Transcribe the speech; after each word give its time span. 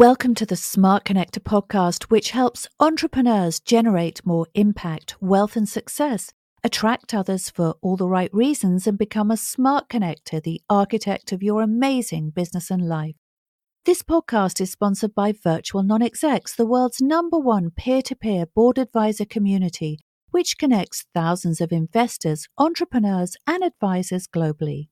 Welcome 0.00 0.34
to 0.36 0.46
the 0.46 0.56
Smart 0.56 1.04
Connector 1.04 1.40
podcast, 1.40 2.04
which 2.04 2.30
helps 2.30 2.66
entrepreneurs 2.80 3.60
generate 3.60 4.24
more 4.24 4.46
impact, 4.54 5.14
wealth, 5.20 5.56
and 5.56 5.68
success, 5.68 6.32
attract 6.64 7.12
others 7.12 7.50
for 7.50 7.74
all 7.82 7.98
the 7.98 8.08
right 8.08 8.32
reasons, 8.32 8.86
and 8.86 8.96
become 8.96 9.30
a 9.30 9.36
smart 9.36 9.90
connector, 9.90 10.42
the 10.42 10.62
architect 10.70 11.32
of 11.32 11.42
your 11.42 11.60
amazing 11.60 12.30
business 12.30 12.70
and 12.70 12.88
life. 12.88 13.14
This 13.84 14.00
podcast 14.00 14.58
is 14.62 14.72
sponsored 14.72 15.14
by 15.14 15.32
Virtual 15.32 15.82
Non 15.82 16.00
Execs, 16.00 16.56
the 16.56 16.64
world's 16.64 17.02
number 17.02 17.38
one 17.38 17.70
peer 17.70 18.00
to 18.00 18.16
peer 18.16 18.46
board 18.46 18.78
advisor 18.78 19.26
community, 19.26 19.98
which 20.30 20.56
connects 20.56 21.04
thousands 21.12 21.60
of 21.60 21.72
investors, 21.72 22.48
entrepreneurs, 22.56 23.36
and 23.46 23.62
advisors 23.62 24.26
globally. 24.26 24.88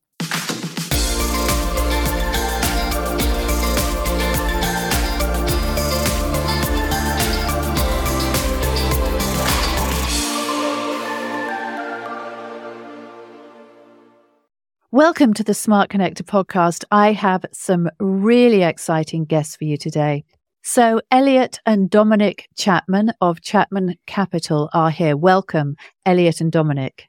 Welcome 14.91 15.35
to 15.35 15.43
the 15.43 15.53
Smart 15.53 15.91
Connector 15.91 16.23
podcast. 16.23 16.83
I 16.89 17.11
have 17.11 17.45
some 17.51 17.91
really 17.99 18.63
exciting 18.63 19.25
guests 19.25 19.55
for 19.55 19.65
you 19.65 19.77
today. 19.77 20.23
So, 20.63 20.99
Elliot 21.11 21.59
and 21.67 21.91
Dominic 21.91 22.47
Chapman 22.57 23.13
of 23.21 23.39
Chapman 23.39 23.97
Capital 24.07 24.67
are 24.73 24.89
here. 24.89 25.15
Welcome, 25.15 25.75
Elliot 26.07 26.41
and 26.41 26.51
Dominic. 26.51 27.05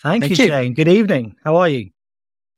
Thank, 0.00 0.22
Thank 0.22 0.38
you, 0.38 0.46
Jane. 0.46 0.74
Good 0.74 0.86
evening. 0.86 1.34
How 1.42 1.56
are 1.56 1.68
you? 1.68 1.90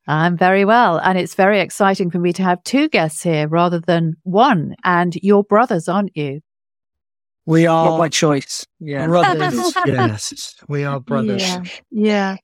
I'm 0.05 0.37
very 0.37 0.63
well. 0.63 0.99
And 0.99 1.17
it's 1.17 1.33
very 1.33 1.59
exciting 1.59 2.11
for 2.11 2.19
me 2.19 2.31
to 2.33 2.43
have 2.43 2.63
two 2.63 2.87
guests 2.87 3.23
here 3.23 3.47
rather 3.47 3.79
than 3.79 4.13
one. 4.21 4.75
And 4.83 5.15
you're 5.23 5.43
brothers, 5.43 5.89
aren't 5.89 6.15
you? 6.15 6.41
We 7.47 7.65
are. 7.65 7.85
Not 7.85 7.97
by 7.97 8.09
choice. 8.09 8.63
Yeah. 8.79 9.07
Brothers. 9.07 9.73
yes. 9.87 10.55
We 10.67 10.83
are 10.83 10.99
brothers. 10.99 11.41
Yeah. 11.41 11.63
yeah. 11.89 12.35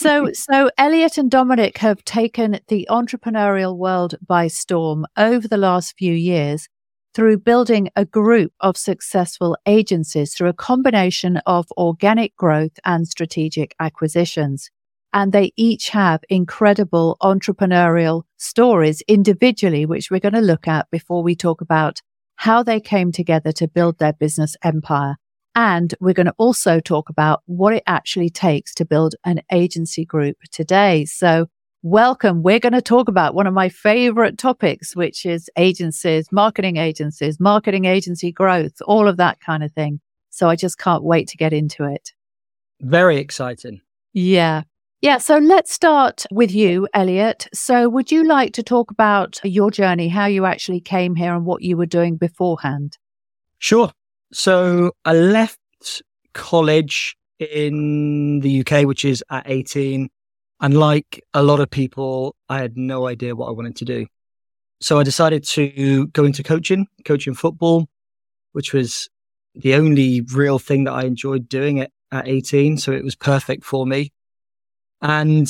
So, 0.00 0.30
so 0.32 0.70
Elliot 0.78 1.18
and 1.18 1.28
Dominic 1.28 1.78
have 1.78 2.04
taken 2.04 2.60
the 2.68 2.86
entrepreneurial 2.88 3.76
world 3.76 4.14
by 4.24 4.46
storm 4.46 5.06
over 5.16 5.48
the 5.48 5.56
last 5.56 5.96
few 5.98 6.14
years 6.14 6.68
through 7.14 7.38
building 7.38 7.88
a 7.96 8.04
group 8.04 8.52
of 8.60 8.76
successful 8.76 9.56
agencies 9.66 10.34
through 10.34 10.50
a 10.50 10.52
combination 10.52 11.38
of 11.46 11.66
organic 11.76 12.36
growth 12.36 12.78
and 12.84 13.08
strategic 13.08 13.74
acquisitions. 13.80 14.70
And 15.12 15.32
they 15.32 15.50
each 15.56 15.88
have 15.88 16.20
incredible 16.28 17.16
entrepreneurial 17.20 18.22
stories 18.36 19.02
individually, 19.08 19.84
which 19.84 20.12
we're 20.12 20.20
going 20.20 20.34
to 20.34 20.40
look 20.40 20.68
at 20.68 20.88
before 20.92 21.24
we 21.24 21.34
talk 21.34 21.60
about 21.60 22.02
how 22.36 22.62
they 22.62 22.78
came 22.78 23.10
together 23.10 23.50
to 23.50 23.66
build 23.66 23.98
their 23.98 24.12
business 24.12 24.54
empire. 24.62 25.16
And 25.58 25.92
we're 25.98 26.14
going 26.14 26.26
to 26.26 26.34
also 26.38 26.78
talk 26.78 27.08
about 27.08 27.42
what 27.46 27.74
it 27.74 27.82
actually 27.88 28.30
takes 28.30 28.72
to 28.74 28.84
build 28.84 29.16
an 29.24 29.42
agency 29.50 30.04
group 30.04 30.36
today. 30.52 31.04
So 31.04 31.48
welcome. 31.82 32.44
We're 32.44 32.60
going 32.60 32.74
to 32.74 32.80
talk 32.80 33.08
about 33.08 33.34
one 33.34 33.48
of 33.48 33.54
my 33.54 33.68
favorite 33.68 34.38
topics, 34.38 34.94
which 34.94 35.26
is 35.26 35.50
agencies, 35.58 36.28
marketing 36.30 36.76
agencies, 36.76 37.40
marketing 37.40 37.86
agency 37.86 38.30
growth, 38.30 38.74
all 38.86 39.08
of 39.08 39.16
that 39.16 39.40
kind 39.40 39.64
of 39.64 39.72
thing. 39.72 39.98
So 40.30 40.48
I 40.48 40.54
just 40.54 40.78
can't 40.78 41.02
wait 41.02 41.26
to 41.30 41.36
get 41.36 41.52
into 41.52 41.82
it. 41.82 42.12
Very 42.80 43.16
exciting. 43.16 43.80
Yeah. 44.12 44.62
Yeah. 45.00 45.18
So 45.18 45.38
let's 45.38 45.72
start 45.72 46.24
with 46.30 46.52
you, 46.54 46.86
Elliot. 46.94 47.48
So 47.52 47.88
would 47.88 48.12
you 48.12 48.22
like 48.22 48.52
to 48.52 48.62
talk 48.62 48.92
about 48.92 49.40
your 49.42 49.72
journey, 49.72 50.06
how 50.06 50.26
you 50.26 50.44
actually 50.44 50.82
came 50.82 51.16
here 51.16 51.34
and 51.34 51.44
what 51.44 51.62
you 51.62 51.76
were 51.76 51.84
doing 51.84 52.16
beforehand? 52.16 52.96
Sure. 53.58 53.90
So 54.32 54.92
I 55.04 55.14
left 55.14 55.58
college 56.34 57.16
in 57.38 58.40
the 58.40 58.60
UK, 58.60 58.84
which 58.86 59.04
is 59.04 59.24
at 59.30 59.44
18. 59.46 60.08
And 60.60 60.78
like 60.78 61.22
a 61.32 61.42
lot 61.42 61.60
of 61.60 61.70
people, 61.70 62.36
I 62.48 62.58
had 62.58 62.76
no 62.76 63.06
idea 63.06 63.36
what 63.36 63.48
I 63.48 63.52
wanted 63.52 63.76
to 63.76 63.84
do. 63.84 64.06
So 64.80 64.98
I 64.98 65.02
decided 65.02 65.44
to 65.44 66.06
go 66.08 66.24
into 66.24 66.42
coaching, 66.42 66.86
coaching 67.04 67.34
football, 67.34 67.88
which 68.52 68.72
was 68.72 69.08
the 69.54 69.74
only 69.74 70.20
real 70.20 70.58
thing 70.58 70.84
that 70.84 70.92
I 70.92 71.02
enjoyed 71.02 71.48
doing 71.48 71.78
it 71.78 71.92
at 72.12 72.28
18. 72.28 72.76
So 72.76 72.92
it 72.92 73.04
was 73.04 73.16
perfect 73.16 73.64
for 73.64 73.86
me. 73.86 74.12
And 75.00 75.48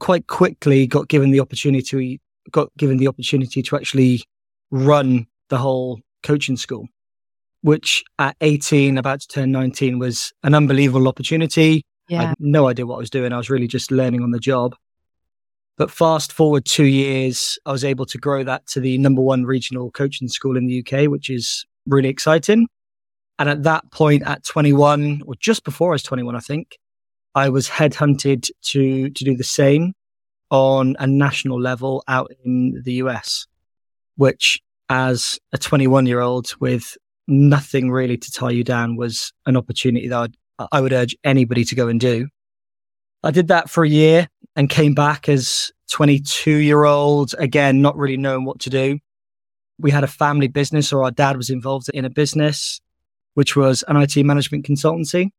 quite 0.00 0.26
quickly 0.26 0.86
got 0.86 1.08
given 1.08 1.30
the 1.30 1.40
opportunity, 1.40 2.20
got 2.50 2.70
given 2.76 2.96
the 2.96 3.08
opportunity 3.08 3.62
to 3.62 3.76
actually 3.76 4.24
run 4.70 5.26
the 5.48 5.58
whole 5.58 6.00
coaching 6.22 6.56
school 6.56 6.88
which 7.66 8.04
at 8.20 8.36
18, 8.42 8.96
about 8.96 9.18
to 9.18 9.26
turn 9.26 9.50
19, 9.50 9.98
was 9.98 10.32
an 10.44 10.54
unbelievable 10.54 11.08
opportunity. 11.08 11.82
Yeah. 12.08 12.20
I 12.20 12.24
had 12.26 12.36
no 12.38 12.68
idea 12.68 12.86
what 12.86 12.94
I 12.94 12.98
was 12.98 13.10
doing. 13.10 13.32
I 13.32 13.38
was 13.38 13.50
really 13.50 13.66
just 13.66 13.90
learning 13.90 14.22
on 14.22 14.30
the 14.30 14.38
job. 14.38 14.76
But 15.76 15.90
fast 15.90 16.32
forward 16.32 16.64
two 16.64 16.84
years, 16.84 17.58
I 17.66 17.72
was 17.72 17.82
able 17.82 18.06
to 18.06 18.18
grow 18.18 18.44
that 18.44 18.68
to 18.68 18.78
the 18.78 18.98
number 18.98 19.20
one 19.20 19.42
regional 19.46 19.90
coaching 19.90 20.28
school 20.28 20.56
in 20.56 20.68
the 20.68 20.78
UK, 20.78 21.10
which 21.10 21.28
is 21.28 21.66
really 21.88 22.08
exciting. 22.08 22.68
And 23.36 23.48
at 23.48 23.64
that 23.64 23.90
point, 23.90 24.22
at 24.24 24.44
21, 24.44 25.22
or 25.26 25.34
just 25.40 25.64
before 25.64 25.90
I 25.90 25.94
was 25.94 26.04
21, 26.04 26.36
I 26.36 26.38
think, 26.38 26.78
I 27.34 27.48
was 27.48 27.68
headhunted 27.68 28.48
to, 28.66 29.10
to 29.10 29.24
do 29.24 29.36
the 29.36 29.42
same 29.42 29.92
on 30.52 30.94
a 31.00 31.06
national 31.08 31.60
level 31.60 32.04
out 32.06 32.30
in 32.44 32.80
the 32.84 32.92
US, 33.02 33.48
which 34.14 34.62
as 34.88 35.40
a 35.52 35.58
21 35.58 36.06
year 36.06 36.20
old 36.20 36.52
with 36.60 36.96
nothing 37.28 37.90
really 37.90 38.16
to 38.16 38.30
tie 38.30 38.50
you 38.50 38.64
down 38.64 38.96
was 38.96 39.32
an 39.46 39.56
opportunity 39.56 40.08
that 40.08 40.18
I'd, 40.18 40.36
I 40.72 40.80
would 40.80 40.92
urge 40.92 41.16
anybody 41.24 41.64
to 41.64 41.74
go 41.74 41.88
and 41.88 42.00
do. 42.00 42.28
I 43.22 43.30
did 43.30 43.48
that 43.48 43.68
for 43.68 43.84
a 43.84 43.88
year 43.88 44.28
and 44.54 44.70
came 44.70 44.94
back 44.94 45.28
as 45.28 45.70
22 45.90 46.50
year 46.50 46.84
old, 46.84 47.34
again, 47.38 47.82
not 47.82 47.96
really 47.96 48.16
knowing 48.16 48.44
what 48.44 48.60
to 48.60 48.70
do. 48.70 48.98
We 49.78 49.90
had 49.90 50.04
a 50.04 50.08
family 50.08 50.48
business 50.48 50.92
or 50.92 51.04
our 51.04 51.10
dad 51.10 51.36
was 51.36 51.50
involved 51.50 51.88
in 51.92 52.04
a 52.04 52.10
business, 52.10 52.80
which 53.34 53.56
was 53.56 53.84
an 53.88 53.96
IT 53.96 54.16
management 54.24 54.64
consultancy. 54.64 55.30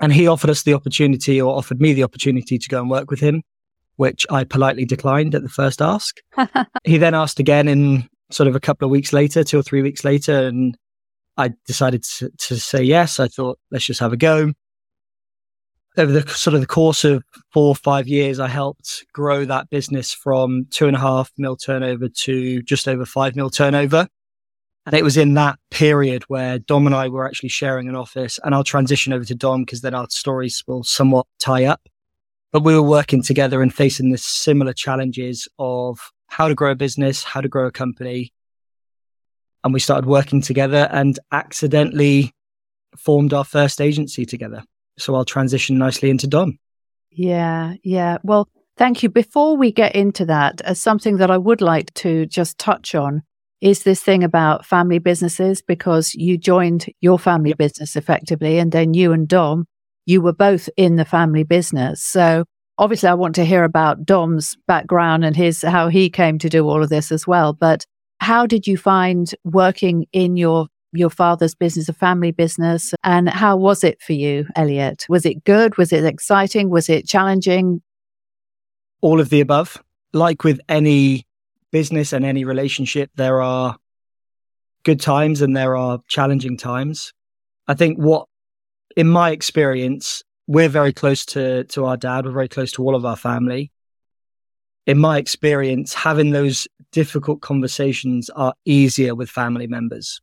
And 0.00 0.12
he 0.12 0.28
offered 0.28 0.50
us 0.50 0.62
the 0.62 0.74
opportunity 0.74 1.40
or 1.40 1.56
offered 1.56 1.80
me 1.80 1.92
the 1.92 2.04
opportunity 2.04 2.58
to 2.58 2.68
go 2.68 2.80
and 2.80 2.90
work 2.90 3.10
with 3.10 3.20
him, 3.20 3.42
which 3.96 4.26
I 4.30 4.44
politely 4.44 4.84
declined 4.84 5.34
at 5.34 5.42
the 5.42 5.48
first 5.48 5.82
ask. 5.82 6.16
he 6.84 6.96
then 6.96 7.14
asked 7.14 7.40
again 7.40 7.68
in 7.68 8.08
sort 8.30 8.46
of 8.46 8.54
a 8.54 8.60
couple 8.60 8.86
of 8.86 8.90
weeks 8.90 9.12
later, 9.12 9.44
two 9.44 9.58
or 9.58 9.62
three 9.62 9.82
weeks 9.82 10.04
later, 10.04 10.46
and 10.46 10.76
I 11.40 11.52
decided 11.66 12.04
to, 12.04 12.30
to 12.30 12.58
say 12.58 12.82
yes. 12.82 13.18
I 13.18 13.28
thought, 13.28 13.58
let's 13.70 13.86
just 13.86 14.00
have 14.00 14.12
a 14.12 14.16
go. 14.16 14.52
Over 15.96 16.12
the 16.12 16.28
sort 16.28 16.54
of 16.54 16.60
the 16.60 16.66
course 16.66 17.02
of 17.04 17.24
four 17.52 17.68
or 17.68 17.74
five 17.74 18.06
years, 18.06 18.38
I 18.38 18.46
helped 18.46 19.06
grow 19.12 19.44
that 19.46 19.70
business 19.70 20.12
from 20.12 20.66
two 20.70 20.86
and 20.86 20.96
a 20.96 21.00
half 21.00 21.32
mil 21.38 21.56
turnover 21.56 22.08
to 22.08 22.62
just 22.62 22.86
over 22.86 23.06
five 23.06 23.36
mil 23.36 23.48
turnover. 23.48 24.06
And 24.86 24.94
it 24.94 25.02
was 25.02 25.16
in 25.16 25.34
that 25.34 25.58
period 25.70 26.24
where 26.28 26.58
Dom 26.58 26.86
and 26.86 26.94
I 26.94 27.08
were 27.08 27.26
actually 27.26 27.48
sharing 27.48 27.88
an 27.88 27.96
office. 27.96 28.38
And 28.44 28.54
I'll 28.54 28.64
transition 28.64 29.12
over 29.12 29.24
to 29.24 29.34
Dom 29.34 29.64
because 29.64 29.80
then 29.80 29.94
our 29.94 30.06
stories 30.10 30.62
will 30.66 30.84
somewhat 30.84 31.26
tie 31.38 31.64
up. 31.64 31.80
But 32.52 32.64
we 32.64 32.74
were 32.74 32.82
working 32.82 33.22
together 33.22 33.62
and 33.62 33.72
facing 33.72 34.10
the 34.10 34.18
similar 34.18 34.72
challenges 34.72 35.48
of 35.58 36.00
how 36.28 36.48
to 36.48 36.54
grow 36.54 36.72
a 36.72 36.76
business, 36.76 37.24
how 37.24 37.40
to 37.40 37.48
grow 37.48 37.66
a 37.66 37.72
company, 37.72 38.32
and 39.64 39.74
we 39.74 39.80
started 39.80 40.06
working 40.06 40.40
together 40.40 40.88
and 40.90 41.18
accidentally 41.32 42.32
formed 42.96 43.32
our 43.32 43.44
first 43.44 43.80
agency 43.80 44.24
together. 44.24 44.62
So 44.98 45.14
I'll 45.14 45.24
transition 45.24 45.78
nicely 45.78 46.10
into 46.10 46.26
Dom. 46.26 46.58
Yeah, 47.10 47.74
yeah. 47.82 48.18
Well, 48.22 48.48
thank 48.76 49.02
you. 49.02 49.08
Before 49.08 49.56
we 49.56 49.72
get 49.72 49.94
into 49.94 50.24
that, 50.26 50.60
as 50.62 50.80
something 50.80 51.16
that 51.18 51.30
I 51.30 51.38
would 51.38 51.60
like 51.60 51.92
to 51.94 52.26
just 52.26 52.58
touch 52.58 52.94
on 52.94 53.22
is 53.60 53.82
this 53.82 54.02
thing 54.02 54.24
about 54.24 54.64
family 54.64 54.98
businesses 54.98 55.60
because 55.60 56.14
you 56.14 56.38
joined 56.38 56.86
your 57.00 57.18
family 57.18 57.52
business 57.52 57.94
effectively 57.94 58.58
and 58.58 58.72
then 58.72 58.94
you 58.94 59.12
and 59.12 59.28
Dom, 59.28 59.66
you 60.06 60.22
were 60.22 60.32
both 60.32 60.68
in 60.76 60.96
the 60.96 61.04
family 61.04 61.42
business. 61.42 62.02
So 62.02 62.44
obviously 62.78 63.10
I 63.10 63.14
want 63.14 63.34
to 63.34 63.44
hear 63.44 63.64
about 63.64 64.06
Dom's 64.06 64.56
background 64.66 65.24
and 65.24 65.36
his 65.36 65.62
how 65.62 65.88
he 65.88 66.08
came 66.08 66.38
to 66.38 66.48
do 66.48 66.66
all 66.66 66.82
of 66.82 66.88
this 66.88 67.12
as 67.12 67.26
well, 67.26 67.52
but 67.52 67.84
how 68.20 68.46
did 68.46 68.66
you 68.66 68.76
find 68.76 69.34
working 69.44 70.06
in 70.12 70.36
your 70.36 70.68
your 70.92 71.10
father's 71.10 71.54
business, 71.54 71.88
a 71.88 71.92
family 71.92 72.32
business, 72.32 72.92
and 73.04 73.28
how 73.28 73.56
was 73.56 73.84
it 73.84 74.02
for 74.02 74.12
you, 74.12 74.46
Elliot? 74.56 75.06
Was 75.08 75.24
it 75.24 75.44
good? 75.44 75.76
Was 75.78 75.92
it 75.92 76.04
exciting? 76.04 76.68
Was 76.68 76.88
it 76.88 77.06
challenging? 77.06 77.80
All 79.00 79.20
of 79.20 79.28
the 79.28 79.40
above. 79.40 79.80
Like 80.12 80.42
with 80.42 80.60
any 80.68 81.26
business 81.70 82.12
and 82.12 82.24
any 82.24 82.44
relationship, 82.44 83.10
there 83.14 83.40
are 83.40 83.76
good 84.82 85.00
times 85.00 85.42
and 85.42 85.56
there 85.56 85.76
are 85.76 86.00
challenging 86.08 86.56
times. 86.56 87.12
I 87.68 87.74
think 87.74 87.96
what, 87.98 88.26
in 88.96 89.06
my 89.06 89.30
experience, 89.30 90.24
we're 90.48 90.68
very 90.68 90.92
close 90.92 91.24
to, 91.26 91.62
to 91.64 91.84
our 91.84 91.96
dad. 91.96 92.24
We're 92.24 92.32
very 92.32 92.48
close 92.48 92.72
to 92.72 92.82
all 92.82 92.96
of 92.96 93.04
our 93.04 93.16
family 93.16 93.70
in 94.90 94.98
my 94.98 95.18
experience, 95.18 95.94
having 95.94 96.30
those 96.30 96.66
difficult 96.90 97.40
conversations 97.42 98.28
are 98.30 98.54
easier 98.64 99.14
with 99.14 99.30
family 99.30 99.68
members 99.68 100.20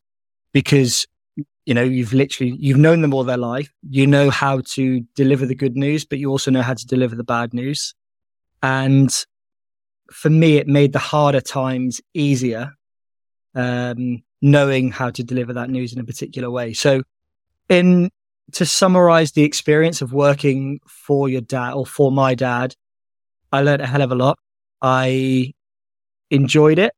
because 0.52 1.08
you 1.66 1.74
know 1.74 1.84
you've 1.84 2.12
literally 2.12 2.54
you've 2.60 2.78
known 2.78 3.02
them 3.02 3.14
all 3.14 3.24
their 3.24 3.38
life. 3.38 3.72
You 3.90 4.06
know 4.06 4.30
how 4.30 4.60
to 4.72 5.00
deliver 5.16 5.46
the 5.46 5.56
good 5.56 5.78
news 5.78 6.04
but 6.04 6.20
you 6.20 6.30
also 6.30 6.52
know 6.52 6.62
how 6.62 6.74
to 6.74 6.86
deliver 6.86 7.16
the 7.16 7.24
bad 7.24 7.54
news. 7.54 7.96
And 8.62 9.10
for 10.12 10.30
me 10.30 10.58
it 10.58 10.68
made 10.68 10.92
the 10.92 11.00
harder 11.00 11.40
times 11.42 12.02
easier 12.14 12.74
um, 13.56 14.22
knowing 14.42 14.92
how 14.92 15.12
to 15.12 15.24
deliver 15.24 15.54
that 15.54 15.70
news 15.70 15.94
in 15.94 16.00
a 16.02 16.04
particular 16.04 16.52
way. 16.52 16.74
So 16.74 17.04
in 17.70 18.10
to 18.52 18.66
summarize 18.66 19.32
the 19.32 19.44
experience 19.44 20.02
of 20.02 20.12
working 20.12 20.82
for 20.88 21.30
your 21.30 21.42
dad 21.42 21.72
or 21.72 21.86
for 21.86 22.14
my 22.14 22.34
dad 22.34 22.74
i 23.52 23.62
learned 23.62 23.82
a 23.82 23.86
hell 23.86 24.02
of 24.02 24.10
a 24.10 24.16
lot 24.16 24.40
i 24.82 25.52
enjoyed 26.32 26.80
it 26.80 26.94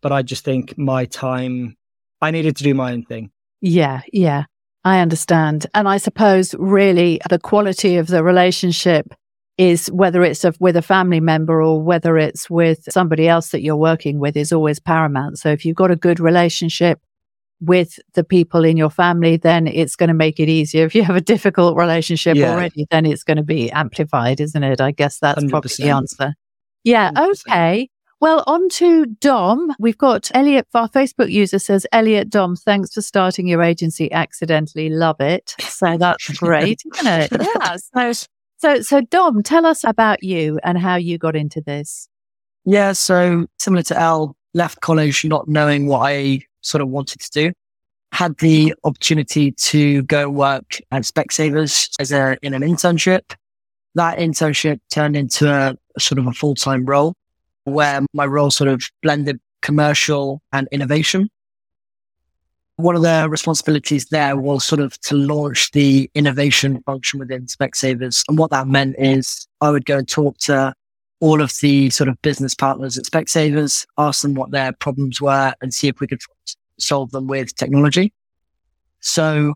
but 0.00 0.12
i 0.12 0.22
just 0.22 0.44
think 0.44 0.76
my 0.76 1.04
time 1.04 1.76
i 2.20 2.30
needed 2.30 2.56
to 2.56 2.64
do 2.64 2.74
my 2.74 2.92
own 2.92 3.04
thing 3.04 3.30
yeah, 3.62 4.02
yeah, 4.12 4.44
I 4.84 4.98
understand. 5.00 5.66
And 5.72 5.88
I 5.88 5.96
suppose 5.96 6.54
really 6.58 7.20
the 7.30 7.38
quality 7.38 7.96
of 7.96 8.08
the 8.08 8.22
relationship 8.22 9.14
is 9.56 9.86
whether 9.92 10.22
it's 10.22 10.44
a, 10.44 10.52
with 10.58 10.76
a 10.76 10.82
family 10.82 11.20
member 11.20 11.62
or 11.62 11.80
whether 11.80 12.18
it's 12.18 12.50
with 12.50 12.80
somebody 12.90 13.28
else 13.28 13.50
that 13.50 13.62
you're 13.62 13.76
working 13.76 14.18
with 14.18 14.36
is 14.36 14.52
always 14.52 14.80
paramount. 14.80 15.38
So 15.38 15.50
if 15.50 15.64
you've 15.64 15.76
got 15.76 15.92
a 15.92 15.96
good 15.96 16.18
relationship 16.18 17.00
with 17.60 18.00
the 18.14 18.24
people 18.24 18.64
in 18.64 18.76
your 18.76 18.90
family, 18.90 19.36
then 19.36 19.68
it's 19.68 19.94
going 19.94 20.08
to 20.08 20.14
make 20.14 20.40
it 20.40 20.48
easier. 20.48 20.84
If 20.86 20.96
you 20.96 21.04
have 21.04 21.14
a 21.14 21.20
difficult 21.20 21.76
relationship 21.76 22.36
yeah. 22.36 22.52
already, 22.52 22.86
then 22.90 23.06
it's 23.06 23.22
going 23.22 23.36
to 23.36 23.44
be 23.44 23.70
amplified, 23.70 24.40
isn't 24.40 24.64
it? 24.64 24.80
I 24.80 24.90
guess 24.90 25.20
that's 25.20 25.44
100%. 25.44 25.50
probably 25.50 25.70
the 25.78 25.90
answer. 25.90 26.34
Yeah. 26.84 27.10
100%. 27.12 27.42
Okay. 27.48 27.88
Well, 28.22 28.44
on 28.46 28.68
to 28.68 29.06
Dom. 29.06 29.74
We've 29.80 29.98
got 29.98 30.30
Elliot, 30.32 30.68
our 30.74 30.88
Facebook 30.88 31.28
user 31.28 31.58
says, 31.58 31.88
Elliot 31.90 32.30
Dom, 32.30 32.54
thanks 32.54 32.94
for 32.94 33.02
starting 33.02 33.48
your 33.48 33.60
agency 33.62 34.12
accidentally. 34.12 34.88
Love 34.90 35.16
it. 35.18 35.56
So 35.58 35.98
that's 35.98 36.28
great, 36.38 36.80
isn't 36.94 37.06
it? 37.06 37.32
Yeah. 37.32 37.76
So, 37.94 38.12
so, 38.58 38.80
so 38.80 39.00
Dom, 39.00 39.42
tell 39.42 39.66
us 39.66 39.82
about 39.82 40.22
you 40.22 40.60
and 40.62 40.78
how 40.78 40.94
you 40.94 41.18
got 41.18 41.34
into 41.34 41.60
this. 41.60 42.08
Yeah. 42.64 42.92
So 42.92 43.46
similar 43.58 43.82
to 43.82 43.98
El, 43.98 44.36
left 44.54 44.80
college 44.80 45.24
not 45.24 45.48
knowing 45.48 45.88
what 45.88 46.06
I 46.06 46.42
sort 46.60 46.80
of 46.80 46.90
wanted 46.90 47.22
to 47.22 47.30
do. 47.32 47.52
Had 48.12 48.38
the 48.38 48.72
opportunity 48.84 49.50
to 49.50 50.02
go 50.02 50.30
work 50.30 50.78
at 50.92 51.02
Specsavers 51.02 51.90
as 51.98 52.12
a, 52.12 52.36
in 52.40 52.54
an 52.54 52.62
internship. 52.62 53.34
That 53.96 54.18
internship 54.18 54.78
turned 54.90 55.16
into 55.16 55.50
a 55.52 55.74
sort 55.98 56.18
of 56.18 56.26
a 56.26 56.32
full-time 56.32 56.84
role 56.84 57.14
where 57.64 58.00
my 58.12 58.26
role 58.26 58.50
sort 58.50 58.68
of 58.68 58.82
blended 59.02 59.40
commercial 59.60 60.42
and 60.52 60.68
innovation. 60.72 61.28
One 62.76 62.96
of 62.96 63.02
the 63.02 63.28
responsibilities 63.30 64.06
there 64.06 64.36
was 64.36 64.64
sort 64.64 64.80
of 64.80 64.98
to 65.02 65.14
launch 65.14 65.70
the 65.70 66.10
innovation 66.14 66.82
function 66.82 67.20
within 67.20 67.46
Specsavers. 67.46 68.24
And 68.28 68.38
what 68.38 68.50
that 68.50 68.66
meant 68.66 68.96
is 68.98 69.46
I 69.60 69.70
would 69.70 69.84
go 69.84 69.98
and 69.98 70.08
talk 70.08 70.38
to 70.38 70.74
all 71.20 71.40
of 71.40 71.52
the 71.60 71.90
sort 71.90 72.08
of 72.08 72.20
business 72.22 72.54
partners 72.54 72.98
at 72.98 73.04
Specsavers, 73.04 73.86
ask 73.98 74.22
them 74.22 74.34
what 74.34 74.50
their 74.50 74.72
problems 74.72 75.20
were 75.20 75.54
and 75.60 75.72
see 75.72 75.86
if 75.86 76.00
we 76.00 76.08
could 76.08 76.20
solve 76.78 77.12
them 77.12 77.28
with 77.28 77.54
technology. 77.54 78.12
So 78.98 79.54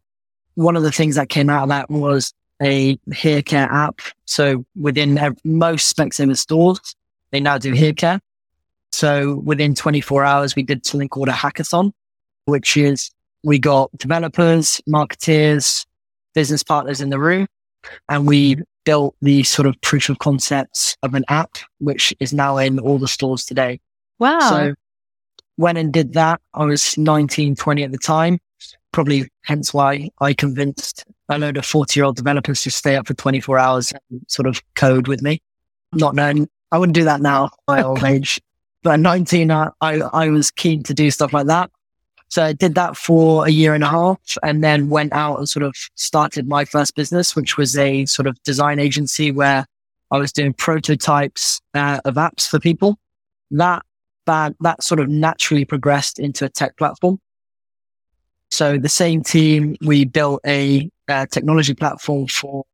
one 0.55 0.77
of 0.77 0.85
the 0.85 0.93
things 0.93 1.17
that 1.17 1.29
came 1.29 1.51
out 1.51 1.65
of 1.65 1.69
that 1.71 1.91
was 1.91 2.33
a 2.63 2.99
hair 3.13 3.43
care 3.43 3.71
app. 3.71 4.01
So 4.25 4.65
within 4.81 5.37
most 5.45 5.95
Specsavers 5.95 6.39
stores, 6.39 6.97
they 7.31 7.41
now 7.41 7.59
do 7.59 7.73
hair 7.75 7.93
care. 7.93 8.21
So 8.93 9.37
within 9.45 9.75
24 9.75 10.25
hours, 10.25 10.57
we 10.57 10.63
did 10.63 10.87
something 10.87 11.09
called 11.09 11.29
a 11.29 11.33
hackathon, 11.33 11.93
which 12.47 12.77
is 12.77 13.11
we 13.43 13.59
got 13.59 13.91
developers, 13.99 14.81
marketeers, 14.89 15.87
business 16.35 16.63
partners 16.63 17.01
in 17.01 17.11
the 17.11 17.19
room, 17.19 17.47
and 18.09 18.27
we 18.27 18.57
built 18.85 19.15
the 19.21 19.43
sort 19.43 19.67
of 19.67 19.79
proof 19.83 20.09
of 20.09 20.19
concepts 20.19 20.97
of 21.03 21.15
an 21.15 21.25
app, 21.29 21.59
which 21.79 22.15
is 22.21 22.33
now 22.33 22.57
in 22.57 22.79
all 22.79 22.99
the 22.99 23.09
stores 23.09 23.45
today. 23.45 23.81
Wow. 24.19 24.41
So 24.41 24.75
went 25.59 25.79
and 25.79 25.93
did 25.93 26.15
that. 26.15 26.41
I 26.55 26.65
was 26.65 26.97
19, 26.97 27.57
20 27.57 27.83
at 27.83 27.93
the 27.93 27.99
time, 27.99 28.39
probably 28.97 29.29
hence 29.43 29.75
why 29.75 30.09
I 30.23 30.33
convinced 30.33 31.05
a 31.29 31.39
load 31.39 31.59
of 31.59 31.67
40 31.67 32.01
year 32.01 32.07
old 32.07 32.17
developers 32.17 32.63
to 32.63 32.71
stay 32.71 32.97
up 32.97 33.07
for 33.07 33.13
24 33.13 33.59
hours 33.59 33.93
and 33.93 34.23
sort 34.27 34.47
of 34.47 34.63
code 34.75 35.07
with 35.07 35.21
me, 35.21 35.43
not 35.93 36.15
knowing 36.15 36.49
I 36.73 36.79
wouldn't 36.79 36.95
do 36.95 37.05
that 37.05 37.21
now, 37.21 37.51
my 37.69 37.83
old 37.83 38.03
age. 38.13 38.41
But 38.83 38.95
at 38.95 39.01
19, 39.01 39.51
I, 39.51 39.69
I, 39.83 40.01
I 40.01 40.29
was 40.31 40.51
keen 40.51 40.83
to 40.85 40.95
do 40.95 41.11
stuff 41.11 41.35
like 41.35 41.47
that. 41.47 41.71
So 42.29 42.43
I 42.43 42.55
did 42.55 42.75
that 42.77 42.97
for 42.97 43.47
a 43.47 43.51
year 43.51 43.75
and 43.75 43.85
a 43.85 43.89
half 43.89 44.39
and 44.43 44.65
then 44.65 44.89
went 44.89 45.13
out 45.13 45.37
and 45.37 45.47
sort 45.47 45.65
of 45.65 45.77
started 45.97 46.49
my 46.49 46.65
first 46.65 46.95
business, 46.95 47.37
which 47.37 47.59
was 47.59 47.77
a 47.77 48.07
sort 48.07 48.27
of 48.27 48.43
design 48.45 48.79
agency 48.79 49.31
where 49.31 49.67
I 50.11 50.17
was 50.17 50.33
doing 50.33 50.55
prototypes 50.55 51.61
uh, 51.75 52.01
of 52.07 52.15
apps 52.15 52.49
for 52.49 52.59
people. 52.59 52.99
That, 53.51 53.85
that, 54.25 54.55
that 54.61 54.83
sort 54.83 55.01
of 55.01 55.09
naturally 55.11 55.67
progressed 55.67 56.19
into 56.19 56.47
a 56.47 56.49
tech 56.49 56.79
platform. 56.79 57.21
So 58.51 58.79
the 58.79 58.89
same 58.89 59.23
team, 59.23 59.77
we 59.83 60.05
built 60.05 60.41
a, 60.47 60.91
a 61.09 61.13
uh, 61.13 61.27
technology 61.27 61.75
platform 61.75 62.27
for 62.27 62.65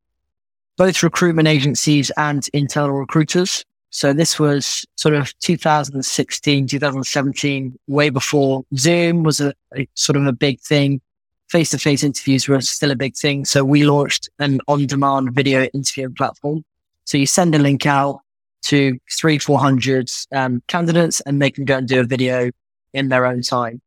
both 0.76 1.02
recruitment 1.02 1.48
agencies 1.48 2.10
and 2.16 2.46
internal 2.52 2.92
recruiters. 2.92 3.64
So 3.90 4.12
this 4.12 4.38
was 4.38 4.86
sort 4.96 5.14
of 5.14 5.38
2016, 5.40 6.66
2017, 6.66 7.78
way 7.88 8.08
before 8.08 8.64
Zoom 8.76 9.22
was 9.22 9.40
a, 9.40 9.54
a 9.76 9.86
sort 9.94 10.16
of 10.16 10.26
a 10.26 10.32
big 10.32 10.60
thing. 10.60 11.00
Face 11.48 11.70
to 11.70 11.78
face 11.78 12.02
interviews 12.02 12.48
were 12.48 12.62
still 12.62 12.90
a 12.90 12.96
big 12.96 13.14
thing. 13.14 13.44
So 13.44 13.64
we 13.64 13.84
launched 13.84 14.30
an 14.38 14.60
on 14.66 14.86
demand 14.86 15.34
video 15.34 15.64
interviewing 15.74 16.14
platform. 16.14 16.64
So 17.04 17.18
you 17.18 17.26
send 17.26 17.54
a 17.54 17.58
link 17.58 17.84
out 17.84 18.20
to 18.62 18.98
three, 19.10 19.38
400 19.38 20.10
um, 20.32 20.62
candidates 20.68 21.20
and 21.22 21.42
they 21.42 21.50
can 21.50 21.66
go 21.66 21.76
and 21.76 21.86
do 21.86 22.00
a 22.00 22.04
video 22.04 22.50
in 22.94 23.10
their 23.10 23.26
own 23.26 23.42
time. 23.42 23.82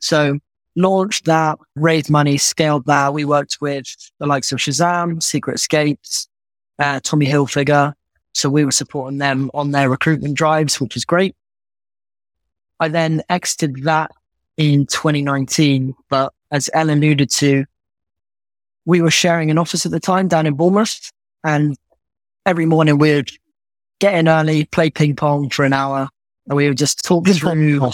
So 0.00 0.38
launched 0.78 1.24
that, 1.26 1.58
raised 1.74 2.08
money, 2.08 2.38
scaled 2.38 2.86
that. 2.86 3.12
We 3.12 3.24
worked 3.24 3.58
with 3.60 3.86
the 4.18 4.26
likes 4.26 4.52
of 4.52 4.58
Shazam, 4.58 5.22
Secret 5.22 5.56
Escapes, 5.56 6.28
uh, 6.78 7.00
Tommy 7.02 7.26
Hilfiger, 7.26 7.92
so 8.32 8.48
we 8.48 8.64
were 8.64 8.70
supporting 8.70 9.18
them 9.18 9.50
on 9.52 9.72
their 9.72 9.90
recruitment 9.90 10.34
drives, 10.36 10.80
which 10.80 10.96
is 10.96 11.04
great. 11.04 11.34
I 12.78 12.88
then 12.88 13.22
exited 13.28 13.82
that 13.82 14.12
in 14.56 14.86
2019, 14.86 15.94
but 16.08 16.32
as 16.52 16.70
Ellen 16.72 16.98
alluded 16.98 17.30
to, 17.30 17.64
we 18.84 19.02
were 19.02 19.10
sharing 19.10 19.50
an 19.50 19.58
office 19.58 19.84
at 19.84 19.92
the 19.92 20.00
time 20.00 20.28
down 20.28 20.46
in 20.46 20.54
Bournemouth 20.54 21.10
and 21.44 21.76
every 22.46 22.64
morning 22.64 22.98
we'd 22.98 23.30
get 23.98 24.14
in 24.14 24.28
early, 24.28 24.64
play 24.64 24.90
ping 24.90 25.16
pong 25.16 25.50
for 25.50 25.64
an 25.64 25.72
hour 25.72 26.08
and 26.46 26.56
we 26.56 26.68
would 26.68 26.78
just 26.78 27.04
talk 27.04 27.26
through, 27.26 27.90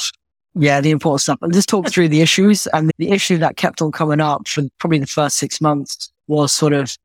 yeah, 0.56 0.80
the 0.80 0.90
important 0.90 1.20
stuff 1.20 1.38
and 1.42 1.52
just 1.52 1.68
talk 1.68 1.88
through 1.88 2.08
the 2.08 2.20
issues. 2.20 2.66
And 2.68 2.90
the 2.99 3.11
issue 3.11 3.38
that 3.38 3.56
kept 3.56 3.82
on 3.82 3.92
coming 3.92 4.20
up 4.20 4.46
for 4.46 4.62
probably 4.78 4.99
the 4.99 5.06
first 5.06 5.37
six 5.38 5.61
months 5.61 6.12
was 6.28 6.52
sort 6.52 6.73
of 6.73 6.96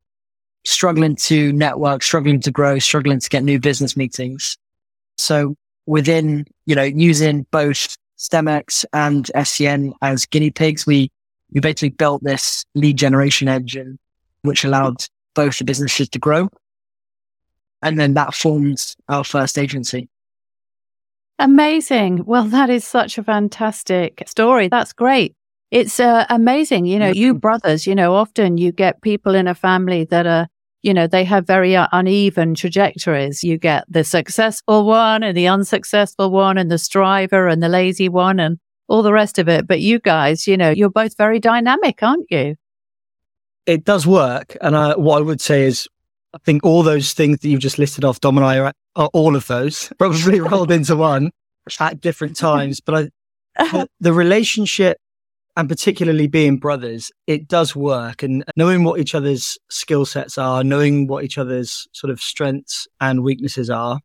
struggling 0.65 1.15
to 1.15 1.51
network, 1.53 2.03
struggling 2.03 2.39
to 2.41 2.51
grow, 2.51 2.79
struggling 2.79 3.19
to 3.19 3.29
get 3.29 3.43
new 3.43 3.59
business 3.59 3.97
meetings. 3.97 4.57
So 5.17 5.55
within, 5.85 6.45
you 6.65 6.75
know, 6.75 6.83
using 6.83 7.45
both 7.51 7.97
STEMX 8.17 8.85
and 8.93 9.25
SCN 9.35 9.93
as 10.01 10.25
guinea 10.25 10.51
pigs, 10.51 10.85
we, 10.85 11.11
we 11.51 11.59
basically 11.59 11.89
built 11.89 12.23
this 12.23 12.65
lead 12.75 12.97
generation 12.97 13.47
engine, 13.47 13.97
which 14.43 14.63
allowed 14.63 15.05
both 15.33 15.57
the 15.57 15.63
businesses 15.63 16.09
to 16.09 16.19
grow. 16.19 16.49
And 17.81 17.99
then 17.99 18.13
that 18.13 18.33
formed 18.33 18.95
our 19.07 19.23
first 19.23 19.57
agency. 19.57 20.09
Amazing. 21.39 22.25
Well, 22.25 22.43
that 22.43 22.69
is 22.69 22.85
such 22.85 23.17
a 23.17 23.23
fantastic 23.23 24.23
story. 24.27 24.67
That's 24.67 24.91
great. 24.91 25.35
It's 25.71 25.97
uh, 25.99 26.25
amazing. 26.29 26.85
You 26.85 26.99
know, 26.99 27.11
you 27.11 27.33
brothers, 27.33 27.87
you 27.87 27.95
know, 27.95 28.13
often 28.15 28.57
you 28.57 28.73
get 28.73 29.01
people 29.01 29.35
in 29.35 29.47
a 29.47 29.55
family 29.55 30.03
that 30.05 30.27
are, 30.27 30.47
you 30.81 30.93
know, 30.93 31.07
they 31.07 31.23
have 31.23 31.47
very 31.47 31.77
uh, 31.77 31.87
uneven 31.93 32.55
trajectories. 32.55 33.41
You 33.41 33.57
get 33.57 33.85
the 33.87 34.03
successful 34.03 34.85
one 34.85 35.23
and 35.23 35.37
the 35.37 35.47
unsuccessful 35.47 36.29
one 36.29 36.57
and 36.57 36.69
the 36.69 36.77
striver 36.77 37.47
and 37.47 37.63
the 37.63 37.69
lazy 37.69 38.09
one 38.09 38.39
and 38.39 38.57
all 38.89 39.01
the 39.01 39.13
rest 39.13 39.39
of 39.39 39.47
it. 39.47 39.65
But 39.65 39.79
you 39.79 39.99
guys, 39.99 40.45
you 40.45 40.57
know, 40.57 40.71
you're 40.71 40.89
both 40.89 41.15
very 41.17 41.39
dynamic, 41.39 42.03
aren't 42.03 42.25
you? 42.29 42.55
It 43.65 43.85
does 43.85 44.05
work. 44.05 44.57
And 44.59 44.75
I, 44.75 44.97
what 44.97 45.19
I 45.19 45.21
would 45.21 45.39
say 45.39 45.67
is, 45.67 45.87
I 46.33 46.37
think 46.39 46.63
all 46.63 46.83
those 46.83 47.13
things 47.13 47.39
that 47.39 47.49
you've 47.49 47.59
just 47.59 47.79
listed 47.79 48.05
off, 48.05 48.19
Dom 48.19 48.37
and 48.37 48.45
I 48.45 48.59
are, 48.59 48.73
are 48.95 49.09
all 49.13 49.35
of 49.35 49.47
those 49.47 49.91
probably 49.97 50.39
rolled 50.39 50.71
into 50.71 50.95
one 50.95 51.31
at 51.79 52.01
different 52.01 52.35
times. 52.35 52.79
But 52.81 52.95
I, 52.95 53.63
the, 53.71 53.87
the 53.99 54.13
relationship 54.13 54.97
and 55.57 55.67
particularly 55.67 56.27
being 56.27 56.57
brothers, 56.57 57.11
it 57.27 57.47
does 57.47 57.75
work. 57.75 58.23
And 58.23 58.43
knowing 58.55 58.83
what 58.83 58.99
each 58.99 59.13
other's 59.13 59.57
skill 59.69 60.05
sets 60.05 60.37
are, 60.37 60.63
knowing 60.63 61.07
what 61.07 61.23
each 61.23 61.37
other's 61.37 61.87
sort 61.91 62.11
of 62.11 62.21
strengths 62.21 62.87
and 63.01 63.23
weaknesses 63.23 63.69
are, 63.69 63.99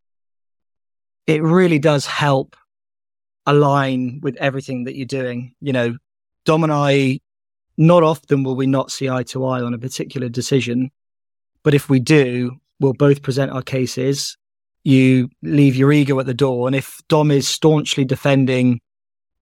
it 1.26 1.42
really 1.42 1.78
does 1.78 2.06
help 2.06 2.56
align 3.46 4.20
with 4.22 4.36
everything 4.36 4.84
that 4.84 4.96
you're 4.96 5.06
doing. 5.06 5.54
You 5.60 5.72
know, 5.72 5.96
Dom 6.44 6.64
and 6.64 6.72
I, 6.72 7.20
not 7.76 8.02
often 8.02 8.42
will 8.42 8.56
we 8.56 8.66
not 8.66 8.90
see 8.90 9.08
eye 9.08 9.22
to 9.24 9.44
eye 9.46 9.62
on 9.62 9.74
a 9.74 9.78
particular 9.78 10.28
decision. 10.28 10.90
But 11.64 11.74
if 11.74 11.88
we 11.88 11.98
do, 11.98 12.52
we'll 12.78 12.92
both 12.92 13.22
present 13.22 13.50
our 13.50 13.62
cases. 13.62 14.36
You 14.84 15.30
leave 15.42 15.74
your 15.74 15.92
ego 15.92 16.20
at 16.20 16.26
the 16.26 16.34
door. 16.34 16.68
And 16.68 16.76
if 16.76 17.00
Dom 17.08 17.30
is 17.30 17.48
staunchly 17.48 18.04
defending, 18.04 18.80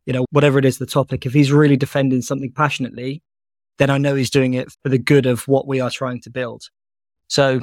you 0.07 0.13
know, 0.13 0.25
whatever 0.31 0.59
it 0.59 0.65
is 0.65 0.79
the 0.79 0.87
topic, 0.87 1.27
if 1.27 1.35
he's 1.35 1.53
really 1.53 1.77
defending 1.77 2.23
something 2.23 2.53
passionately, 2.53 3.23
then 3.79 3.91
I 3.91 3.99
know 3.99 4.15
he's 4.15 4.31
doing 4.31 4.55
it 4.55 4.71
for 4.83 4.89
the 4.89 4.99
good 4.99 5.27
of 5.27 5.47
what 5.49 5.67
we 5.67 5.81
are 5.81 5.91
trying 5.91 6.21
to 6.23 6.31
build. 6.31 6.63
So 7.27 7.61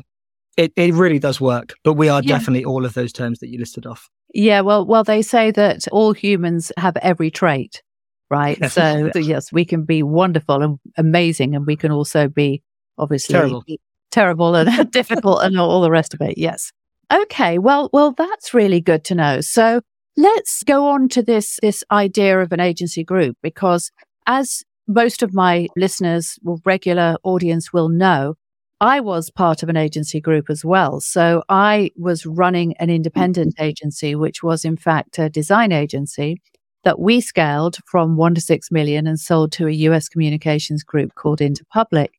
it, 0.57 0.73
it 0.75 0.93
really 0.93 1.19
does 1.19 1.39
work, 1.39 1.75
but 1.83 1.93
we 1.93 2.09
are 2.09 2.21
yeah. 2.21 2.37
definitely 2.37 2.65
all 2.65 2.85
of 2.85 2.93
those 2.93 3.13
terms 3.13 3.39
that 3.39 3.47
you 3.47 3.57
listed 3.57 3.85
off. 3.85 4.09
Yeah, 4.33 4.61
well, 4.61 4.85
well, 4.85 5.03
they 5.03 5.21
say 5.21 5.51
that 5.51 5.87
all 5.87 6.13
humans 6.13 6.71
have 6.77 6.97
every 6.97 7.31
trait, 7.31 7.81
right? 8.29 8.59
so, 8.69 9.09
so, 9.13 9.19
yes, 9.19 9.51
we 9.53 9.63
can 9.63 9.85
be 9.85 10.03
wonderful 10.03 10.61
and 10.61 10.79
amazing, 10.97 11.55
and 11.55 11.65
we 11.65 11.77
can 11.77 11.91
also 11.91 12.27
be 12.27 12.61
obviously 12.97 13.33
terrible, 13.33 13.63
terrible 14.11 14.55
and 14.55 14.91
difficult, 14.91 15.43
and 15.43 15.59
all 15.59 15.81
the 15.81 15.91
rest 15.91 16.13
of 16.13 16.21
it. 16.21 16.37
Yes. 16.37 16.71
Okay. 17.11 17.57
Well, 17.57 17.89
well, 17.91 18.11
that's 18.11 18.53
really 18.53 18.81
good 18.81 19.03
to 19.05 19.15
know. 19.15 19.41
So 19.41 19.81
let's 20.15 20.63
go 20.63 20.87
on 20.87 21.09
to 21.09 21.23
this 21.23 21.59
this 21.61 21.83
idea 21.91 22.39
of 22.39 22.51
an 22.51 22.59
agency 22.59 23.03
group 23.03 23.37
because, 23.41 23.91
as 24.27 24.63
most 24.87 25.23
of 25.23 25.33
my 25.33 25.67
listeners, 25.75 26.37
or 26.45 26.57
regular 26.65 27.15
audience, 27.23 27.71
will 27.71 27.89
know, 27.89 28.35
I 28.81 29.01
was 29.01 29.29
part 29.29 29.61
of 29.61 29.69
an 29.69 29.77
agency 29.77 30.21
group 30.21 30.49
as 30.49 30.63
well. 30.63 31.01
So 31.01 31.43
I 31.49 31.91
was 31.97 32.25
running 32.25 32.75
an 32.77 32.89
independent 32.89 33.55
agency, 33.59 34.15
which 34.15 34.41
was 34.41 34.63
in 34.63 34.77
fact 34.77 35.19
a 35.19 35.29
design 35.29 35.71
agency 35.71 36.37
that 36.85 36.99
we 36.99 37.19
scaled 37.19 37.77
from 37.85 38.15
one 38.15 38.35
to 38.35 38.41
six 38.41 38.71
million 38.71 39.05
and 39.05 39.19
sold 39.19 39.51
to 39.53 39.67
a 39.67 39.71
US 39.71 40.07
communications 40.07 40.83
group 40.83 41.13
called 41.15 41.39
Interpublic. 41.39 42.09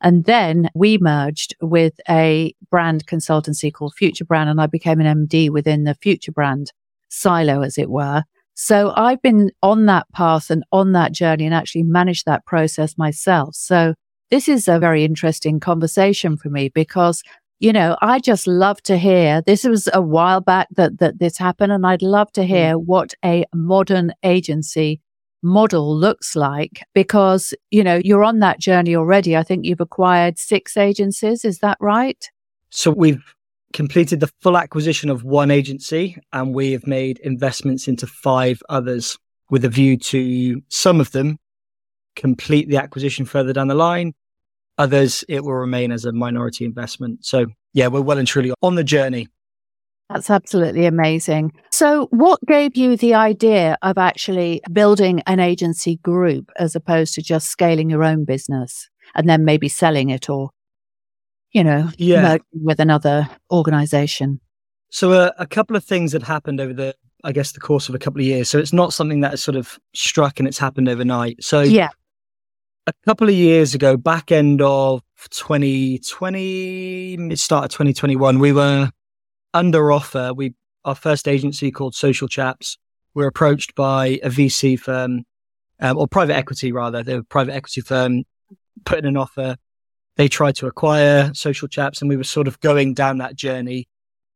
And 0.00 0.24
then 0.24 0.70
we 0.74 0.98
merged 0.98 1.56
with 1.60 1.94
a 2.08 2.54
brand 2.70 3.06
consultancy 3.06 3.72
called 3.72 3.94
Futurebrand 4.00 4.48
and 4.48 4.60
I 4.60 4.66
became 4.66 5.00
an 5.00 5.26
MD 5.26 5.50
within 5.50 5.84
the 5.84 5.94
Futurebrand 5.94 6.66
silo, 7.08 7.62
as 7.62 7.78
it 7.78 7.90
were. 7.90 8.22
So 8.54 8.92
I've 8.96 9.22
been 9.22 9.50
on 9.62 9.86
that 9.86 10.06
path 10.12 10.50
and 10.50 10.64
on 10.72 10.92
that 10.92 11.12
journey 11.12 11.46
and 11.46 11.54
actually 11.54 11.84
managed 11.84 12.26
that 12.26 12.44
process 12.44 12.98
myself. 12.98 13.54
So 13.54 13.94
this 14.30 14.48
is 14.48 14.68
a 14.68 14.78
very 14.78 15.04
interesting 15.04 15.60
conversation 15.60 16.36
for 16.36 16.50
me 16.50 16.68
because, 16.68 17.22
you 17.60 17.72
know, 17.72 17.96
I 18.02 18.18
just 18.18 18.46
love 18.46 18.82
to 18.82 18.98
hear 18.98 19.42
this 19.42 19.64
was 19.64 19.88
a 19.92 20.02
while 20.02 20.40
back 20.40 20.68
that, 20.76 20.98
that 20.98 21.18
this 21.18 21.38
happened. 21.38 21.72
And 21.72 21.86
I'd 21.86 22.02
love 22.02 22.32
to 22.32 22.44
hear 22.44 22.74
mm. 22.74 22.84
what 22.84 23.14
a 23.24 23.44
modern 23.54 24.12
agency 24.22 25.00
model 25.42 25.96
looks 25.96 26.34
like 26.36 26.82
because, 26.94 27.54
you 27.70 27.84
know, 27.84 28.00
you're 28.04 28.24
on 28.24 28.40
that 28.40 28.58
journey 28.58 28.96
already. 28.96 29.36
I 29.36 29.42
think 29.42 29.64
you've 29.64 29.80
acquired 29.80 30.38
six 30.38 30.76
agencies. 30.76 31.44
Is 31.44 31.58
that 31.60 31.78
right? 31.80 32.28
So 32.70 32.90
we've 32.90 33.34
completed 33.72 34.20
the 34.20 34.30
full 34.40 34.56
acquisition 34.56 35.10
of 35.10 35.24
one 35.24 35.50
agency 35.50 36.16
and 36.32 36.54
we 36.54 36.72
have 36.72 36.86
made 36.86 37.18
investments 37.20 37.88
into 37.88 38.06
five 38.06 38.62
others 38.68 39.18
with 39.50 39.64
a 39.64 39.68
view 39.68 39.96
to 39.96 40.60
some 40.68 41.00
of 41.00 41.12
them 41.12 41.38
complete 42.16 42.68
the 42.68 42.76
acquisition 42.76 43.24
further 43.24 43.52
down 43.52 43.68
the 43.68 43.74
line. 43.74 44.12
Others, 44.76 45.24
it 45.28 45.44
will 45.44 45.54
remain 45.54 45.92
as 45.92 46.04
a 46.04 46.12
minority 46.12 46.64
investment. 46.64 47.24
So, 47.24 47.46
yeah, 47.72 47.88
we're 47.88 48.00
well 48.00 48.18
and 48.18 48.28
truly 48.28 48.52
on 48.62 48.74
the 48.74 48.84
journey. 48.84 49.28
That's 50.10 50.30
absolutely 50.30 50.86
amazing. 50.86 51.52
So, 51.70 52.06
what 52.10 52.40
gave 52.46 52.76
you 52.76 52.96
the 52.96 53.14
idea 53.14 53.76
of 53.82 53.98
actually 53.98 54.62
building 54.72 55.20
an 55.26 55.38
agency 55.38 55.96
group 55.96 56.50
as 56.56 56.74
opposed 56.74 57.14
to 57.14 57.22
just 57.22 57.48
scaling 57.48 57.90
your 57.90 58.02
own 58.02 58.24
business 58.24 58.88
and 59.14 59.28
then 59.28 59.44
maybe 59.44 59.68
selling 59.68 60.08
it 60.08 60.30
or, 60.30 60.50
you 61.52 61.62
know, 61.62 61.90
yeah. 61.98 62.38
with 62.52 62.80
another 62.80 63.28
organization? 63.50 64.40
So, 64.90 65.12
uh, 65.12 65.32
a 65.38 65.46
couple 65.46 65.76
of 65.76 65.84
things 65.84 66.12
that 66.12 66.22
happened 66.22 66.58
over 66.58 66.72
the, 66.72 66.94
I 67.22 67.32
guess, 67.32 67.52
the 67.52 67.60
course 67.60 67.90
of 67.90 67.94
a 67.94 67.98
couple 67.98 68.22
of 68.22 68.26
years. 68.26 68.48
So, 68.48 68.58
it's 68.58 68.72
not 68.72 68.94
something 68.94 69.20
that 69.20 69.32
has 69.32 69.42
sort 69.42 69.56
of 69.56 69.78
struck 69.94 70.38
and 70.38 70.48
it's 70.48 70.58
happened 70.58 70.88
overnight. 70.88 71.44
So, 71.44 71.60
yeah 71.60 71.90
a 72.86 72.92
couple 73.04 73.28
of 73.28 73.34
years 73.34 73.74
ago, 73.74 73.98
back 73.98 74.32
end 74.32 74.62
of 74.62 75.02
2020, 75.28 77.36
start 77.36 77.66
of 77.66 77.70
2021, 77.70 78.38
we 78.38 78.50
were 78.50 78.90
under 79.54 79.92
offer. 79.92 80.32
We 80.34 80.54
our 80.84 80.94
first 80.94 81.28
agency 81.28 81.70
called 81.70 81.94
Social 81.94 82.28
Chaps. 82.28 82.78
We 83.14 83.22
were 83.22 83.28
approached 83.28 83.74
by 83.74 84.20
a 84.22 84.30
VC 84.30 84.78
firm, 84.78 85.24
um, 85.80 85.98
or 85.98 86.06
private 86.06 86.34
equity 86.36 86.72
rather. 86.72 87.02
They 87.02 87.14
were 87.14 87.20
a 87.20 87.24
private 87.24 87.54
equity 87.54 87.80
firm, 87.80 88.24
put 88.84 89.00
in 89.00 89.04
an 89.06 89.16
offer. 89.16 89.56
They 90.16 90.28
tried 90.28 90.56
to 90.56 90.66
acquire 90.66 91.32
Social 91.34 91.68
Chaps, 91.68 92.00
and 92.00 92.08
we 92.08 92.16
were 92.16 92.24
sort 92.24 92.48
of 92.48 92.58
going 92.60 92.94
down 92.94 93.18
that 93.18 93.36
journey. 93.36 93.88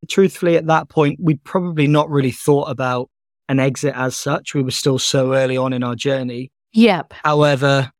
Truthfully, 0.09 0.57
at 0.57 0.66
that 0.66 0.88
point, 0.88 1.19
we'd 1.21 1.42
probably 1.45 1.87
not 1.87 2.11
really 2.11 2.33
thought 2.33 2.71
about 2.71 3.09
an 3.49 3.61
exit 3.61 3.95
as 3.97 4.16
such. 4.16 4.54
We 4.54 4.62
were 4.62 4.71
still 4.71 4.99
so 4.99 5.35
early 5.35 5.57
on 5.57 5.73
in 5.73 5.83
our 5.83 5.95
journey. 5.95 6.50
Yep. 6.73 7.14
However, 7.25 7.92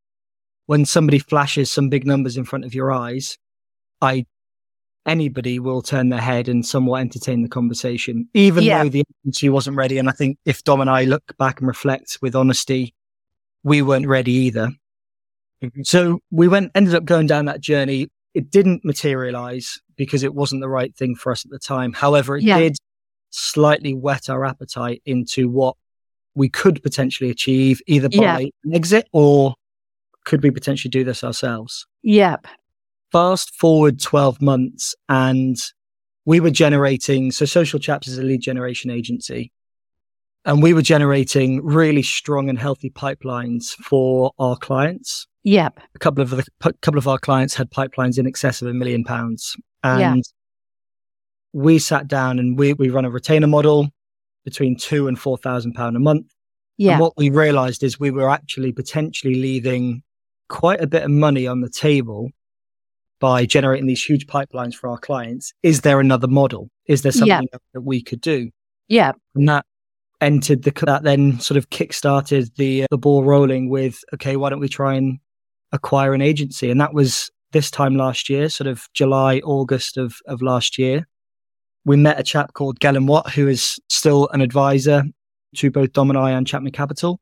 when 0.67 0.85
somebody 0.85 1.19
flashes 1.19 1.71
some 1.71 1.89
big 1.89 2.07
numbers 2.07 2.37
in 2.37 2.45
front 2.45 2.65
of 2.65 2.75
your 2.75 2.93
eyes, 2.93 3.39
I 4.01 4.27
anybody 5.07 5.59
will 5.59 5.83
turn 5.83 6.09
their 6.09 6.21
head 6.21 6.49
and 6.49 6.65
somewhat 6.65 7.01
entertain 7.01 7.43
the 7.43 7.49
conversation, 7.49 8.29
even 8.35 8.65
yeah. 8.65 8.83
though 8.83 8.89
the 8.89 9.05
agency 9.25 9.49
wasn't 9.49 9.77
ready. 9.77 9.99
And 9.99 10.09
I 10.09 10.13
think 10.13 10.39
if 10.45 10.63
Dom 10.65 10.81
and 10.81 10.91
I 10.91 11.05
look 11.05 11.37
back 11.39 11.61
and 11.61 11.69
reflect 11.69 12.19
with 12.23 12.35
honesty, 12.35 12.95
we 13.63 13.83
weren't 13.83 14.07
ready 14.07 14.33
either. 14.33 14.71
Mm-hmm. 15.63 15.83
So 15.83 16.21
we 16.31 16.49
went, 16.49 16.73
ended 16.75 16.95
up 16.95 17.05
going 17.05 17.27
down 17.27 17.47
that 17.47 17.61
journey. 17.61 18.09
It 18.35 18.51
didn't 18.51 18.85
materialize 18.85 19.81
because 19.97 20.23
it 20.23 20.35
wasn't 20.35 20.63
the 20.63 20.69
right 20.69 20.95
thing 20.97 21.15
for 21.15 21.33
us 21.33 21.45
at 21.45 21.51
the 21.51 21.59
time. 21.59 21.93
However, 21.93 22.37
it 22.37 22.45
yeah. 22.45 22.59
did 22.59 22.77
slightly 23.31 23.93
whet 23.93 24.29
our 24.29 24.45
appetite 24.45 25.03
into 25.05 25.49
what 25.49 25.77
we 26.35 26.49
could 26.49 26.83
potentially 26.83 27.31
achieve 27.31 27.81
either 27.87 28.09
by 28.09 28.17
yeah. 28.17 28.39
an 28.39 28.75
exit 28.75 29.07
or 29.13 29.55
could 30.25 30.43
we 30.43 30.51
potentially 30.51 30.91
do 30.91 31.05
this 31.05 31.25
ourselves? 31.25 31.87
Yep. 32.03 32.47
Fast 33.13 33.55
forward 33.55 34.01
12 34.01 34.41
months 34.41 34.95
and 35.09 35.57
we 36.25 36.41
were 36.41 36.51
generating, 36.51 37.31
so 37.31 37.45
Social 37.45 37.79
Chaps 37.79 38.09
is 38.09 38.19
a 38.19 38.23
lead 38.23 38.41
generation 38.41 38.91
agency. 38.91 39.53
And 40.45 40.63
we 40.63 40.73
were 40.73 40.83
generating 40.83 41.65
really 41.65 42.03
strong 42.03 42.49
and 42.49 42.59
healthy 42.59 42.91
pipelines 42.91 43.71
for 43.75 44.33
our 44.39 44.57
clients. 44.57 45.29
Yep. 45.45 45.79
A 45.95 45.99
couple 45.99 46.23
of 46.23 46.31
the, 46.31 46.45
a 46.65 46.73
couple 46.75 46.99
of 46.99 47.07
our 47.07 47.19
clients 47.19 47.55
had 47.55 47.71
pipelines 47.71 48.19
in 48.19 48.27
excess 48.27 48.63
of 48.63 48.69
a 48.69 48.75
million 48.75 49.05
pounds. 49.05 49.57
And 49.85 50.17
yeah. 50.17 50.23
we 51.53 51.79
sat 51.79 52.09
down 52.09 52.39
and 52.39 52.59
we, 52.59 52.73
we 52.73 52.89
run 52.89 53.05
a 53.05 53.11
retainer 53.11 53.47
model 53.47 53.89
between 54.45 54.77
two 54.77 55.07
and 55.07 55.19
four 55.19 55.37
thousand 55.37 55.75
pound 55.75 55.97
a 55.97 56.01
month. 56.01 56.27
Yeah. 56.77 56.93
And 56.93 57.01
what 57.01 57.13
we 57.17 57.31
realized 57.31 57.83
is 57.83 58.01
we 58.01 58.11
were 58.11 58.31
actually 58.31 58.73
potentially 58.73 59.35
leaving 59.35 60.03
quite 60.49 60.81
a 60.81 60.87
bit 60.87 61.05
of 61.05 61.11
money 61.11 61.47
on 61.47 61.61
the 61.61 61.71
table 61.71 62.31
by 63.23 63.47
generating 63.47 63.87
these 63.87 64.05
huge 64.05 64.27
pipelines 64.27 64.75
for 64.75 64.91
our 64.91 64.99
clients. 64.99 65.53
Is 65.63 65.83
there 65.83 66.01
another 66.01 66.27
model? 66.27 66.69
Is 66.87 67.03
there 67.03 67.13
something 67.13 67.49
yeah. 67.53 67.59
that 67.73 67.83
we 67.83 68.03
could 68.03 68.21
do? 68.21 68.51
Yeah. 68.89 69.13
And 69.35 69.49
that 69.49 69.65
entered 70.21 70.65
the, 70.65 70.73
that 70.87 71.05
then 71.05 71.41
sort 71.41 71.57
of 71.57 71.71
kickstarted 71.71 72.55
the, 72.57 72.83
uh, 72.83 72.87
the 72.91 72.99
ball 72.99 73.25
rolling 73.25 73.71
with, 73.71 74.01
okay, 74.13 74.37
why 74.37 74.51
don't 74.51 74.61
we 74.61 74.69
try 74.69 74.95
and 74.95 75.19
acquire 75.71 76.13
an 76.13 76.21
agency? 76.21 76.71
And 76.71 76.81
that 76.81 76.93
was 76.93 77.31
this 77.53 77.71
time 77.71 77.97
last 77.97 78.29
year, 78.29 78.49
sort 78.49 78.67
of 78.67 78.89
July, 78.93 79.39
August 79.45 79.97
of, 79.97 80.17
of 80.27 80.43
last 80.43 80.77
year. 80.77 81.07
We 81.85 81.97
met 81.97 82.21
a 82.21 82.23
chap 82.23 82.53
called 82.55 82.81
Gellin 82.81 83.07
Watt, 83.07 83.31
who 83.31 83.49
is 83.49 83.79
still 83.89 84.29
an 84.33 84.41
advisor 84.41 85.05
to 85.57 85.71
both 85.71 85.93
Dom 85.93 86.11
and 86.11 86.19
I 86.19 86.33
and 86.33 86.47
Chapman 86.47 86.73
Capital 86.73 87.21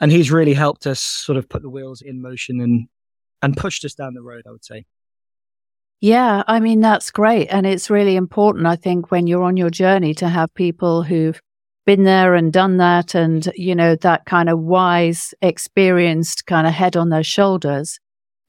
and 0.00 0.10
he's 0.10 0.32
really 0.32 0.54
helped 0.54 0.86
us 0.86 1.00
sort 1.00 1.36
of 1.36 1.48
put 1.48 1.62
the 1.62 1.70
wheels 1.70 2.00
in 2.00 2.20
motion 2.20 2.60
and 2.60 2.88
and 3.42 3.56
pushed 3.56 3.84
us 3.84 3.94
down 3.94 4.14
the 4.14 4.22
road 4.22 4.44
i 4.48 4.50
would 4.50 4.64
say 4.64 4.84
yeah 6.00 6.42
i 6.46 6.60
mean 6.60 6.80
that's 6.80 7.10
great 7.10 7.46
and 7.48 7.66
it's 7.66 7.90
really 7.90 8.16
important 8.16 8.66
i 8.66 8.76
think 8.76 9.10
when 9.10 9.26
you're 9.26 9.42
on 9.42 9.56
your 9.56 9.70
journey 9.70 10.14
to 10.14 10.28
have 10.28 10.52
people 10.54 11.02
who've 11.02 11.40
been 11.86 12.04
there 12.04 12.34
and 12.34 12.52
done 12.52 12.76
that 12.76 13.14
and 13.14 13.50
you 13.56 13.74
know 13.74 13.96
that 13.96 14.24
kind 14.26 14.48
of 14.48 14.58
wise 14.58 15.34
experienced 15.42 16.46
kind 16.46 16.66
of 16.66 16.72
head 16.72 16.96
on 16.96 17.08
their 17.08 17.24
shoulders 17.24 17.98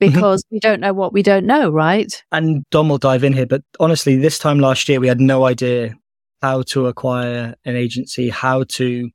mm-hmm. 0.01 0.13
because 0.13 0.43
we 0.51 0.59
don't 0.59 0.79
know 0.79 0.93
what 0.93 1.13
we 1.13 1.23
don't 1.23 1.45
know 1.45 1.69
right 1.69 2.23
and 2.31 2.63
dom 2.69 2.89
will 2.89 2.97
dive 2.97 3.23
in 3.23 3.33
here 3.33 3.45
but 3.45 3.63
honestly 3.79 4.15
this 4.15 4.37
time 4.37 4.59
last 4.59 4.87
year 4.87 4.99
we 4.99 5.07
had 5.07 5.21
no 5.21 5.45
idea 5.45 5.95
how 6.41 6.61
to 6.61 6.87
acquire 6.87 7.55
an 7.65 7.75
agency 7.75 8.29
how 8.29 8.63
to 8.63 9.09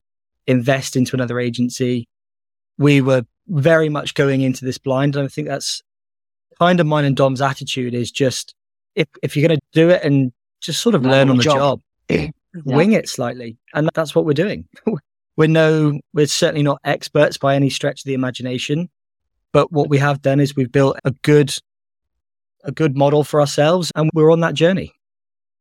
invest 0.46 0.96
into 0.96 1.14
another 1.14 1.38
agency 1.38 2.08
we 2.78 3.00
were 3.00 3.22
very 3.48 3.88
much 3.88 4.14
going 4.14 4.40
into 4.40 4.64
this 4.64 4.78
blind. 4.78 5.16
And 5.16 5.24
I 5.24 5.28
think 5.28 5.48
that's 5.48 5.82
kind 6.58 6.80
of 6.80 6.86
mine 6.86 7.04
and 7.04 7.16
Dom's 7.16 7.42
attitude 7.42 7.94
is 7.94 8.10
just 8.10 8.54
if, 8.94 9.06
if 9.22 9.36
you're 9.36 9.46
going 9.46 9.58
to 9.58 9.66
do 9.72 9.90
it 9.90 10.02
and 10.02 10.32
just 10.60 10.80
sort 10.80 10.94
of 10.94 11.02
learn, 11.02 11.12
learn 11.12 11.30
on 11.30 11.36
the 11.36 11.42
job. 11.42 11.56
job. 11.56 11.80
yeah. 12.08 12.30
wing 12.64 12.92
it 12.92 13.08
slightly. 13.08 13.58
And 13.74 13.90
that's 13.94 14.14
what 14.14 14.24
we're 14.24 14.32
doing. 14.32 14.66
we're 15.36 15.48
no, 15.48 16.00
we're 16.12 16.26
certainly 16.26 16.62
not 16.62 16.80
experts 16.84 17.36
by 17.36 17.54
any 17.54 17.70
stretch 17.70 18.00
of 18.00 18.04
the 18.04 18.14
imagination. 18.14 18.88
But 19.52 19.70
what 19.72 19.88
we 19.88 19.98
have 19.98 20.22
done 20.22 20.40
is 20.40 20.56
we've 20.56 20.72
built 20.72 20.98
a 21.04 21.12
good, 21.22 21.56
a 22.64 22.72
good 22.72 22.96
model 22.96 23.22
for 23.22 23.40
ourselves 23.40 23.92
and 23.94 24.10
we're 24.12 24.32
on 24.32 24.40
that 24.40 24.54
journey. 24.54 24.92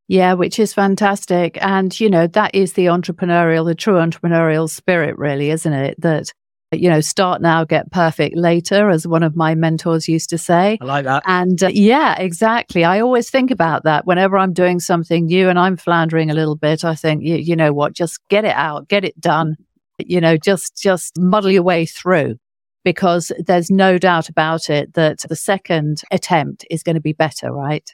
Yeah, 0.07 0.33
which 0.33 0.59
is 0.59 0.73
fantastic. 0.73 1.57
And, 1.61 1.97
you 1.99 2.09
know, 2.09 2.27
that 2.27 2.53
is 2.53 2.73
the 2.73 2.85
entrepreneurial, 2.85 3.65
the 3.65 3.73
true 3.73 3.95
entrepreneurial 3.95 4.69
spirit, 4.69 5.17
really, 5.17 5.49
isn't 5.49 5.73
it? 5.73 5.99
That 5.99 6.31
you 6.79 6.89
know, 6.89 7.01
start 7.01 7.41
now, 7.41 7.63
get 7.63 7.91
perfect 7.91 8.35
later, 8.35 8.89
as 8.89 9.07
one 9.07 9.23
of 9.23 9.35
my 9.35 9.55
mentors 9.55 10.07
used 10.07 10.29
to 10.29 10.37
say. 10.37 10.77
I 10.81 10.85
like 10.85 11.05
that. 11.05 11.23
And 11.25 11.63
uh, 11.63 11.67
yeah, 11.67 12.19
exactly. 12.19 12.83
I 12.83 12.99
always 12.99 13.29
think 13.29 13.51
about 13.51 13.83
that 13.83 14.05
whenever 14.05 14.37
I'm 14.37 14.53
doing 14.53 14.79
something 14.79 15.25
new 15.25 15.49
and 15.49 15.59
I'm 15.59 15.77
floundering 15.77 16.29
a 16.29 16.33
little 16.33 16.55
bit. 16.55 16.83
I 16.83 16.95
think, 16.95 17.23
you, 17.23 17.35
you 17.35 17.55
know 17.55 17.73
what, 17.73 17.93
just 17.93 18.19
get 18.29 18.45
it 18.45 18.55
out, 18.55 18.87
get 18.87 19.03
it 19.05 19.19
done. 19.19 19.55
You 19.97 20.19
know, 20.19 20.35
just 20.35 20.75
just 20.75 21.17
muddle 21.17 21.51
your 21.51 21.63
way 21.63 21.85
through 21.85 22.37
because 22.83 23.31
there's 23.39 23.71
no 23.71 23.97
doubt 23.97 24.27
about 24.29 24.69
it 24.69 24.93
that 24.93 25.19
the 25.27 25.35
second 25.35 26.01
attempt 26.11 26.65
is 26.69 26.83
going 26.83 26.95
to 26.95 27.01
be 27.01 27.13
better, 27.13 27.51
right? 27.51 27.89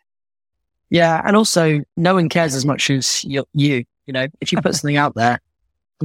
Yeah, 0.90 1.22
and 1.26 1.38
also 1.38 1.82
no 1.96 2.16
one 2.16 2.28
cares 2.28 2.56
as 2.56 2.66
much 2.66 2.90
as 2.90 3.24
you. 3.24 3.46
You, 3.54 3.86
you 4.08 4.14
know, 4.14 4.28
if 4.42 4.52
you 4.52 4.60
put 4.62 4.76
something 4.76 4.98
out 4.98 5.16
there, 5.16 5.40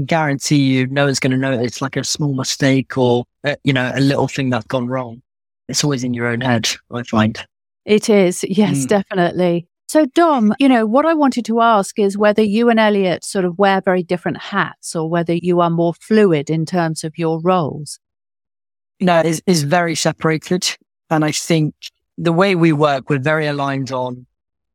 guarantee 0.04 0.56
you 0.56 0.86
no 0.86 1.06
one's 1.06 1.20
going 1.20 1.30
to 1.30 1.36
know 1.36 1.52
it's 1.52 1.80
like 1.80 1.96
a 1.96 2.04
small 2.04 2.34
mistake 2.34 2.98
or, 2.98 3.24
uh, 3.44 3.56
you 3.64 3.72
know, 3.72 3.90
a 3.94 4.00
little 4.00 4.28
thing 4.28 4.50
that's 4.50 4.66
gone 4.66 4.88
wrong. 4.88 5.22
It's 5.68 5.82
always 5.82 6.04
in 6.04 6.14
your 6.14 6.26
own 6.26 6.40
head, 6.40 6.68
I 6.92 7.02
find. 7.02 7.44
It 7.84 8.10
is. 8.10 8.44
Yes, 8.48 8.84
mm. 8.84 8.88
definitely. 8.88 9.66
So, 9.88 10.06
Dom, 10.06 10.52
you 10.58 10.68
know, 10.68 10.84
what 10.84 11.06
I 11.06 11.14
wanted 11.14 11.44
to 11.46 11.60
ask 11.60 11.98
is 11.98 12.18
whether 12.18 12.42
you 12.42 12.68
and 12.68 12.80
Elliot 12.80 13.24
sort 13.24 13.44
of 13.44 13.58
wear 13.58 13.80
very 13.80 14.02
different 14.02 14.38
hats 14.38 14.96
or 14.96 15.08
whether 15.08 15.32
you 15.32 15.60
are 15.60 15.70
more 15.70 15.94
fluid 15.94 16.50
in 16.50 16.66
terms 16.66 17.04
of 17.04 17.16
your 17.16 17.40
roles. 17.40 18.00
No, 19.00 19.20
it's, 19.20 19.40
it's 19.46 19.60
very 19.60 19.94
separated. 19.94 20.76
And 21.10 21.24
I 21.24 21.30
think 21.30 21.74
the 22.18 22.32
way 22.32 22.56
we 22.56 22.72
work, 22.72 23.08
we're 23.08 23.20
very 23.20 23.46
aligned 23.46 23.92
on 23.92 24.26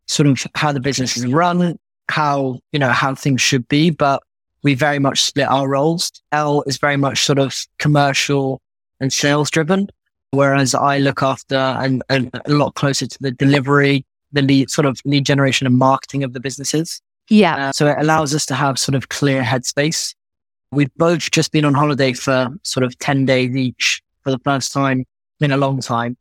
sort 0.08 0.28
of 0.28 0.46
how 0.56 0.72
the 0.72 0.80
business 0.80 1.18
is 1.18 1.26
run, 1.26 1.78
how, 2.10 2.60
you 2.72 2.80
know, 2.80 2.90
how 2.90 3.14
things 3.14 3.42
should 3.42 3.68
be. 3.68 3.90
But 3.90 4.24
we 4.64 4.76
very 4.76 5.00
much 5.00 5.22
split 5.22 5.48
our 5.48 5.68
roles. 5.68 6.12
El 6.32 6.62
is 6.64 6.78
very 6.78 6.98
much 6.98 7.24
sort 7.24 7.40
of 7.40 7.56
commercial 7.80 8.62
and 9.00 9.12
sales 9.12 9.50
driven, 9.50 9.88
whereas 10.32 10.76
I 10.76 11.00
look 11.00 11.24
after 11.24 11.56
and, 11.56 12.04
and 12.10 12.30
a 12.46 12.52
lot 12.52 12.76
closer 12.76 13.08
to 13.08 13.18
the 13.20 13.32
delivery, 13.32 14.06
the 14.32 14.42
lead 14.42 14.70
sort 14.70 14.86
of 14.86 15.00
lead 15.06 15.26
generation 15.26 15.68
and 15.68 15.78
marketing 15.78 16.24
of 16.24 16.34
the 16.34 16.40
businesses. 16.40 17.02
Yeah. 17.30 17.70
Uh, 17.70 17.72
so 17.72 17.88
it 17.88 17.98
allows 18.00 18.36
us 18.36 18.46
to 18.48 18.56
have 18.56 18.78
sort 18.78 18.96
of 18.96 19.10
clear 19.10 19.42
headspace. 19.42 20.16
We've 20.72 20.94
both 20.96 21.32
just 21.32 21.52
been 21.52 21.66
on 21.66 21.74
holiday 21.74 22.14
for 22.14 22.50
sort 22.64 22.84
of 22.84 22.98
10 23.00 23.26
days 23.26 23.56
each 23.56 24.02
for 24.24 24.32
the 24.32 24.40
first 24.40 24.72
time 24.72 25.06
in 25.40 25.52
a 25.52 25.58
long 25.58 25.82
time. 25.82 26.18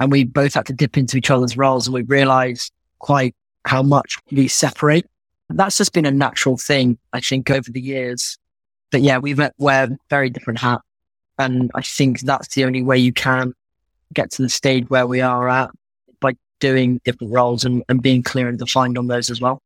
And 0.00 0.10
we 0.10 0.24
both 0.24 0.54
had 0.54 0.66
to 0.66 0.72
dip 0.72 0.96
into 0.96 1.16
each 1.16 1.30
other's 1.30 1.56
roles 1.56 1.86
and 1.86 1.94
we 1.94 2.02
realized 2.02 2.72
quite 2.98 3.34
how 3.64 3.82
much 3.82 4.18
we 4.30 4.48
separate 4.48 5.06
that's 5.48 5.76
just 5.76 5.92
been 5.92 6.06
a 6.06 6.10
natural 6.10 6.56
thing, 6.56 6.98
I 7.12 7.20
think, 7.20 7.50
over 7.50 7.70
the 7.70 7.80
years. 7.80 8.38
But 8.90 9.02
yeah, 9.02 9.18
we 9.18 9.34
met 9.34 9.54
wear 9.58 9.88
very 10.10 10.30
different 10.30 10.60
hats. 10.60 10.82
And 11.38 11.70
I 11.74 11.82
think 11.82 12.20
that's 12.20 12.54
the 12.54 12.64
only 12.64 12.82
way 12.82 12.98
you 12.98 13.12
can 13.12 13.54
get 14.12 14.30
to 14.32 14.42
the 14.42 14.48
stage 14.48 14.88
where 14.88 15.06
we 15.06 15.20
are 15.20 15.48
at 15.48 15.70
by 16.20 16.32
doing 16.60 17.00
different 17.04 17.32
roles 17.32 17.64
and, 17.64 17.82
and 17.88 18.00
being 18.00 18.22
clear 18.22 18.48
and 18.48 18.58
defined 18.58 18.96
on 18.96 19.08
those 19.08 19.30
as 19.30 19.40
well. 19.40 19.60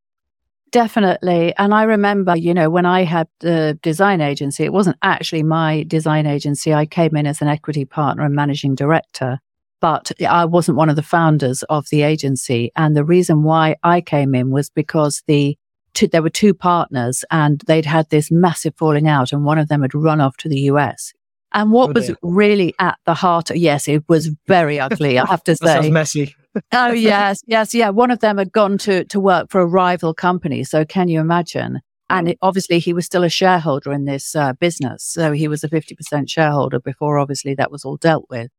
Definitely. 0.70 1.55
And 1.57 1.74
I 1.74 1.85
remember, 1.85 2.37
you 2.37 2.52
know, 2.52 2.68
when 2.68 2.85
I 2.85 3.05
had 3.05 3.26
the 3.40 3.79
design 3.83 4.20
agency, 4.20 4.64
it 4.64 4.72
wasn't 4.72 4.98
actually 5.02 5.42
my 5.42 5.85
design 5.85 6.26
agency. 6.26 6.74
I 6.74 6.85
came 6.85 7.16
in 7.16 7.26
as 7.26 7.40
an 7.40 7.48
equity 7.48 7.85
partner 7.85 8.24
and 8.24 8.35
managing 8.35 8.74
director, 8.74 9.38
but 9.81 10.11
I 10.26 10.44
wasn't 10.44 10.76
one 10.76 10.90
of 10.90 10.96
the 10.96 11.02
founders 11.02 11.62
of 11.64 11.88
the 11.90 12.02
agency. 12.02 12.70
And 12.76 12.94
the 12.94 13.05
reason 13.05 13.44
why 13.44 13.76
I 13.83 14.00
came 14.00 14.35
in 14.35 14.50
was 14.50 14.68
because 14.68 15.22
the 15.26 15.57
two, 15.98 16.08
there 16.08 16.22
were 16.22 16.30
two 16.30 16.54
partners 16.54 17.24
and 17.30 17.61
they'd 17.66 17.84
had 17.84 18.08
this 18.11 18.30
massive 18.30 18.74
falling 18.76 19.08
out 19.08 19.32
and 19.32 19.44
one 19.44 19.58
of 19.58 19.68
them 19.68 19.82
had 19.82 19.94
run 19.94 20.20
off 20.20 20.37
to 20.38 20.48
the 20.48 20.61
US. 20.72 21.12
And 21.52 21.72
what 21.72 21.90
oh, 21.90 21.92
was 21.94 22.12
really 22.22 22.74
at 22.78 22.98
the 23.04 23.14
heart 23.14 23.50
of, 23.50 23.56
yes, 23.56 23.88
it 23.88 24.04
was 24.08 24.30
very 24.46 24.78
ugly, 24.78 25.18
I 25.18 25.26
have 25.26 25.42
to 25.44 25.56
say. 25.56 25.66
sounds 25.66 25.90
messy. 25.90 26.34
oh, 26.72 26.92
yes, 26.92 27.42
yes, 27.46 27.74
yeah. 27.74 27.88
One 27.88 28.11
of 28.11 28.20
them 28.20 28.38
had 28.38 28.52
gone 28.52 28.78
to, 28.78 29.04
to 29.06 29.18
work 29.18 29.50
for 29.50 29.61
a 29.61 29.66
rival 29.66 30.14
company. 30.14 30.62
So 30.62 30.84
can 30.84 31.08
you 31.08 31.20
imagine? 31.20 31.80
And 32.11 32.30
it, 32.30 32.38
obviously 32.42 32.78
he 32.78 32.92
was 32.92 33.06
still 33.06 33.24
a 33.24 33.28
shareholder 33.28 33.92
in 33.92 34.04
this 34.04 34.37
uh, 34.37 34.52
business. 34.54 35.04
So 35.04 35.32
he 35.32 35.48
was 35.48 35.64
a 35.64 35.68
50% 35.68 36.30
shareholder 36.30 36.80
before 36.80 37.18
obviously 37.18 37.54
that 37.54 37.72
was 37.72 37.84
all 37.84 37.96
dealt 37.96 38.26
with. 38.30 38.50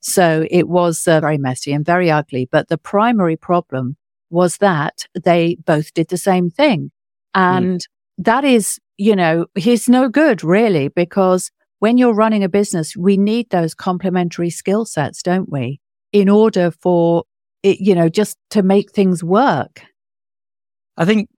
So 0.00 0.46
it 0.50 0.68
was 0.68 1.06
uh, 1.06 1.20
very 1.20 1.38
messy 1.38 1.72
and 1.72 1.84
very 1.84 2.10
ugly. 2.10 2.48
But 2.50 2.68
the 2.68 2.78
primary 2.78 3.36
problem 3.36 3.96
was 4.30 4.58
that 4.58 5.06
they 5.22 5.56
both 5.64 5.92
did 5.94 6.08
the 6.08 6.16
same 6.16 6.50
thing. 6.50 6.90
Hmm. 7.34 7.40
And 7.40 7.80
mm. 7.80 7.84
that 8.18 8.44
is, 8.44 8.78
you 8.96 9.14
know, 9.16 9.46
he's 9.54 9.88
no 9.88 10.08
good 10.08 10.42
really, 10.42 10.88
because 10.88 11.50
when 11.78 11.98
you're 11.98 12.14
running 12.14 12.42
a 12.42 12.48
business, 12.48 12.96
we 12.96 13.16
need 13.16 13.50
those 13.50 13.74
complementary 13.74 14.50
skill 14.50 14.84
sets, 14.84 15.22
don't 15.22 15.50
we? 15.50 15.80
In 16.12 16.28
order 16.28 16.70
for 16.70 17.24
it, 17.62 17.80
you 17.80 17.94
know, 17.94 18.08
just 18.08 18.36
to 18.50 18.62
make 18.62 18.92
things 18.92 19.22
work. 19.22 19.82
I 20.96 21.04
think 21.04 21.28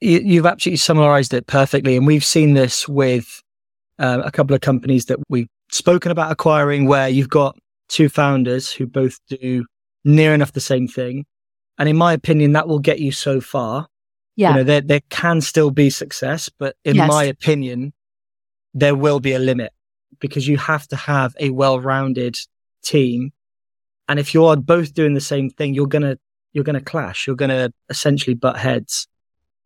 you've 0.00 0.46
absolutely 0.46 0.78
summarized 0.78 1.32
it 1.32 1.46
perfectly. 1.46 1.96
And 1.96 2.06
we've 2.06 2.24
seen 2.24 2.54
this 2.54 2.88
with 2.88 3.42
uh, 3.98 4.22
a 4.24 4.30
couple 4.30 4.54
of 4.54 4.60
companies 4.60 5.06
that 5.06 5.18
we've 5.28 5.48
spoken 5.70 6.10
about 6.10 6.32
acquiring 6.32 6.86
where 6.86 7.08
you've 7.08 7.28
got 7.28 7.56
two 7.88 8.08
founders 8.08 8.70
who 8.72 8.86
both 8.86 9.18
do 9.28 9.64
near 10.04 10.34
enough 10.34 10.52
the 10.52 10.60
same 10.60 10.88
thing 10.88 11.24
and 11.80 11.88
in 11.88 11.96
my 11.96 12.12
opinion, 12.12 12.52
that 12.52 12.68
will 12.68 12.78
get 12.78 13.00
you 13.00 13.10
so 13.10 13.40
far. 13.40 13.88
Yeah. 14.36 14.50
You 14.50 14.56
know, 14.56 14.64
there, 14.64 14.80
there 14.82 15.00
can 15.08 15.40
still 15.40 15.70
be 15.70 15.88
success, 15.88 16.50
but 16.58 16.76
in 16.84 16.96
yes. 16.96 17.08
my 17.08 17.24
opinion, 17.24 17.94
there 18.74 18.94
will 18.94 19.18
be 19.18 19.32
a 19.32 19.38
limit 19.38 19.72
because 20.20 20.46
you 20.46 20.58
have 20.58 20.86
to 20.88 20.96
have 20.96 21.34
a 21.40 21.48
well-rounded 21.48 22.36
team. 22.82 23.32
And 24.10 24.20
if 24.20 24.34
you're 24.34 24.56
both 24.56 24.92
doing 24.92 25.14
the 25.14 25.22
same 25.22 25.48
thing, 25.48 25.72
you're 25.72 25.86
going 25.86 26.02
to, 26.02 26.18
you're 26.52 26.64
going 26.64 26.78
to 26.78 26.84
clash. 26.84 27.26
You're 27.26 27.34
going 27.34 27.48
to 27.48 27.72
essentially 27.88 28.34
butt 28.34 28.58
heads. 28.58 29.08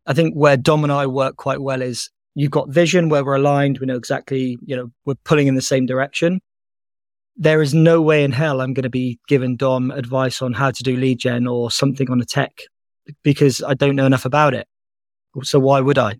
I 0.05 0.13
think 0.13 0.35
where 0.35 0.55
Dom 0.55 0.85
and 0.85 0.93
I 0.93 1.07
work 1.07 1.35
quite 1.35 1.59
well 1.59 1.81
is 1.81 2.09
you've 2.33 2.49
got 2.49 2.69
vision 2.69 3.09
where 3.09 3.25
we're 3.25 3.35
aligned. 3.35 3.79
We 3.79 3.87
know 3.87 3.97
exactly, 3.97 4.57
you 4.65 4.77
know, 4.77 4.89
we're 5.03 5.15
pulling 5.25 5.47
in 5.47 5.55
the 5.55 5.61
same 5.61 5.85
direction 5.85 6.39
there 7.37 7.61
is 7.61 7.73
no 7.73 8.01
way 8.01 8.23
in 8.23 8.31
hell 8.31 8.61
I'm 8.61 8.73
going 8.73 8.83
to 8.83 8.89
be 8.89 9.19
giving 9.27 9.55
Dom 9.57 9.91
advice 9.91 10.41
on 10.41 10.53
how 10.53 10.71
to 10.71 10.83
do 10.83 10.95
lead 10.95 11.19
gen 11.19 11.47
or 11.47 11.69
something 11.69 12.09
on 12.09 12.21
a 12.21 12.25
tech 12.25 12.61
because 13.23 13.61
I 13.61 13.73
don't 13.73 13.95
know 13.95 14.05
enough 14.05 14.25
about 14.25 14.53
it. 14.53 14.67
So 15.43 15.59
why 15.59 15.81
would 15.81 15.97
I? 15.97 16.15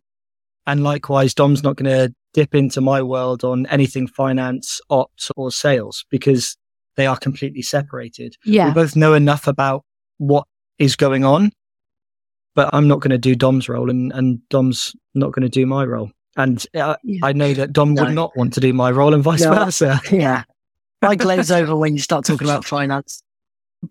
And 0.68 0.84
likewise, 0.84 1.34
Dom's 1.34 1.64
not 1.64 1.78
going 1.78 1.92
to 1.92 2.14
dip 2.34 2.54
into 2.54 2.82
my 2.82 3.02
world 3.02 3.44
on 3.44 3.66
anything 3.68 4.08
finance, 4.08 4.82
ops 4.90 5.32
or 5.38 5.52
sales 5.52 6.06
because 6.10 6.58
they 6.98 7.06
are 7.06 7.18
completely 7.18 7.62
separated. 7.62 8.36
Yeah. 8.44 8.68
We 8.68 8.74
both 8.74 8.96
know 8.96 9.14
enough 9.14 9.48
about 9.48 9.84
what 10.18 10.46
is 10.80 10.96
going 10.96 11.24
on, 11.24 11.52
but 12.56 12.70
I'm 12.74 12.88
not 12.88 13.00
going 13.00 13.12
to 13.12 13.18
do 13.18 13.36
Dom's 13.36 13.70
role 13.70 13.90
and, 13.90 14.12
and 14.12 14.40
Dom's 14.50 14.96
not 15.14 15.32
going 15.32 15.44
to 15.44 15.50
do 15.50 15.66
my 15.66 15.86
role. 15.86 16.12
And 16.36 16.66
uh, 16.76 16.98
yeah. 17.04 17.20
I 17.24 17.32
know 17.32 17.54
that 17.54 17.72
Dom 17.72 17.94
no. 17.94 18.04
would 18.04 18.14
not 18.14 18.36
want 18.36 18.54
to 18.54 18.60
do 18.60 18.74
my 18.74 18.92
role 18.92 19.14
and 19.14 19.24
vice 19.24 19.44
no. 19.44 19.54
versa. 19.54 20.02
Yeah. 20.12 20.44
I 21.06 21.16
glaze 21.16 21.52
over 21.52 21.76
when 21.76 21.94
you 21.94 22.00
start 22.02 22.26
talking 22.26 22.48
about 22.48 22.66
finance. 22.66 23.22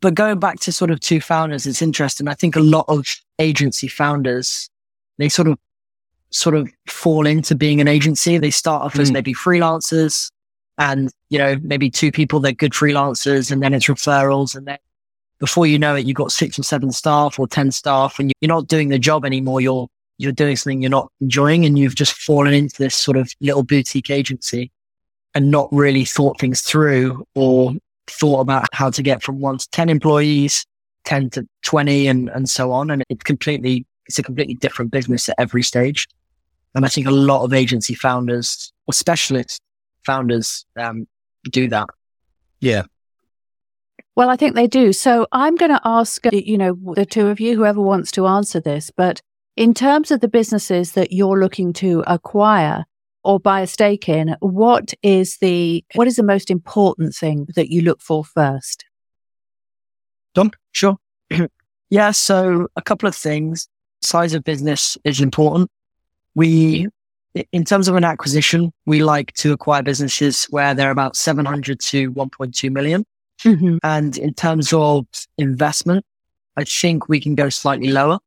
But 0.00 0.14
going 0.14 0.38
back 0.38 0.60
to 0.60 0.72
sort 0.72 0.90
of 0.90 1.00
two 1.00 1.20
founders, 1.20 1.66
it's 1.66 1.82
interesting. 1.82 2.28
I 2.28 2.34
think 2.34 2.56
a 2.56 2.60
lot 2.60 2.86
of 2.88 3.06
agency 3.38 3.88
founders, 3.88 4.68
they 5.18 5.28
sort 5.28 5.48
of 5.48 5.58
sort 6.30 6.56
of 6.56 6.68
fall 6.88 7.26
into 7.26 7.54
being 7.54 7.80
an 7.80 7.88
agency. 7.88 8.38
They 8.38 8.50
start 8.50 8.82
off 8.82 8.98
as 8.98 9.08
hmm. 9.08 9.14
maybe 9.14 9.34
freelancers 9.34 10.30
and, 10.78 11.10
you 11.30 11.38
know, 11.38 11.56
maybe 11.62 11.90
two 11.90 12.10
people, 12.10 12.40
they're 12.40 12.52
good 12.52 12.72
freelancers 12.72 13.52
and 13.52 13.62
then 13.62 13.72
it's 13.72 13.86
referrals. 13.86 14.56
And 14.56 14.66
then 14.66 14.78
before 15.38 15.66
you 15.66 15.78
know 15.78 15.94
it, 15.94 16.06
you've 16.06 16.16
got 16.16 16.32
six 16.32 16.58
or 16.58 16.64
seven 16.64 16.90
staff 16.90 17.38
or 17.38 17.46
10 17.46 17.70
staff 17.70 18.18
and 18.18 18.32
you're 18.40 18.48
not 18.48 18.66
doing 18.66 18.88
the 18.88 18.98
job 18.98 19.24
anymore. 19.24 19.60
You're, 19.60 19.86
you're 20.18 20.32
doing 20.32 20.56
something 20.56 20.82
you're 20.82 20.90
not 20.90 21.12
enjoying 21.20 21.64
and 21.64 21.78
you've 21.78 21.94
just 21.94 22.14
fallen 22.14 22.52
into 22.52 22.78
this 22.78 22.96
sort 22.96 23.16
of 23.16 23.32
little 23.40 23.62
boutique 23.62 24.10
agency 24.10 24.72
and 25.34 25.50
not 25.50 25.68
really 25.72 26.04
thought 26.04 26.38
things 26.38 26.60
through 26.60 27.26
or 27.34 27.72
thought 28.06 28.40
about 28.40 28.68
how 28.72 28.90
to 28.90 29.02
get 29.02 29.22
from 29.22 29.40
one 29.40 29.58
to 29.58 29.68
10 29.70 29.88
employees, 29.88 30.64
10 31.04 31.30
to 31.30 31.46
20 31.64 32.06
and, 32.06 32.28
and 32.30 32.48
so 32.48 32.70
on. 32.72 32.90
And 32.90 33.02
it's 33.08 33.24
completely, 33.24 33.86
it's 34.06 34.18
a 34.18 34.22
completely 34.22 34.54
different 34.54 34.90
business 34.90 35.28
at 35.28 35.34
every 35.38 35.62
stage. 35.62 36.06
And 36.74 36.84
I 36.84 36.88
think 36.88 37.06
a 37.06 37.12
lot 37.12 37.44
of 37.44 37.52
agency 37.52 37.94
founders 37.94 38.72
or 38.86 38.92
specialist 38.92 39.60
founders, 40.04 40.66
um, 40.76 41.06
do 41.50 41.68
that. 41.68 41.88
Yeah. 42.60 42.82
Well, 44.16 44.30
I 44.30 44.36
think 44.36 44.54
they 44.54 44.66
do. 44.66 44.92
So 44.92 45.26
I'm 45.32 45.56
going 45.56 45.72
to 45.72 45.80
ask, 45.84 46.24
you 46.32 46.56
know, 46.56 46.78
the 46.94 47.06
two 47.06 47.26
of 47.28 47.40
you, 47.40 47.56
whoever 47.56 47.80
wants 47.80 48.12
to 48.12 48.26
answer 48.26 48.60
this, 48.60 48.90
but 48.96 49.20
In 49.56 49.72
terms 49.72 50.10
of 50.10 50.20
the 50.20 50.28
businesses 50.28 50.92
that 50.92 51.12
you're 51.12 51.38
looking 51.38 51.72
to 51.74 52.02
acquire 52.08 52.86
or 53.24 53.40
buy 53.40 53.62
a 53.62 53.66
stake 53.66 54.08
in, 54.08 54.36
what 54.40 54.94
is 55.02 55.38
the 55.38 55.84
what 55.94 56.06
is 56.06 56.16
the 56.16 56.22
most 56.22 56.50
important 56.50 57.14
thing 57.14 57.46
that 57.56 57.70
you 57.70 57.82
look 57.82 58.00
for 58.00 58.24
first? 58.24 58.84
Dom, 60.34 60.50
sure. 60.72 60.96
yeah, 61.90 62.10
so 62.10 62.68
a 62.76 62.82
couple 62.82 63.08
of 63.08 63.14
things. 63.14 63.68
Size 64.02 64.34
of 64.34 64.44
business 64.44 64.98
is 65.04 65.20
important. 65.20 65.70
We 66.34 66.88
in 67.52 67.64
terms 67.64 67.88
of 67.88 67.96
an 67.96 68.04
acquisition, 68.04 68.72
we 68.86 69.02
like 69.02 69.32
to 69.34 69.52
acquire 69.52 69.82
businesses 69.82 70.44
where 70.50 70.74
they're 70.74 70.90
about 70.90 71.16
700 71.16 71.80
to 71.80 72.12
1.2 72.12 72.70
million. 72.70 73.04
Mm-hmm. 73.42 73.78
And 73.82 74.16
in 74.18 74.34
terms 74.34 74.72
of 74.72 75.06
investment, 75.36 76.04
I 76.56 76.64
think 76.64 77.08
we 77.08 77.20
can 77.20 77.34
go 77.34 77.48
slightly 77.48 77.88
lower. 77.90 78.18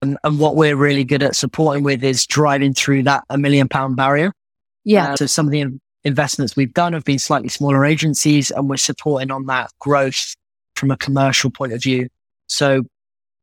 And, 0.00 0.16
and, 0.22 0.38
what 0.38 0.54
we're 0.54 0.76
really 0.76 1.02
good 1.02 1.22
at 1.24 1.34
supporting 1.34 1.82
with 1.82 2.04
is 2.04 2.24
driving 2.24 2.72
through 2.72 3.02
that 3.04 3.24
a 3.30 3.36
million 3.36 3.68
pound 3.68 3.96
barrier. 3.96 4.32
Yeah. 4.84 5.12
Uh, 5.12 5.16
so 5.16 5.26
some 5.26 5.46
of 5.46 5.52
the 5.52 5.64
investments 6.04 6.54
we've 6.54 6.72
done 6.72 6.92
have 6.92 7.04
been 7.04 7.18
slightly 7.18 7.48
smaller 7.48 7.84
agencies 7.84 8.50
and 8.50 8.68
we're 8.68 8.76
supporting 8.76 9.30
on 9.30 9.46
that 9.46 9.70
growth 9.80 10.36
from 10.76 10.90
a 10.90 10.96
commercial 10.96 11.50
point 11.50 11.72
of 11.72 11.82
view. 11.82 12.08
So 12.46 12.84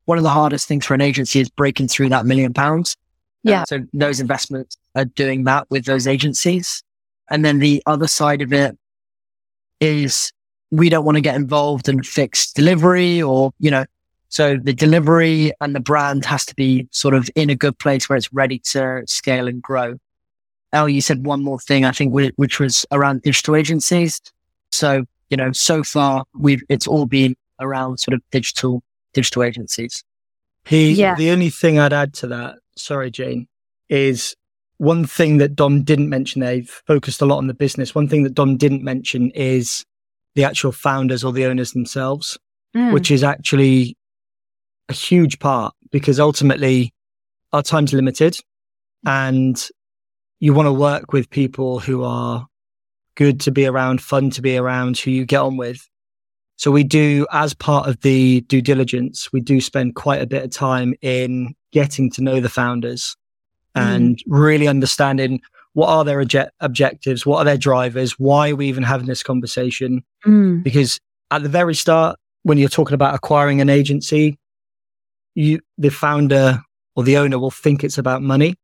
one 0.06 0.18
of 0.18 0.24
the 0.24 0.30
hardest 0.30 0.66
things 0.66 0.86
for 0.86 0.94
an 0.94 1.00
agency 1.00 1.40
is 1.40 1.50
breaking 1.50 1.88
through 1.88 2.08
that 2.08 2.26
million 2.26 2.54
pounds. 2.54 2.96
Yeah. 3.42 3.64
so 3.64 3.84
those 3.92 4.18
investments 4.18 4.76
are 4.96 5.04
doing 5.04 5.44
that 5.44 5.70
with 5.70 5.84
those 5.84 6.06
agencies. 6.06 6.82
And 7.30 7.44
then 7.44 7.58
the 7.58 7.82
other 7.86 8.08
side 8.08 8.42
of 8.42 8.52
it 8.52 8.76
is 9.80 10.32
we 10.70 10.88
don't 10.88 11.04
want 11.04 11.16
to 11.16 11.20
get 11.20 11.36
involved 11.36 11.88
in 11.88 12.02
fixed 12.02 12.56
delivery 12.56 13.22
or, 13.22 13.52
you 13.60 13.70
know, 13.70 13.84
so 14.28 14.56
the 14.56 14.72
delivery 14.72 15.52
and 15.60 15.74
the 15.74 15.80
brand 15.80 16.24
has 16.24 16.44
to 16.46 16.54
be 16.54 16.88
sort 16.90 17.14
of 17.14 17.28
in 17.34 17.50
a 17.50 17.54
good 17.54 17.78
place 17.78 18.08
where 18.08 18.16
it's 18.16 18.32
ready 18.32 18.58
to 18.70 19.02
scale 19.06 19.48
and 19.48 19.62
grow. 19.62 19.96
El, 20.72 20.88
you 20.88 21.00
said 21.00 21.24
one 21.24 21.42
more 21.42 21.60
thing, 21.60 21.84
I 21.84 21.92
think, 21.92 22.12
which 22.36 22.58
was 22.58 22.84
around 22.90 23.22
digital 23.22 23.56
agencies. 23.56 24.20
So, 24.72 25.04
you 25.30 25.36
know, 25.36 25.52
so 25.52 25.82
far 25.82 26.24
we've, 26.34 26.62
it's 26.68 26.86
all 26.86 27.06
been 27.06 27.36
around 27.60 27.98
sort 27.98 28.14
of 28.14 28.22
digital, 28.30 28.82
digital 29.14 29.42
agencies. 29.42 30.04
He, 30.64 30.92
yeah. 30.92 31.14
the 31.14 31.30
only 31.30 31.50
thing 31.50 31.78
I'd 31.78 31.92
add 31.92 32.12
to 32.14 32.26
that 32.26 32.56
sorry, 32.76 33.10
Jane, 33.10 33.48
is 33.88 34.36
one 34.78 35.06
thing 35.06 35.38
that 35.38 35.56
Dom 35.56 35.82
didn't 35.82 36.08
mention. 36.08 36.40
They've 36.40 36.68
focused 36.86 37.22
a 37.22 37.26
lot 37.26 37.38
on 37.38 37.46
the 37.46 37.54
business. 37.54 37.94
One 37.94 38.08
thing 38.08 38.22
that 38.22 38.34
Dom 38.34 38.56
didn't 38.56 38.84
mention 38.84 39.30
is 39.32 39.84
the 40.34 40.44
actual 40.44 40.72
founders 40.72 41.24
or 41.24 41.32
the 41.32 41.46
owners 41.46 41.72
themselves, 41.72 42.38
mm. 42.74 42.92
which 42.92 43.10
is 43.10 43.24
actually 43.24 43.96
a 44.88 44.92
huge 44.92 45.38
part 45.38 45.74
because 45.90 46.20
ultimately 46.20 46.92
our 47.52 47.62
time's 47.62 47.92
limited 47.92 48.38
and 49.04 49.68
you 50.40 50.52
want 50.52 50.66
to 50.66 50.72
work 50.72 51.12
with 51.12 51.30
people 51.30 51.78
who 51.78 52.04
are 52.04 52.46
good 53.14 53.40
to 53.40 53.50
be 53.50 53.66
around, 53.66 54.00
fun 54.00 54.30
to 54.30 54.42
be 54.42 54.56
around, 54.56 54.98
who 54.98 55.10
you 55.10 55.24
get 55.24 55.40
on 55.40 55.56
with. 55.56 55.88
So 56.56 56.70
we 56.70 56.84
do, 56.84 57.26
as 57.32 57.54
part 57.54 57.88
of 57.88 58.00
the 58.00 58.42
due 58.42 58.62
diligence, 58.62 59.32
we 59.32 59.40
do 59.40 59.60
spend 59.60 59.94
quite 59.94 60.22
a 60.22 60.26
bit 60.26 60.44
of 60.44 60.50
time 60.50 60.94
in 61.02 61.54
getting 61.72 62.10
to 62.12 62.22
know 62.22 62.40
the 62.40 62.48
founders 62.48 63.16
mm. 63.76 63.82
and 63.82 64.18
really 64.26 64.68
understanding 64.68 65.40
what 65.74 65.88
are 65.88 66.04
their 66.04 66.24
obje- 66.24 66.48
objectives, 66.60 67.26
what 67.26 67.38
are 67.38 67.44
their 67.44 67.58
drivers, 67.58 68.18
why 68.18 68.50
are 68.50 68.56
we 68.56 68.66
even 68.68 68.82
having 68.82 69.06
this 69.06 69.22
conversation? 69.22 70.02
Mm. 70.24 70.62
Because 70.62 70.98
at 71.30 71.42
the 71.42 71.50
very 71.50 71.74
start, 71.74 72.18
when 72.44 72.56
you're 72.56 72.68
talking 72.68 72.94
about 72.94 73.14
acquiring 73.14 73.60
an 73.60 73.68
agency, 73.68 74.38
you, 75.36 75.60
the 75.78 75.90
founder 75.90 76.60
or 76.96 77.04
the 77.04 77.18
owner 77.18 77.38
will 77.38 77.50
think 77.50 77.84
it's 77.84 77.98
about 77.98 78.22
money. 78.22 78.56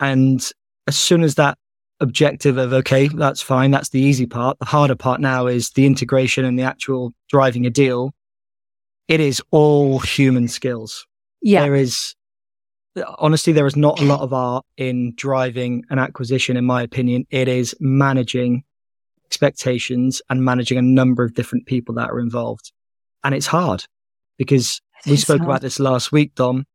And 0.00 0.46
as 0.86 0.96
soon 0.98 1.22
as 1.22 1.36
that 1.36 1.56
objective 2.00 2.58
of, 2.58 2.72
okay, 2.72 3.08
that's 3.08 3.40
fine. 3.40 3.70
That's 3.70 3.90
the 3.90 4.00
easy 4.00 4.26
part. 4.26 4.58
The 4.58 4.66
harder 4.66 4.96
part 4.96 5.20
now 5.20 5.46
is 5.46 5.70
the 5.70 5.86
integration 5.86 6.44
and 6.44 6.58
the 6.58 6.64
actual 6.64 7.14
driving 7.30 7.64
a 7.64 7.70
deal. 7.70 8.12
It 9.06 9.20
is 9.20 9.40
all 9.50 10.00
human 10.00 10.48
skills. 10.48 11.06
Yeah. 11.40 11.62
There 11.62 11.76
is, 11.76 12.14
honestly, 13.18 13.52
there 13.52 13.66
is 13.66 13.76
not 13.76 14.00
a 14.00 14.04
lot 14.04 14.20
of 14.20 14.32
art 14.32 14.64
in 14.76 15.14
driving 15.14 15.84
an 15.90 15.98
acquisition, 15.98 16.56
in 16.56 16.64
my 16.64 16.82
opinion. 16.82 17.26
It 17.30 17.46
is 17.46 17.74
managing 17.78 18.64
expectations 19.26 20.20
and 20.28 20.44
managing 20.44 20.78
a 20.78 20.82
number 20.82 21.22
of 21.22 21.34
different 21.34 21.66
people 21.66 21.94
that 21.96 22.10
are 22.10 22.18
involved. 22.18 22.72
And 23.22 23.34
it's 23.34 23.46
hard 23.46 23.84
because 24.36 24.80
we 25.06 25.16
spoke 25.16 25.38
hard. 25.38 25.50
about 25.50 25.60
this 25.60 25.78
last 25.78 26.12
week, 26.12 26.34
Dom. 26.34 26.66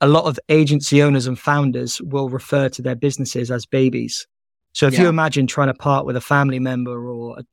A 0.00 0.06
lot 0.06 0.24
of 0.24 0.38
agency 0.48 1.02
owners 1.02 1.26
and 1.26 1.38
founders 1.38 2.00
will 2.02 2.28
refer 2.28 2.68
to 2.68 2.82
their 2.82 2.94
businesses 2.94 3.50
as 3.50 3.64
babies. 3.66 4.26
So 4.72 4.86
if 4.86 4.94
yeah. 4.94 5.02
you 5.02 5.08
imagine 5.08 5.46
trying 5.46 5.68
to 5.68 5.74
part 5.74 6.04
with 6.04 6.16
a 6.16 6.20
family 6.20 6.58
member 6.58 7.08
or 7.08 7.38
a, 7.38 7.44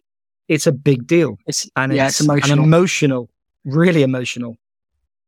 it's 0.49 0.67
a 0.67 0.73
big 0.73 1.07
deal. 1.07 1.37
It's, 1.47 1.69
and 1.77 1.93
yeah, 1.93 2.07
it's, 2.07 2.19
it's 2.19 2.27
emotional. 2.27 2.59
And 2.59 2.65
emotional, 2.65 3.29
really 3.63 4.03
emotional. 4.03 4.57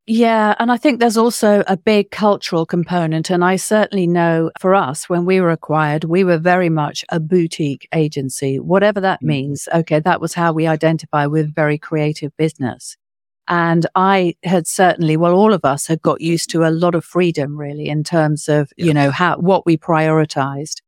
Yeah. 0.08 0.54
And 0.60 0.72
I 0.72 0.78
think 0.78 1.00
there's 1.00 1.18
also 1.18 1.64
a 1.68 1.78
big 1.78 2.12
cultural 2.12 2.66
component. 2.66 3.32
And 3.32 3.44
I 3.44 3.56
certainly 3.56 4.06
know 4.06 4.52
for 4.60 4.76
us, 4.76 5.10
when 5.10 5.26
we 5.26 5.42
were 5.42 5.50
acquired, 5.52 6.04
we 6.04 6.24
were 6.24 6.38
very 6.38 6.70
much 6.70 7.04
a 7.10 7.20
boutique 7.20 7.88
agency, 7.94 8.60
whatever 8.60 9.00
that 9.00 9.24
mm. 9.24 9.28
means. 9.28 9.68
Okay. 9.74 10.00
That 10.00 10.22
was 10.22 10.34
how 10.34 10.52
we 10.52 10.68
identify 10.68 11.26
with 11.26 11.56
very 11.56 11.78
creative 11.78 12.36
business. 12.38 12.98
And 13.48 13.86
I 13.94 14.36
had 14.44 14.66
certainly, 14.68 15.18
well, 15.18 15.36
all 15.36 15.54
of 15.54 15.64
us 15.64 15.88
had 15.88 16.02
got 16.02 16.22
used 16.22 16.50
to 16.52 16.64
a 16.66 16.72
lot 16.72 16.96
of 16.96 17.06
freedom 17.06 17.58
really 17.58 17.88
in 17.88 18.04
terms 18.04 18.50
of, 18.50 18.72
yeah. 18.76 18.86
you 18.86 18.94
know, 18.94 19.12
how, 19.12 19.38
what 19.38 19.66
we 19.66 19.78
prioritized 19.78 20.82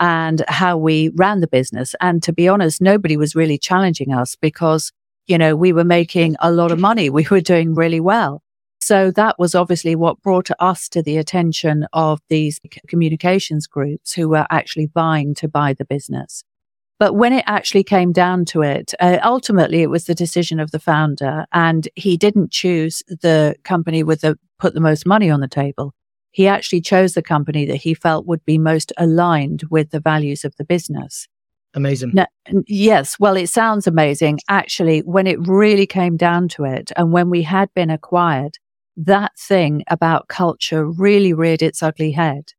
and 0.00 0.42
how 0.48 0.76
we 0.76 1.10
ran 1.14 1.40
the 1.40 1.46
business. 1.46 1.94
And 2.00 2.22
to 2.24 2.32
be 2.32 2.48
honest, 2.48 2.80
nobody 2.80 3.16
was 3.16 3.36
really 3.36 3.58
challenging 3.58 4.12
us 4.12 4.34
because, 4.34 4.92
you 5.26 5.38
know, 5.38 5.54
we 5.54 5.72
were 5.72 5.84
making 5.84 6.36
a 6.40 6.50
lot 6.50 6.72
of 6.72 6.80
money. 6.80 7.10
We 7.10 7.26
were 7.30 7.40
doing 7.40 7.74
really 7.74 8.00
well. 8.00 8.42
So 8.80 9.10
that 9.12 9.38
was 9.38 9.54
obviously 9.54 9.94
what 9.94 10.22
brought 10.22 10.48
us 10.58 10.88
to 10.88 11.02
the 11.02 11.18
attention 11.18 11.86
of 11.92 12.20
these 12.28 12.60
communications 12.88 13.66
groups 13.66 14.14
who 14.14 14.28
were 14.30 14.46
actually 14.50 14.86
vying 14.86 15.34
to 15.34 15.48
buy 15.48 15.74
the 15.74 15.84
business. 15.84 16.42
But 17.00 17.16
when 17.16 17.32
it 17.32 17.44
actually 17.48 17.82
came 17.82 18.12
down 18.12 18.44
to 18.46 18.62
it, 18.62 18.94
uh, 19.00 19.18
ultimately 19.24 19.82
it 19.82 19.90
was 19.90 20.04
the 20.04 20.14
decision 20.14 20.60
of 20.60 20.70
the 20.70 20.78
founder 20.78 21.46
and 21.52 21.88
he 21.96 22.16
didn't 22.16 22.52
choose 22.52 23.02
the 23.08 23.56
company 23.64 24.04
with 24.04 24.20
the, 24.20 24.38
put 24.60 24.74
the 24.74 24.80
most 24.80 25.04
money 25.04 25.28
on 25.28 25.40
the 25.40 25.48
table 25.48 25.94
he 26.32 26.46
actually 26.46 26.80
chose 26.80 27.14
the 27.14 27.22
company 27.22 27.66
that 27.66 27.76
he 27.76 27.94
felt 27.94 28.26
would 28.26 28.44
be 28.44 28.58
most 28.58 28.92
aligned 28.96 29.64
with 29.70 29.90
the 29.90 30.00
values 30.00 30.44
of 30.44 30.54
the 30.56 30.64
business. 30.64 31.26
Amazing. 31.74 32.12
Now, 32.14 32.26
yes. 32.66 33.18
Well, 33.20 33.36
it 33.36 33.48
sounds 33.48 33.86
amazing. 33.86 34.40
Actually, 34.48 35.00
when 35.00 35.26
it 35.26 35.38
really 35.46 35.86
came 35.86 36.16
down 36.16 36.48
to 36.48 36.64
it 36.64 36.90
and 36.96 37.12
when 37.12 37.30
we 37.30 37.42
had 37.42 37.72
been 37.74 37.90
acquired, 37.90 38.58
that 38.96 39.32
thing 39.38 39.84
about 39.88 40.28
culture 40.28 40.84
really 40.84 41.32
reared 41.32 41.62
its 41.62 41.82
ugly 41.82 42.12
head. 42.12 42.52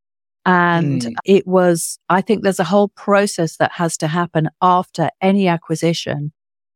And 0.46 1.02
mm. 1.02 1.14
it 1.26 1.46
was, 1.46 2.00
I 2.10 2.22
think 2.22 2.44
there's 2.44 2.60
a 2.60 2.64
whole 2.66 2.90
process 2.90 3.58
that 3.58 3.74
has 3.74 3.98
to 3.98 4.08
happen 4.08 4.50
after 4.62 5.10
any 5.22 5.48
acquisition 5.48 6.32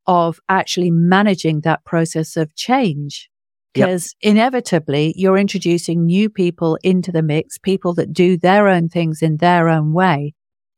of 0.06 0.38
actually 0.48 0.90
managing 0.90 1.62
that 1.62 1.84
process 1.84 2.36
of 2.36 2.54
change 2.54 3.28
because 3.76 4.14
yep. 4.22 4.32
inevitably 4.32 5.12
you're 5.16 5.36
introducing 5.36 6.06
new 6.06 6.30
people 6.30 6.78
into 6.82 7.12
the 7.12 7.22
mix, 7.22 7.58
people 7.58 7.92
that 7.94 8.12
do 8.12 8.38
their 8.38 8.68
own 8.68 8.88
things 8.88 9.20
in 9.20 9.36
their 9.36 9.68
own 9.68 9.92
way. 9.92 10.32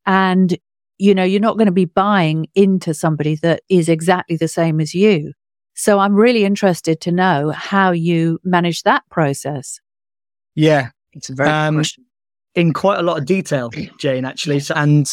And, 0.05 0.57
you 0.97 1.15
know, 1.15 1.23
you're 1.23 1.39
not 1.39 1.57
going 1.57 1.67
to 1.67 1.71
be 1.71 1.85
buying 1.85 2.47
into 2.55 2.93
somebody 2.93 3.35
that 3.35 3.61
is 3.69 3.87
exactly 3.87 4.35
the 4.35 4.47
same 4.47 4.81
as 4.81 4.93
you. 4.93 5.33
So 5.75 5.99
I'm 5.99 6.13
really 6.13 6.43
interested 6.43 6.99
to 7.01 7.11
know 7.11 7.51
how 7.51 7.91
you 7.91 8.39
manage 8.43 8.83
that 8.83 9.03
process. 9.09 9.79
Yeah. 10.55 10.89
It's 11.13 11.29
a 11.29 11.35
very 11.35 11.49
um, 11.49 11.81
in 12.59 12.73
quite 12.73 12.99
a 12.99 13.03
lot 13.03 13.17
of 13.17 13.25
detail, 13.25 13.69
Jane, 13.99 14.25
actually. 14.25 14.59
So, 14.59 14.73
and 14.75 15.07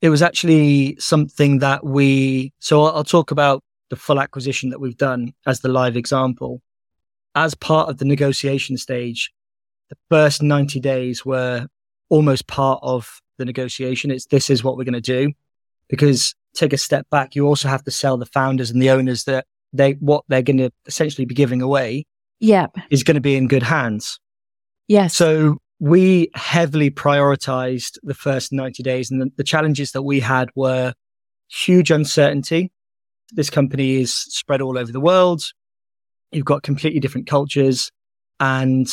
it 0.00 0.08
was 0.08 0.22
actually 0.22 0.96
something 0.98 1.58
that 1.58 1.84
we, 1.84 2.52
so 2.58 2.82
I'll, 2.82 2.96
I'll 2.96 3.04
talk 3.04 3.30
about 3.30 3.62
the 3.90 3.96
full 3.96 4.20
acquisition 4.20 4.70
that 4.70 4.80
we've 4.80 4.96
done 4.96 5.32
as 5.46 5.60
the 5.60 5.68
live 5.68 5.96
example 5.96 6.60
as 7.36 7.54
part 7.54 7.88
of 7.88 7.98
the 7.98 8.04
negotiation 8.04 8.76
stage, 8.78 9.30
the 9.90 9.96
first 10.08 10.42
90 10.42 10.80
days 10.80 11.24
were 11.24 11.68
almost 12.08 12.46
part 12.48 12.80
of 12.82 13.20
the 13.36 13.44
negotiation. 13.44 14.10
It's 14.10 14.26
this 14.26 14.50
is 14.50 14.64
what 14.64 14.76
we're 14.76 14.84
going 14.84 14.94
to 14.94 15.00
do. 15.00 15.32
Because 15.88 16.34
take 16.54 16.72
a 16.72 16.78
step 16.78 17.08
back, 17.10 17.36
you 17.36 17.46
also 17.46 17.68
have 17.68 17.84
to 17.84 17.90
sell 17.90 18.16
the 18.16 18.26
founders 18.26 18.70
and 18.70 18.82
the 18.82 18.90
owners 18.90 19.24
that 19.24 19.46
they, 19.72 19.92
what 19.92 20.24
they're 20.28 20.42
going 20.42 20.56
to 20.56 20.70
essentially 20.86 21.26
be 21.26 21.34
giving 21.34 21.62
away. 21.62 22.06
Yeah. 22.40 22.66
Is 22.90 23.04
going 23.04 23.14
to 23.14 23.20
be 23.20 23.36
in 23.36 23.48
good 23.48 23.62
hands. 23.62 24.18
Yes. 24.88 25.14
So 25.14 25.58
we 25.78 26.30
heavily 26.34 26.90
prioritized 26.90 27.98
the 28.02 28.14
first 28.14 28.52
90 28.52 28.82
days 28.82 29.10
and 29.10 29.20
the, 29.20 29.30
the 29.36 29.44
challenges 29.44 29.92
that 29.92 30.02
we 30.02 30.20
had 30.20 30.48
were 30.54 30.94
huge 31.48 31.90
uncertainty. 31.90 32.72
This 33.32 33.50
company 33.50 33.96
is 33.96 34.12
spread 34.14 34.62
all 34.62 34.78
over 34.78 34.90
the 34.90 35.00
world. 35.00 35.42
You've 36.32 36.44
got 36.44 36.62
completely 36.62 37.00
different 37.00 37.26
cultures 37.26 37.90
and 38.40 38.88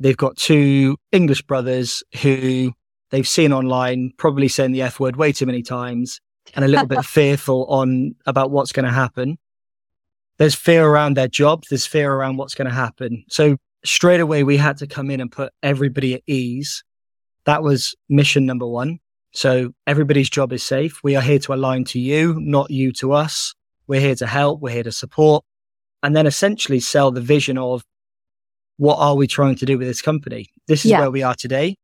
they've 0.00 0.16
got 0.16 0.36
two 0.36 0.96
English 1.12 1.42
brothers 1.42 2.02
who 2.22 2.72
they've 3.10 3.28
seen 3.28 3.52
online, 3.52 4.12
probably 4.16 4.48
saying 4.48 4.72
the 4.72 4.82
F 4.82 4.98
word 4.98 5.16
way 5.16 5.32
too 5.32 5.46
many 5.46 5.62
times 5.62 6.20
and 6.54 6.64
a 6.64 6.68
little 6.68 6.86
bit 6.86 7.04
fearful 7.04 7.66
on 7.66 8.14
about 8.26 8.50
what's 8.50 8.72
going 8.72 8.86
to 8.86 8.92
happen. 8.92 9.38
There's 10.38 10.54
fear 10.54 10.86
around 10.86 11.16
their 11.16 11.28
jobs. 11.28 11.68
There's 11.68 11.86
fear 11.86 12.12
around 12.12 12.38
what's 12.38 12.54
going 12.54 12.68
to 12.68 12.74
happen. 12.74 13.24
So 13.28 13.56
straight 13.84 14.20
away, 14.20 14.44
we 14.44 14.56
had 14.56 14.78
to 14.78 14.86
come 14.86 15.10
in 15.10 15.20
and 15.20 15.30
put 15.30 15.52
everybody 15.62 16.14
at 16.14 16.22
ease. 16.26 16.84
That 17.44 17.62
was 17.62 17.94
mission 18.08 18.46
number 18.46 18.66
one. 18.66 18.98
So 19.32 19.72
everybody's 19.86 20.30
job 20.30 20.52
is 20.52 20.62
safe. 20.62 21.00
We 21.02 21.16
are 21.16 21.22
here 21.22 21.40
to 21.40 21.54
align 21.54 21.84
to 21.86 21.98
you, 21.98 22.38
not 22.40 22.70
you 22.70 22.92
to 22.92 23.12
us. 23.12 23.54
We're 23.86 24.00
here 24.00 24.14
to 24.16 24.26
help. 24.26 24.60
We're 24.60 24.72
here 24.72 24.84
to 24.84 24.92
support 24.92 25.44
and 26.04 26.14
then 26.14 26.26
essentially 26.26 26.80
sell 26.80 27.10
the 27.10 27.22
vision 27.22 27.56
of 27.56 27.82
what 28.76 28.96
are 28.96 29.16
we 29.16 29.26
trying 29.26 29.54
to 29.56 29.64
do 29.64 29.78
with 29.78 29.88
this 29.88 30.02
company? 30.02 30.50
This 30.68 30.84
is 30.84 30.90
yeah. 30.90 31.00
where 31.00 31.10
we 31.10 31.22
are 31.22 31.34
today. 31.34 31.76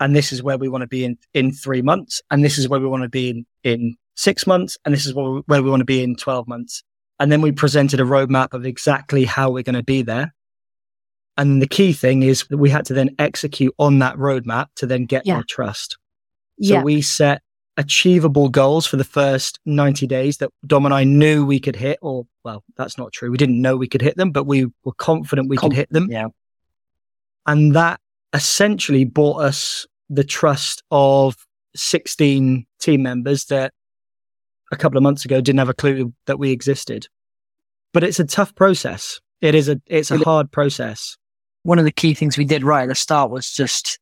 And 0.00 0.16
this 0.16 0.32
is 0.32 0.42
where 0.42 0.58
we 0.58 0.68
want 0.68 0.82
to 0.82 0.88
be 0.88 1.04
in, 1.04 1.16
in 1.32 1.52
three 1.52 1.80
months. 1.80 2.20
And 2.30 2.44
this 2.44 2.58
is 2.58 2.68
where 2.68 2.80
we 2.80 2.88
want 2.88 3.04
to 3.04 3.08
be 3.08 3.30
in, 3.30 3.46
in 3.62 3.96
six 4.16 4.48
months. 4.48 4.76
And 4.84 4.92
this 4.92 5.06
is 5.06 5.14
where 5.14 5.30
we, 5.30 5.40
where 5.46 5.62
we 5.62 5.70
want 5.70 5.80
to 5.80 5.86
be 5.86 6.02
in 6.02 6.16
12 6.16 6.48
months. 6.48 6.82
And 7.20 7.30
then 7.30 7.40
we 7.40 7.52
presented 7.52 8.00
a 8.00 8.04
roadmap 8.04 8.52
of 8.52 8.66
exactly 8.66 9.24
how 9.24 9.50
we're 9.50 9.62
going 9.62 9.74
to 9.76 9.84
be 9.84 10.02
there. 10.02 10.34
And 11.36 11.60
the 11.60 11.66
key 11.66 11.92
thing 11.92 12.22
is 12.22 12.44
that 12.48 12.56
we 12.56 12.70
had 12.70 12.86
to 12.86 12.94
then 12.94 13.10
execute 13.18 13.74
on 13.78 13.98
that 13.98 14.16
roadmap 14.16 14.66
to 14.76 14.86
then 14.86 15.04
get 15.04 15.26
yeah. 15.26 15.34
their 15.34 15.44
trust. 15.48 15.98
So 16.62 16.74
yeah. 16.74 16.82
we 16.82 17.02
set 17.02 17.42
achievable 17.76 18.48
goals 18.48 18.86
for 18.86 18.96
the 18.96 19.04
first 19.04 19.60
90 19.66 20.06
days 20.06 20.38
that 20.38 20.50
Dom 20.66 20.86
and 20.86 20.94
I 20.94 21.04
knew 21.04 21.44
we 21.44 21.60
could 21.60 21.76
hit, 21.76 21.98
or 22.00 22.26
well, 22.42 22.64
that's 22.76 22.96
not 22.96 23.12
true. 23.12 23.30
We 23.30 23.36
didn't 23.36 23.60
know 23.60 23.76
we 23.76 23.88
could 23.88 24.00
hit 24.00 24.16
them, 24.16 24.30
but 24.30 24.44
we 24.44 24.66
were 24.84 24.94
confident 24.96 25.50
we 25.50 25.58
Com- 25.58 25.70
could 25.70 25.76
hit 25.76 25.90
them. 25.90 26.08
Yeah. 26.10 26.28
And 27.46 27.76
that 27.76 28.00
essentially 28.32 29.04
bought 29.04 29.42
us 29.42 29.86
the 30.08 30.24
trust 30.24 30.82
of 30.90 31.36
16 31.74 32.66
team 32.80 33.02
members 33.02 33.44
that 33.46 33.72
a 34.72 34.76
couple 34.76 34.96
of 34.96 35.02
months 35.02 35.24
ago 35.24 35.40
didn't 35.40 35.58
have 35.58 35.68
a 35.68 35.74
clue 35.74 36.12
that 36.26 36.38
we 36.38 36.50
existed. 36.50 37.08
But 37.92 38.04
it's 38.04 38.20
a 38.20 38.24
tough 38.24 38.54
process. 38.54 39.20
It 39.40 39.54
is 39.54 39.68
a 39.68 39.80
it's 39.86 40.10
a 40.10 40.18
hard 40.18 40.50
process. 40.50 41.16
One 41.66 41.78
of 41.78 41.84
the 41.84 41.92
key 41.92 42.14
things 42.14 42.38
we 42.38 42.44
did 42.44 42.62
right 42.62 42.82
at 42.82 42.88
the 42.88 42.94
start 42.94 43.30
was 43.30 43.52
just 43.52 43.98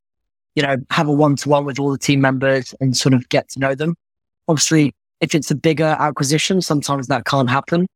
you 0.54 0.62
know, 0.62 0.76
have 0.90 1.08
a 1.08 1.12
one 1.12 1.36
to 1.36 1.48
one 1.48 1.64
with 1.64 1.78
all 1.78 1.90
the 1.90 1.98
team 1.98 2.20
members 2.20 2.74
and 2.80 2.96
sort 2.96 3.14
of 3.14 3.28
get 3.28 3.48
to 3.50 3.58
know 3.58 3.74
them. 3.74 3.96
Obviously, 4.48 4.94
if 5.20 5.34
it's 5.34 5.50
a 5.50 5.54
bigger 5.54 5.96
acquisition, 5.98 6.60
sometimes 6.60 7.08
that 7.08 7.24
can't 7.24 7.50
happen. 7.50 7.86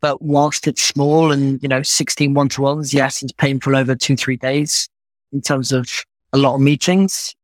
But 0.00 0.20
whilst 0.20 0.66
it's 0.66 0.82
small 0.82 1.30
and, 1.30 1.62
you 1.62 1.68
know, 1.68 1.82
16 1.82 2.34
one 2.34 2.48
to 2.50 2.62
ones, 2.62 2.92
yes, 2.92 3.22
it's 3.22 3.32
painful 3.32 3.76
over 3.76 3.94
two, 3.94 4.16
three 4.16 4.36
days 4.36 4.88
in 5.32 5.40
terms 5.40 5.72
of 5.72 5.88
a 6.32 6.38
lot 6.38 6.56
of 6.56 6.60
meetings. 6.60 7.34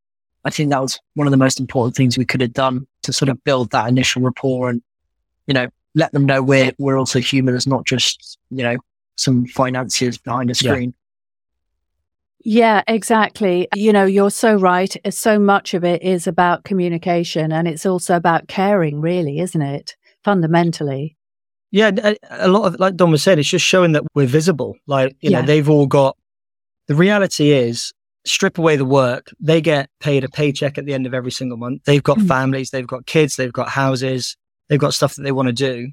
I 0.44 0.50
think 0.50 0.70
that 0.70 0.82
was 0.82 0.98
one 1.14 1.26
of 1.26 1.30
the 1.30 1.36
most 1.36 1.60
important 1.60 1.96
things 1.96 2.18
we 2.18 2.24
could 2.24 2.40
have 2.40 2.52
done 2.52 2.86
to 3.02 3.12
sort 3.12 3.28
of 3.28 3.42
build 3.44 3.70
that 3.70 3.88
initial 3.88 4.22
rapport 4.22 4.70
and, 4.70 4.82
you 5.46 5.54
know, 5.54 5.68
let 5.94 6.12
them 6.12 6.26
know 6.26 6.42
we're, 6.42 6.72
we're 6.78 6.98
also 6.98 7.20
human. 7.20 7.54
It's 7.54 7.66
not 7.66 7.86
just, 7.86 8.38
you 8.50 8.62
know, 8.62 8.76
some 9.16 9.46
financiers 9.46 10.18
behind 10.18 10.50
a 10.50 10.54
screen. 10.54 10.90
Yeah, 10.90 10.97
exactly. 12.44 13.68
You 13.74 13.92
know, 13.92 14.04
you're 14.04 14.30
so 14.30 14.54
right. 14.54 14.96
So 15.10 15.38
much 15.38 15.74
of 15.74 15.84
it 15.84 16.02
is 16.02 16.26
about 16.26 16.64
communication 16.64 17.52
and 17.52 17.66
it's 17.66 17.84
also 17.84 18.16
about 18.16 18.48
caring, 18.48 19.00
really, 19.00 19.38
isn't 19.40 19.60
it? 19.60 19.96
Fundamentally. 20.24 21.16
Yeah, 21.70 21.90
a 22.30 22.48
lot 22.48 22.64
of, 22.64 22.80
like 22.80 22.96
Dom 22.96 23.10
was 23.10 23.22
saying, 23.22 23.38
it's 23.38 23.48
just 23.48 23.64
showing 23.64 23.92
that 23.92 24.04
we're 24.14 24.26
visible. 24.26 24.76
Like, 24.86 25.16
you 25.20 25.30
yeah. 25.30 25.40
know, 25.40 25.46
they've 25.46 25.68
all 25.68 25.86
got, 25.86 26.16
the 26.86 26.94
reality 26.94 27.50
is, 27.50 27.92
strip 28.24 28.58
away 28.58 28.76
the 28.76 28.84
work, 28.84 29.30
they 29.40 29.60
get 29.60 29.90
paid 30.00 30.24
a 30.24 30.28
paycheck 30.28 30.78
at 30.78 30.86
the 30.86 30.94
end 30.94 31.06
of 31.06 31.14
every 31.14 31.30
single 31.30 31.58
month. 31.58 31.82
They've 31.84 32.02
got 32.02 32.18
mm. 32.18 32.28
families, 32.28 32.70
they've 32.70 32.86
got 32.86 33.06
kids, 33.06 33.36
they've 33.36 33.52
got 33.52 33.68
houses, 33.68 34.36
they've 34.68 34.78
got 34.78 34.94
stuff 34.94 35.14
that 35.16 35.22
they 35.22 35.32
want 35.32 35.48
to 35.48 35.52
do. 35.52 35.88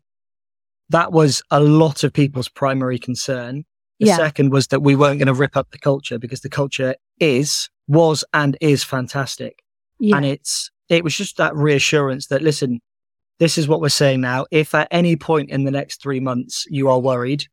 That 0.89 1.12
was 1.12 1.41
a 1.51 1.60
lot 1.60 2.03
of 2.03 2.13
people's 2.13 2.49
primary 2.49 2.99
concern. 2.99 3.65
The 3.99 4.08
yeah. 4.08 4.17
second 4.17 4.51
was 4.51 4.67
that 4.67 4.81
we 4.81 4.95
weren't 4.95 5.19
going 5.19 5.27
to 5.27 5.34
rip 5.34 5.55
up 5.55 5.71
the 5.71 5.77
culture 5.77 6.19
because 6.19 6.41
the 6.41 6.49
culture 6.49 6.95
is, 7.19 7.69
was 7.88 8.25
and 8.34 8.58
is 8.60 8.84
fantastic. 8.84 9.63
Yeah. 9.99 10.17
And 10.17 10.25
it's, 10.25 10.69
it 10.89 11.03
was 11.03 11.15
just 11.15 11.38
that 11.38 11.55
reassurance 11.55 12.27
that, 12.27 12.41
listen, 12.41 12.81
this 13.39 13.58
is 13.58 13.67
what 13.67 13.79
we're 13.79 13.89
saying 13.89 14.21
now. 14.21 14.45
If 14.51 14.75
at 14.75 14.89
any 14.91 15.15
point 15.15 15.49
in 15.49 15.63
the 15.63 15.71
next 15.71 16.01
three 16.01 16.19
months 16.19 16.65
you 16.69 16.89
are 16.89 16.99
worried, 16.99 17.45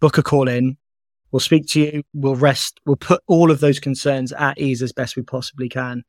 book 0.00 0.18
a 0.18 0.22
call 0.22 0.48
in. 0.48 0.76
We'll 1.30 1.40
speak 1.40 1.66
to 1.68 1.80
you. 1.80 2.02
We'll 2.12 2.36
rest. 2.36 2.80
We'll 2.86 2.96
put 2.96 3.22
all 3.26 3.50
of 3.50 3.60
those 3.60 3.78
concerns 3.78 4.32
at 4.32 4.58
ease 4.58 4.82
as 4.82 4.92
best 4.92 5.16
we 5.16 5.22
possibly 5.22 5.68
can. 5.68 6.02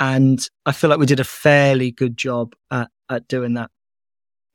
And 0.00 0.46
I 0.64 0.72
feel 0.72 0.90
like 0.90 0.98
we 0.98 1.06
did 1.06 1.20
a 1.20 1.24
fairly 1.24 1.90
good 1.90 2.16
job 2.16 2.54
at, 2.70 2.88
at 3.10 3.28
doing 3.28 3.54
that. 3.54 3.70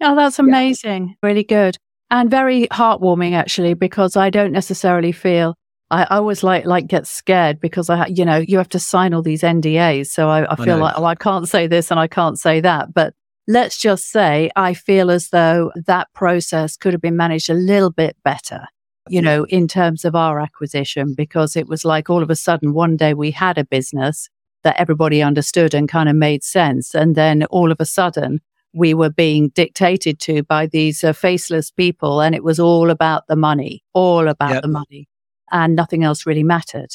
Oh, 0.02 0.16
that's 0.16 0.40
amazing. 0.40 1.10
Yeah. 1.10 1.28
Really 1.28 1.44
good 1.44 1.78
and 2.14 2.30
very 2.30 2.68
heartwarming 2.68 3.34
actually 3.34 3.74
because 3.74 4.16
I 4.16 4.30
don't 4.30 4.52
necessarily 4.52 5.12
feel 5.12 5.56
I, 5.90 6.04
I 6.04 6.18
always 6.18 6.44
like 6.44 6.66
like 6.66 6.88
get 6.88 7.08
scared 7.08 7.60
because 7.60 7.90
I 7.90 8.06
you 8.06 8.24
know 8.24 8.38
you 8.38 8.58
have 8.60 8.70
to 8.70 8.80
sign 8.80 9.14
all 9.14 9.24
these 9.24 9.42
NDAs 9.42 10.08
so 10.08 10.30
I, 10.30 10.50
I 10.50 10.56
feel 10.56 10.76
I 10.76 10.80
like 10.80 10.94
oh 10.98 11.06
I 11.06 11.16
can't 11.16 11.50
say 11.50 11.68
this 11.68 11.92
and 11.92 12.00
I 12.00 12.08
can't 12.08 12.40
say 12.40 12.62
that 12.62 12.94
but 12.94 13.14
let's 13.48 13.78
just 13.78 14.10
say 14.10 14.52
I 14.56 14.74
feel 14.76 15.12
as 15.12 15.30
though 15.30 15.72
that 15.88 16.08
process 16.14 16.78
could 16.78 16.94
have 16.94 17.02
been 17.02 17.18
managed 17.18 17.50
a 17.50 17.56
little 17.56 17.92
bit 17.92 18.16
better 18.24 18.68
you 19.10 19.22
know 19.22 19.46
in 19.46 19.68
terms 19.68 20.06
of 20.06 20.16
our 20.16 20.40
acquisition 20.40 21.16
because 21.16 21.56
it 21.56 21.68
was 21.68 21.84
like 21.84 22.10
all 22.12 22.24
of 22.24 22.30
a 22.30 22.36
sudden 22.36 22.74
one 22.74 22.96
day 22.96 23.16
we 23.16 23.32
had 23.32 23.58
a 23.58 23.66
business 23.66 24.30
that 24.64 24.80
everybody 24.80 25.22
understood 25.22 25.74
and 25.74 25.90
kind 25.90 26.08
of 26.08 26.16
made 26.16 26.44
sense 26.44 26.94
and 26.94 27.16
then 27.16 27.44
all 27.46 27.72
of 27.72 27.78
a 27.82 27.86
sudden 27.86 28.40
we 28.74 28.94
were 28.94 29.10
being 29.10 29.50
dictated 29.50 30.20
to 30.20 30.44
by 30.44 30.68
these 30.68 31.04
uh, 31.04 31.14
faceless 31.14 31.72
people 31.72 32.22
and 32.22 32.34
it 32.34 32.44
was 32.44 32.60
all 32.60 32.90
about 32.90 33.24
the 33.28 33.36
money, 33.36 33.84
all 33.94 34.28
about 34.28 34.52
yep. 34.52 34.62
the 34.64 34.68
money 34.68 35.08
and 35.52 35.76
nothing 35.76 36.04
else 36.04 36.26
really 36.26 36.44
mattered. 36.44 36.90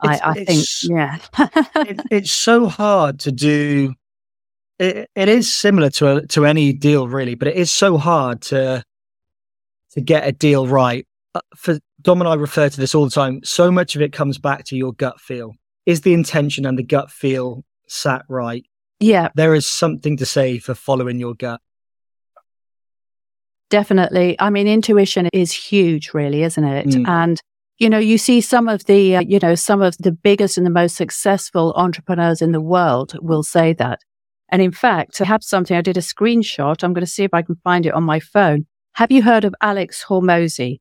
I, 0.00 0.20
I 0.22 0.44
think, 0.44 0.66
yeah. 0.82 1.18
it, 1.76 2.00
it's 2.10 2.30
so 2.30 2.66
hard 2.66 3.18
to 3.20 3.32
do. 3.32 3.94
It, 4.78 5.10
it 5.14 5.28
is 5.28 5.52
similar 5.52 5.90
to 5.90 6.16
a, 6.16 6.26
to 6.28 6.44
any 6.44 6.72
deal 6.72 7.08
really, 7.08 7.34
but 7.34 7.48
it 7.48 7.56
is 7.56 7.72
so 7.72 7.96
hard 7.96 8.42
to, 8.42 8.84
to 9.92 10.00
get 10.00 10.28
a 10.28 10.32
deal 10.32 10.66
right. 10.66 11.06
Uh, 11.34 11.40
for 11.56 11.78
Dom 12.02 12.20
and 12.20 12.28
I 12.28 12.34
refer 12.34 12.68
to 12.68 12.76
this 12.76 12.94
all 12.94 13.06
the 13.06 13.10
time. 13.10 13.40
So 13.42 13.72
much 13.72 13.96
of 13.96 14.02
it 14.02 14.12
comes 14.12 14.38
back 14.38 14.64
to 14.66 14.76
your 14.76 14.92
gut 14.92 15.20
feel. 15.20 15.54
Is 15.86 16.02
the 16.02 16.12
intention 16.12 16.66
and 16.66 16.78
the 16.78 16.82
gut 16.82 17.10
feel 17.10 17.64
sat 17.88 18.22
right? 18.28 18.64
Yeah. 19.00 19.28
There 19.34 19.54
is 19.54 19.66
something 19.66 20.16
to 20.18 20.26
say 20.26 20.58
for 20.58 20.74
following 20.74 21.18
your 21.20 21.34
gut. 21.34 21.60
Definitely. 23.68 24.36
I 24.38 24.50
mean, 24.50 24.68
intuition 24.68 25.28
is 25.32 25.52
huge, 25.52 26.14
really, 26.14 26.42
isn't 26.44 26.64
it? 26.64 26.86
Mm. 26.86 27.08
And, 27.08 27.40
you 27.78 27.90
know, 27.90 27.98
you 27.98 28.16
see 28.16 28.40
some 28.40 28.68
of 28.68 28.84
the, 28.84 29.16
uh, 29.16 29.20
you 29.20 29.38
know, 29.40 29.54
some 29.54 29.82
of 29.82 29.96
the 29.98 30.12
biggest 30.12 30.56
and 30.56 30.64
the 30.64 30.70
most 30.70 30.96
successful 30.96 31.72
entrepreneurs 31.76 32.40
in 32.40 32.52
the 32.52 32.60
world 32.60 33.18
will 33.20 33.42
say 33.42 33.72
that. 33.74 34.00
And 34.50 34.62
in 34.62 34.70
fact, 34.70 35.20
I 35.20 35.24
have 35.24 35.42
something, 35.42 35.76
I 35.76 35.80
did 35.80 35.96
a 35.96 36.00
screenshot. 36.00 36.84
I'm 36.84 36.94
going 36.94 37.04
to 37.04 37.10
see 37.10 37.24
if 37.24 37.34
I 37.34 37.42
can 37.42 37.56
find 37.64 37.84
it 37.84 37.92
on 37.92 38.04
my 38.04 38.20
phone. 38.20 38.66
Have 38.92 39.10
you 39.10 39.22
heard 39.22 39.44
of 39.44 39.54
Alex 39.60 40.04
Hormozi? 40.08 40.78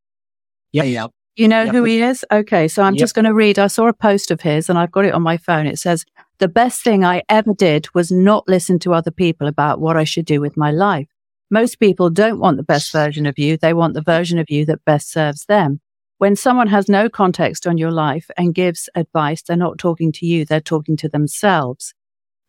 Yeah, 0.71 0.83
yeah. 0.83 1.07
You 1.35 1.47
know 1.47 1.67
who 1.67 1.83
he 1.83 2.01
is? 2.01 2.23
Okay. 2.31 2.67
So 2.67 2.81
I'm 2.81 2.95
yep. 2.95 2.99
just 2.99 3.15
going 3.15 3.25
to 3.25 3.33
read. 3.33 3.59
I 3.59 3.67
saw 3.67 3.87
a 3.87 3.93
post 3.93 4.31
of 4.31 4.41
his 4.41 4.69
and 4.69 4.79
I've 4.79 4.91
got 4.91 5.05
it 5.05 5.13
on 5.13 5.21
my 5.21 5.37
phone. 5.37 5.67
It 5.67 5.79
says, 5.79 6.05
the 6.39 6.47
best 6.47 6.83
thing 6.83 7.03
I 7.03 7.23
ever 7.29 7.53
did 7.53 7.93
was 7.93 8.11
not 8.11 8.47
listen 8.47 8.79
to 8.79 8.93
other 8.93 9.11
people 9.11 9.47
about 9.47 9.79
what 9.79 9.97
I 9.97 10.03
should 10.03 10.25
do 10.25 10.41
with 10.41 10.57
my 10.57 10.71
life. 10.71 11.07
Most 11.51 11.79
people 11.79 12.09
don't 12.09 12.39
want 12.39 12.57
the 12.57 12.63
best 12.63 12.91
version 12.91 13.25
of 13.25 13.37
you. 13.37 13.57
They 13.57 13.73
want 13.73 13.93
the 13.93 14.01
version 14.01 14.39
of 14.39 14.49
you 14.49 14.65
that 14.65 14.85
best 14.85 15.11
serves 15.11 15.45
them. 15.45 15.81
When 16.17 16.35
someone 16.35 16.67
has 16.67 16.87
no 16.87 17.09
context 17.09 17.67
on 17.67 17.77
your 17.77 17.91
life 17.91 18.29
and 18.37 18.55
gives 18.55 18.89
advice, 18.95 19.41
they're 19.41 19.57
not 19.57 19.77
talking 19.77 20.11
to 20.13 20.25
you. 20.25 20.45
They're 20.45 20.61
talking 20.61 20.95
to 20.97 21.09
themselves. 21.09 21.93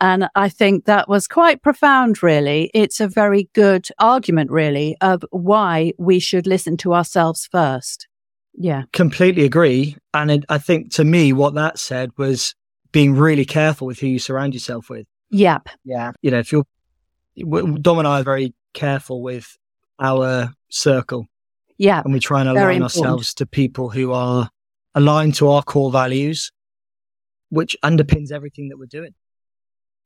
And 0.00 0.28
I 0.34 0.48
think 0.48 0.84
that 0.84 1.08
was 1.08 1.26
quite 1.26 1.62
profound, 1.62 2.22
really. 2.22 2.70
It's 2.74 3.00
a 3.00 3.08
very 3.08 3.48
good 3.54 3.88
argument, 3.98 4.50
really, 4.50 4.96
of 5.00 5.24
why 5.30 5.92
we 5.98 6.18
should 6.20 6.46
listen 6.46 6.76
to 6.78 6.94
ourselves 6.94 7.48
first. 7.50 8.06
Yeah. 8.56 8.84
Completely 8.92 9.44
agree. 9.44 9.96
And 10.14 10.30
it, 10.30 10.44
I 10.48 10.58
think 10.58 10.92
to 10.92 11.04
me, 11.04 11.32
what 11.32 11.54
that 11.54 11.78
said 11.78 12.10
was 12.16 12.54
being 12.90 13.14
really 13.14 13.44
careful 13.44 13.86
with 13.86 13.98
who 13.98 14.06
you 14.06 14.18
surround 14.18 14.54
yourself 14.54 14.88
with. 14.88 15.06
Yep. 15.30 15.68
Yeah. 15.84 16.12
You 16.22 16.30
know, 16.30 16.38
if 16.38 16.52
you're, 16.52 16.64
Dom 17.36 17.98
and 17.98 18.08
I 18.08 18.20
are 18.20 18.24
very 18.24 18.54
careful 18.72 19.20
with 19.22 19.58
our 19.98 20.54
circle. 20.70 21.26
Yeah. 21.76 22.00
And 22.02 22.14
we 22.14 22.20
try 22.20 22.40
and 22.40 22.48
align 22.48 22.82
ourselves 22.82 23.34
to 23.34 23.44
people 23.46 23.90
who 23.90 24.12
are 24.12 24.48
aligned 24.94 25.34
to 25.34 25.48
our 25.48 25.62
core 25.62 25.90
values, 25.90 26.50
which 27.50 27.76
underpins 27.84 28.32
everything 28.32 28.70
that 28.70 28.78
we're 28.78 28.86
doing. 28.86 29.14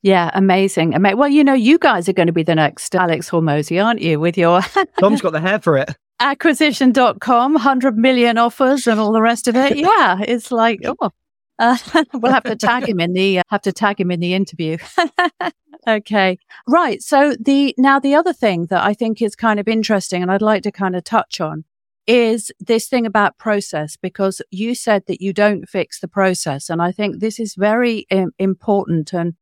Yeah, 0.03 0.31
amazing. 0.33 1.01
Well, 1.01 1.29
you 1.29 1.45
know, 1.45 1.53
you 1.53 1.79
guys 1.79 2.09
are 2.09 2.15
going 2.15 2.27
to 2.27 2.33
be 2.33 2.43
the 2.43 2.55
next 2.55 2.95
Alex 2.95 3.31
Hormozi, 3.31 3.85
aren't 3.85 4.01
you? 4.01 4.19
With 4.19 4.37
your 4.39 4.63
Tom's 4.99 5.21
got 5.21 5.33
the 5.33 5.41
hair 5.41 5.61
for 5.61 5.77
it 5.77 5.95
acquisition.com, 6.21 7.55
100 7.55 7.97
million 7.97 8.39
offers 8.39 8.87
and 8.87 9.01
all 9.01 9.13
the 9.13 9.23
rest 9.23 9.49
of 9.49 9.57
it. 9.57 9.77
Yeah, 9.81 10.19
it's 10.21 10.53
like, 10.53 10.81
oh, 10.85 11.11
Uh, 11.59 11.77
we'll 12.15 12.33
have 12.33 12.45
to 12.45 12.57
tag 12.57 12.89
him 12.89 13.01
in 13.01 13.13
the 13.13 13.39
uh, 13.39 13.43
have 13.49 13.63
to 13.63 13.73
tag 13.73 14.01
him 14.01 14.11
in 14.11 14.21
the 14.21 14.35
interview. 14.35 14.79
okay, 15.89 16.39
right. 16.67 17.03
So 17.03 17.35
the 17.39 17.75
now 17.77 17.99
the 17.99 18.15
other 18.15 18.33
thing 18.33 18.67
that 18.67 18.83
I 18.83 18.95
think 18.95 19.21
is 19.21 19.37
kind 19.37 19.61
of 19.61 19.69
interesting, 19.69 20.23
and 20.23 20.31
I'd 20.31 20.43
like 20.43 20.63
to 20.63 20.73
kind 20.73 20.97
of 20.97 21.05
touch 21.05 21.41
on, 21.41 21.65
is 22.07 22.51
this 22.61 22.89
thing 22.89 23.05
about 23.05 23.37
process 23.39 23.97
because 23.97 24.41
you 24.51 24.75
said 24.75 25.05
that 25.07 25.21
you 25.21 25.33
don't 25.33 25.69
fix 25.69 26.01
the 26.01 26.09
process, 26.09 26.71
and 26.71 26.81
I 26.81 26.93
think 26.93 27.21
this 27.21 27.39
is 27.39 27.55
very 27.55 28.07
um, 28.11 28.33
important. 28.39 29.13
And 29.13 29.35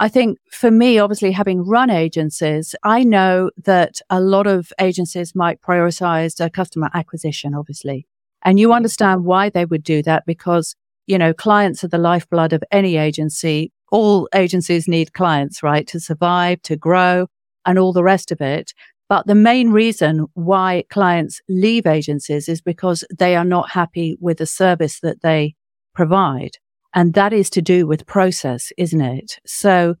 I 0.00 0.08
think 0.08 0.38
for 0.50 0.70
me, 0.70 0.98
obviously 0.98 1.30
having 1.30 1.64
run 1.64 1.90
agencies, 1.90 2.74
I 2.82 3.04
know 3.04 3.50
that 3.64 4.00
a 4.08 4.20
lot 4.20 4.46
of 4.48 4.72
agencies 4.80 5.34
might 5.34 5.60
prioritize 5.60 6.52
customer 6.52 6.90
acquisition, 6.94 7.54
obviously, 7.54 8.06
and 8.42 8.58
you 8.58 8.72
understand 8.72 9.24
why 9.24 9.50
they 9.50 9.66
would 9.66 9.84
do 9.84 10.02
that 10.02 10.24
because 10.26 10.74
you 11.10 11.18
know, 11.18 11.34
clients 11.34 11.82
are 11.82 11.88
the 11.88 11.98
lifeblood 11.98 12.52
of 12.52 12.62
any 12.70 12.96
agency. 12.96 13.72
All 13.90 14.28
agencies 14.32 14.86
need 14.86 15.12
clients, 15.12 15.60
right? 15.60 15.84
To 15.88 15.98
survive, 15.98 16.62
to 16.62 16.76
grow 16.76 17.26
and 17.66 17.80
all 17.80 17.92
the 17.92 18.04
rest 18.04 18.30
of 18.30 18.40
it. 18.40 18.72
But 19.08 19.26
the 19.26 19.34
main 19.34 19.70
reason 19.70 20.26
why 20.34 20.84
clients 20.88 21.40
leave 21.48 21.84
agencies 21.84 22.48
is 22.48 22.60
because 22.60 23.02
they 23.18 23.34
are 23.34 23.44
not 23.44 23.70
happy 23.70 24.16
with 24.20 24.38
the 24.38 24.46
service 24.46 25.00
that 25.00 25.20
they 25.22 25.56
provide. 25.96 26.58
And 26.94 27.14
that 27.14 27.32
is 27.32 27.50
to 27.50 27.62
do 27.62 27.86
with 27.86 28.06
process, 28.06 28.72
isn't 28.76 29.00
it? 29.00 29.38
So 29.46 29.94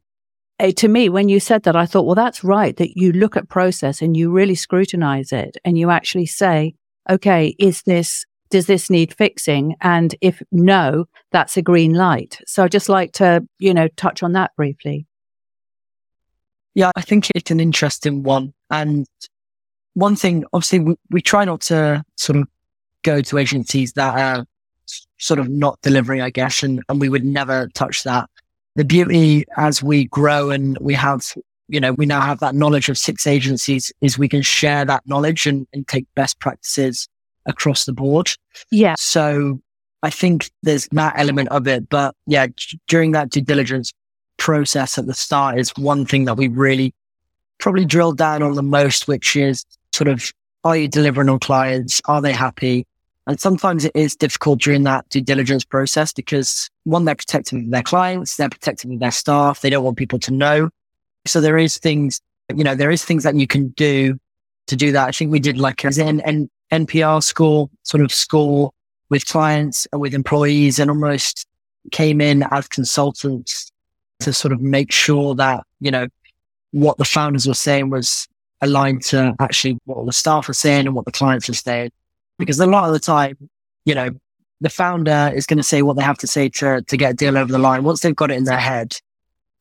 uh, 0.58 0.72
to 0.72 0.88
me, 0.88 1.08
when 1.08 1.28
you 1.28 1.40
said 1.40 1.62
that, 1.62 1.76
I 1.76 1.86
thought, 1.86 2.04
well, 2.04 2.14
that's 2.14 2.44
right, 2.44 2.76
that 2.76 2.96
you 2.96 3.12
look 3.12 3.36
at 3.36 3.48
process 3.48 4.02
and 4.02 4.16
you 4.16 4.30
really 4.30 4.54
scrutinize 4.54 5.32
it 5.32 5.56
and 5.64 5.78
you 5.78 5.90
actually 5.90 6.26
say, 6.26 6.74
okay, 7.08 7.54
is 7.58 7.82
this 7.82 8.24
does 8.50 8.66
this 8.66 8.90
need 8.90 9.14
fixing? 9.14 9.76
And 9.80 10.14
if 10.20 10.42
no, 10.50 11.06
that's 11.30 11.56
a 11.56 11.62
green 11.62 11.94
light. 11.94 12.40
So 12.46 12.64
I'd 12.64 12.72
just 12.72 12.88
like 12.88 13.12
to, 13.12 13.46
you 13.60 13.72
know, 13.72 13.86
touch 13.96 14.24
on 14.24 14.32
that 14.32 14.50
briefly. 14.56 15.06
Yeah, 16.74 16.90
I 16.96 17.02
think 17.02 17.28
it's 17.34 17.52
an 17.52 17.60
interesting 17.60 18.24
one. 18.24 18.52
And 18.68 19.06
one 19.94 20.16
thing, 20.16 20.44
obviously, 20.52 20.80
we, 20.80 20.96
we 21.10 21.22
try 21.22 21.44
not 21.44 21.60
to 21.62 22.04
sort 22.16 22.38
of 22.38 22.48
go 23.02 23.20
to 23.22 23.38
agencies 23.38 23.92
that 23.94 24.18
are 24.18 24.46
sort 25.20 25.38
of 25.38 25.48
not 25.48 25.78
delivering, 25.82 26.20
I 26.20 26.30
guess, 26.30 26.62
and, 26.62 26.82
and 26.88 27.00
we 27.00 27.08
would 27.08 27.24
never 27.24 27.68
touch 27.74 28.02
that. 28.02 28.28
The 28.74 28.84
beauty 28.84 29.44
as 29.56 29.82
we 29.82 30.06
grow 30.06 30.50
and 30.50 30.78
we 30.80 30.94
have, 30.94 31.22
you 31.68 31.78
know, 31.78 31.92
we 31.92 32.06
now 32.06 32.20
have 32.20 32.40
that 32.40 32.54
knowledge 32.54 32.88
of 32.88 32.96
six 32.98 33.26
agencies 33.26 33.92
is 34.00 34.18
we 34.18 34.28
can 34.28 34.42
share 34.42 34.84
that 34.84 35.02
knowledge 35.06 35.46
and, 35.46 35.66
and 35.72 35.86
take 35.86 36.06
best 36.14 36.40
practices 36.40 37.08
across 37.46 37.84
the 37.84 37.92
board. 37.92 38.30
Yeah. 38.70 38.94
So 38.98 39.60
I 40.02 40.10
think 40.10 40.50
there's 40.62 40.88
that 40.92 41.14
element 41.16 41.48
of 41.50 41.68
it. 41.68 41.88
But 41.88 42.14
yeah, 42.26 42.46
during 42.88 43.12
that 43.12 43.30
due 43.30 43.42
diligence 43.42 43.92
process 44.38 44.96
at 44.96 45.06
the 45.06 45.14
start 45.14 45.58
is 45.58 45.70
one 45.76 46.06
thing 46.06 46.24
that 46.24 46.36
we 46.36 46.48
really 46.48 46.94
probably 47.58 47.84
drilled 47.84 48.16
down 48.16 48.42
on 48.42 48.54
the 48.54 48.62
most, 48.62 49.06
which 49.06 49.36
is 49.36 49.66
sort 49.92 50.08
of, 50.08 50.32
are 50.64 50.76
you 50.76 50.88
delivering 50.88 51.28
on 51.28 51.38
clients? 51.38 52.00
Are 52.06 52.22
they 52.22 52.32
happy? 52.32 52.86
And 53.26 53.38
sometimes 53.38 53.84
it 53.84 53.92
is 53.94 54.16
difficult 54.16 54.60
during 54.60 54.82
that 54.84 55.08
due 55.08 55.20
diligence 55.20 55.64
process 55.64 56.12
because 56.12 56.70
one, 56.84 57.04
they're 57.04 57.14
protecting 57.14 57.70
their 57.70 57.82
clients, 57.82 58.36
they're 58.36 58.48
protecting 58.48 58.98
their 58.98 59.10
staff. 59.10 59.60
They 59.60 59.70
don't 59.70 59.84
want 59.84 59.98
people 59.98 60.18
to 60.20 60.32
know. 60.32 60.70
So 61.26 61.40
there 61.40 61.58
is 61.58 61.78
things, 61.78 62.20
you 62.54 62.64
know, 62.64 62.74
there 62.74 62.90
is 62.90 63.04
things 63.04 63.22
that 63.24 63.36
you 63.36 63.46
can 63.46 63.68
do 63.68 64.18
to 64.66 64.76
do 64.76 64.92
that. 64.92 65.08
I 65.08 65.12
think 65.12 65.30
we 65.30 65.40
did 65.40 65.58
like 65.58 65.84
an, 65.84 66.20
an 66.20 66.50
NPS 66.72 67.24
score, 67.24 67.68
sort 67.82 68.02
of 68.02 68.12
score 68.12 68.72
with 69.10 69.26
clients 69.26 69.86
and 69.92 70.00
with 70.00 70.14
employees 70.14 70.78
and 70.78 70.90
almost 70.90 71.46
came 71.92 72.20
in 72.20 72.44
as 72.50 72.68
consultants 72.68 73.70
to 74.20 74.32
sort 74.32 74.52
of 74.52 74.60
make 74.60 74.92
sure 74.92 75.34
that, 75.34 75.64
you 75.80 75.90
know, 75.90 76.08
what 76.72 76.98
the 76.98 77.04
founders 77.04 77.46
were 77.46 77.54
saying 77.54 77.90
was 77.90 78.28
aligned 78.60 79.02
to 79.02 79.34
actually 79.40 79.78
what 79.84 80.04
the 80.06 80.12
staff 80.12 80.48
are 80.48 80.54
saying 80.54 80.86
and 80.86 80.94
what 80.94 81.04
the 81.04 81.12
clients 81.12 81.48
are 81.48 81.54
saying. 81.54 81.90
Because 82.40 82.58
a 82.58 82.66
lot 82.66 82.86
of 82.86 82.92
the 82.92 82.98
time, 82.98 83.36
you 83.84 83.94
know, 83.94 84.10
the 84.60 84.70
founder 84.70 85.32
is 85.34 85.46
going 85.46 85.58
to 85.58 85.62
say 85.62 85.82
what 85.82 85.96
they 85.96 86.02
have 86.02 86.18
to 86.18 86.26
say 86.26 86.48
to, 86.48 86.82
to 86.82 86.96
get 86.96 87.12
a 87.12 87.14
deal 87.14 87.38
over 87.38 87.50
the 87.50 87.58
line. 87.58 87.84
Once 87.84 88.00
they've 88.00 88.16
got 88.16 88.30
it 88.30 88.36
in 88.36 88.44
their 88.44 88.58
head 88.58 88.98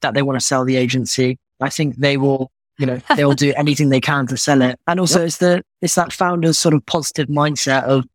that 0.01 0.13
they 0.13 0.21
want 0.21 0.39
to 0.39 0.45
sell 0.45 0.65
the 0.65 0.75
agency, 0.75 1.37
I 1.61 1.69
think 1.69 1.97
they 1.97 2.17
will 2.17 2.51
you 2.79 2.85
know, 2.85 2.99
they'll 3.15 3.33
do 3.33 3.53
anything 3.57 3.89
they 3.89 4.01
can 4.01 4.25
to 4.27 4.37
sell 4.37 4.61
it. 4.63 4.79
And 4.87 4.99
also 4.99 5.19
yep. 5.19 5.27
it's 5.27 5.37
the, 5.37 5.63
it's 5.81 5.95
that 5.95 6.11
founder's 6.11 6.57
sort 6.57 6.73
of 6.73 6.83
positive 6.85 7.27
mindset 7.27 7.83
of 7.83 8.05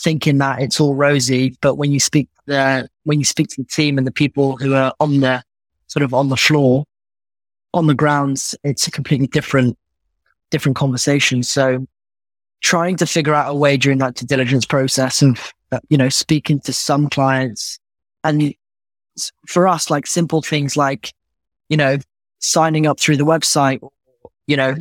thinking 0.00 0.38
that 0.38 0.62
it's 0.62 0.80
all 0.80 0.94
rosy. 0.94 1.56
But 1.60 1.74
when 1.74 1.92
you 1.92 2.00
speak 2.00 2.28
the, 2.46 2.88
when 3.02 3.18
you 3.18 3.24
speak 3.24 3.48
to 3.48 3.62
the 3.62 3.68
team 3.68 3.98
and 3.98 4.06
the 4.06 4.12
people 4.12 4.56
who 4.56 4.74
are 4.74 4.94
on 5.00 5.20
the 5.20 5.42
sort 5.88 6.04
of 6.04 6.14
on 6.14 6.28
the 6.28 6.36
floor, 6.36 6.84
on 7.74 7.88
the 7.88 7.94
grounds, 7.94 8.54
it's 8.62 8.86
a 8.86 8.90
completely 8.90 9.26
different, 9.26 9.76
different 10.50 10.76
conversation. 10.76 11.42
So 11.42 11.86
trying 12.62 12.96
to 12.96 13.06
figure 13.06 13.34
out 13.34 13.50
a 13.50 13.54
way 13.54 13.76
during 13.76 13.98
that 13.98 14.14
due 14.14 14.26
diligence 14.26 14.64
process 14.64 15.22
of, 15.22 15.52
uh, 15.72 15.80
you 15.88 15.98
know, 15.98 16.08
speaking 16.08 16.60
to 16.60 16.72
some 16.72 17.08
clients 17.08 17.78
and 18.24 18.54
for 19.46 19.66
us, 19.66 19.90
like 19.90 20.06
simple 20.06 20.42
things 20.42 20.76
like, 20.76 21.12
you 21.68 21.76
know, 21.76 21.96
signing 22.38 22.86
up 22.86 23.00
through 23.00 23.16
the 23.16 23.24
website 23.24 23.80
you 24.46 24.56
know, 24.56 24.76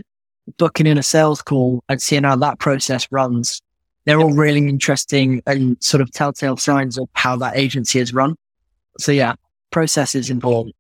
booking 0.58 0.88
in 0.88 0.98
a 0.98 1.04
sales 1.04 1.42
call 1.42 1.84
and 1.90 2.02
seeing 2.02 2.24
how 2.24 2.36
that 2.38 2.60
process 2.60 3.08
runs. 3.12 3.62
They're 4.06 4.20
all 4.20 4.34
really 4.34 4.70
interesting 4.70 5.42
and 5.48 5.78
sort 5.84 6.02
of 6.02 6.12
telltale 6.12 6.58
signs 6.58 6.98
of 6.98 7.10
how 7.14 7.36
that 7.38 7.58
agency 7.58 8.00
is 8.00 8.14
run. 8.14 8.36
So 9.00 9.12
yeah, 9.12 9.34
process 9.72 10.14
is 10.14 10.30
important. 10.30 10.76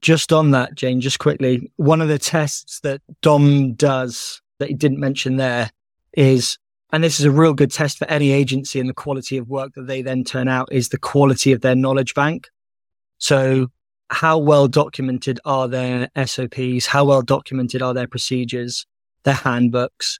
Just 0.00 0.32
on 0.32 0.52
that, 0.52 0.74
Jane, 0.74 1.02
just 1.02 1.18
quickly, 1.18 1.70
one 1.76 2.00
of 2.00 2.08
the 2.08 2.18
tests 2.18 2.80
that 2.80 3.02
Dom 3.20 3.74
does 3.74 4.40
that 4.58 4.68
he 4.68 4.74
didn't 4.74 4.98
mention 4.98 5.36
there 5.36 5.70
is, 6.14 6.58
and 6.92 7.02
this 7.04 7.20
is 7.20 7.26
a 7.26 7.30
real 7.30 7.54
good 7.54 7.70
test 7.70 7.98
for 7.98 8.08
any 8.08 8.32
agency 8.32 8.80
and 8.80 8.88
the 8.88 8.94
quality 8.94 9.36
of 9.36 9.48
work 9.48 9.72
that 9.74 9.86
they 9.86 10.02
then 10.02 10.24
turn 10.24 10.48
out 10.48 10.68
is 10.72 10.88
the 10.88 10.98
quality 10.98 11.52
of 11.52 11.60
their 11.60 11.76
knowledge 11.76 12.14
bank. 12.14 12.48
So 13.18 13.68
how 14.10 14.38
well 14.38 14.66
documented 14.66 15.38
are 15.44 15.68
their 15.68 16.08
SOPs? 16.24 16.86
How 16.86 17.04
well 17.04 17.22
documented 17.22 17.80
are 17.80 17.94
their 17.94 18.08
procedures, 18.08 18.86
their 19.22 19.34
handbooks? 19.34 20.18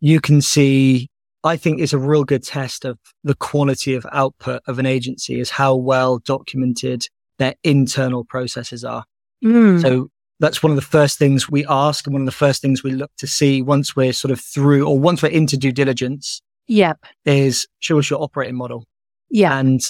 You 0.00 0.20
can 0.20 0.40
see, 0.40 1.10
I 1.44 1.56
think 1.56 1.80
it's 1.80 1.92
a 1.92 1.98
real 1.98 2.24
good 2.24 2.42
test 2.42 2.84
of 2.84 2.98
the 3.22 3.34
quality 3.34 3.94
of 3.94 4.06
output 4.12 4.62
of 4.66 4.78
an 4.78 4.86
agency 4.86 5.38
is 5.38 5.50
how 5.50 5.74
well 5.74 6.18
documented 6.18 7.06
their 7.36 7.54
internal 7.62 8.24
processes 8.24 8.84
are. 8.84 9.04
Mm. 9.44 9.82
So 9.82 10.10
that's 10.40 10.62
one 10.62 10.72
of 10.72 10.76
the 10.76 10.82
first 10.82 11.18
things 11.18 11.48
we 11.48 11.64
ask 11.66 12.06
and 12.06 12.14
one 12.14 12.22
of 12.22 12.26
the 12.26 12.32
first 12.32 12.62
things 12.62 12.82
we 12.82 12.92
look 12.92 13.10
to 13.18 13.26
see 13.26 13.62
once 13.62 13.94
we're 13.94 14.12
sort 14.12 14.32
of 14.32 14.40
through 14.40 14.86
or 14.86 14.98
once 14.98 15.22
we're 15.22 15.28
into 15.28 15.56
due 15.56 15.70
diligence. 15.70 16.42
Yep. 16.66 17.04
Is 17.24 17.66
show 17.80 17.98
us 17.98 18.10
your 18.10 18.22
operating 18.22 18.54
model. 18.54 18.86
Yeah. 19.28 19.58
And 19.58 19.80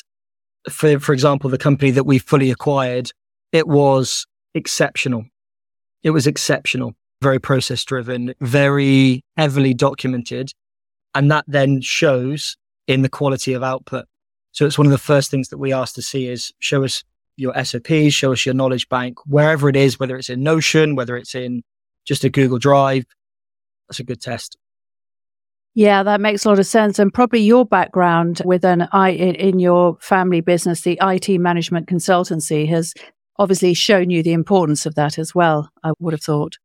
for, 0.68 0.98
for 0.98 1.12
example, 1.12 1.50
the 1.50 1.58
company 1.58 1.90
that 1.92 2.04
we 2.04 2.18
fully 2.18 2.50
acquired, 2.50 3.12
it 3.52 3.68
was 3.68 4.26
exceptional. 4.54 5.24
It 6.02 6.10
was 6.10 6.26
exceptional, 6.26 6.94
very 7.22 7.38
process 7.38 7.84
driven, 7.84 8.34
very 8.40 9.22
heavily 9.36 9.74
documented. 9.74 10.52
And 11.14 11.30
that 11.30 11.44
then 11.46 11.80
shows 11.80 12.56
in 12.86 13.02
the 13.02 13.08
quality 13.08 13.52
of 13.52 13.62
output. 13.62 14.06
So 14.52 14.66
it's 14.66 14.78
one 14.78 14.86
of 14.86 14.92
the 14.92 14.98
first 14.98 15.30
things 15.30 15.48
that 15.48 15.58
we 15.58 15.72
ask 15.72 15.94
to 15.94 16.02
see 16.02 16.26
is 16.26 16.52
show 16.58 16.82
us 16.82 17.04
your 17.40 17.64
SOPs, 17.64 18.12
show 18.12 18.32
us 18.32 18.44
your 18.44 18.54
knowledge 18.54 18.88
bank, 18.88 19.18
wherever 19.26 19.68
it 19.68 19.76
is, 19.76 19.98
whether 19.98 20.16
it's 20.16 20.28
in 20.28 20.42
Notion, 20.42 20.94
whether 20.94 21.16
it's 21.16 21.34
in 21.34 21.62
just 22.04 22.22
a 22.22 22.28
Google 22.28 22.58
Drive. 22.58 23.04
That's 23.88 24.00
a 24.00 24.04
good 24.04 24.20
test. 24.20 24.56
Yeah, 25.74 26.02
that 26.02 26.20
makes 26.20 26.44
a 26.44 26.48
lot 26.48 26.58
of 26.58 26.66
sense. 26.66 26.98
And 26.98 27.14
probably 27.14 27.40
your 27.40 27.64
background 27.64 28.42
with 28.44 28.64
an 28.64 28.88
I 28.92 29.10
in, 29.10 29.58
your 29.58 29.96
family 30.00 30.40
business, 30.40 30.82
the 30.82 30.98
IT 31.00 31.28
management 31.38 31.88
consultancy 31.88 32.68
has 32.68 32.92
obviously 33.38 33.72
shown 33.74 34.10
you 34.10 34.22
the 34.22 34.32
importance 34.32 34.84
of 34.84 34.94
that 34.96 35.18
as 35.18 35.34
well, 35.34 35.70
I 35.82 35.92
would 35.98 36.12
have 36.12 36.22
thought. 36.22 36.58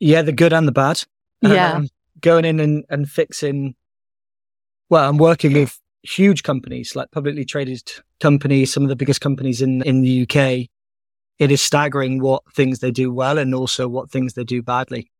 Yeah, 0.00 0.22
the 0.22 0.32
good 0.32 0.52
and 0.52 0.68
the 0.68 0.72
bad. 0.72 1.04
Yeah. 1.40 1.72
Um, 1.72 1.88
going 2.20 2.44
in 2.44 2.60
and, 2.60 2.84
and 2.90 3.08
fixing, 3.08 3.74
well, 4.90 5.08
I'm 5.08 5.16
working 5.16 5.52
with 5.52 5.80
huge 6.04 6.42
companies 6.42 6.94
like 6.94 7.10
publicly 7.10 7.44
traded 7.44 7.90
companies, 8.20 8.72
some 8.72 8.82
of 8.82 8.88
the 8.88 8.96
biggest 8.96 9.20
companies 9.20 9.60
in, 9.62 9.82
in 9.82 10.02
the 10.02 10.22
UK. 10.22 10.68
It 11.38 11.50
is 11.50 11.60
staggering 11.60 12.20
what 12.20 12.42
things 12.54 12.78
they 12.78 12.90
do 12.90 13.12
well 13.12 13.38
and 13.38 13.54
also 13.54 13.88
what 13.88 14.10
things 14.10 14.34
they 14.34 14.44
do 14.44 14.62
badly. 14.62 15.10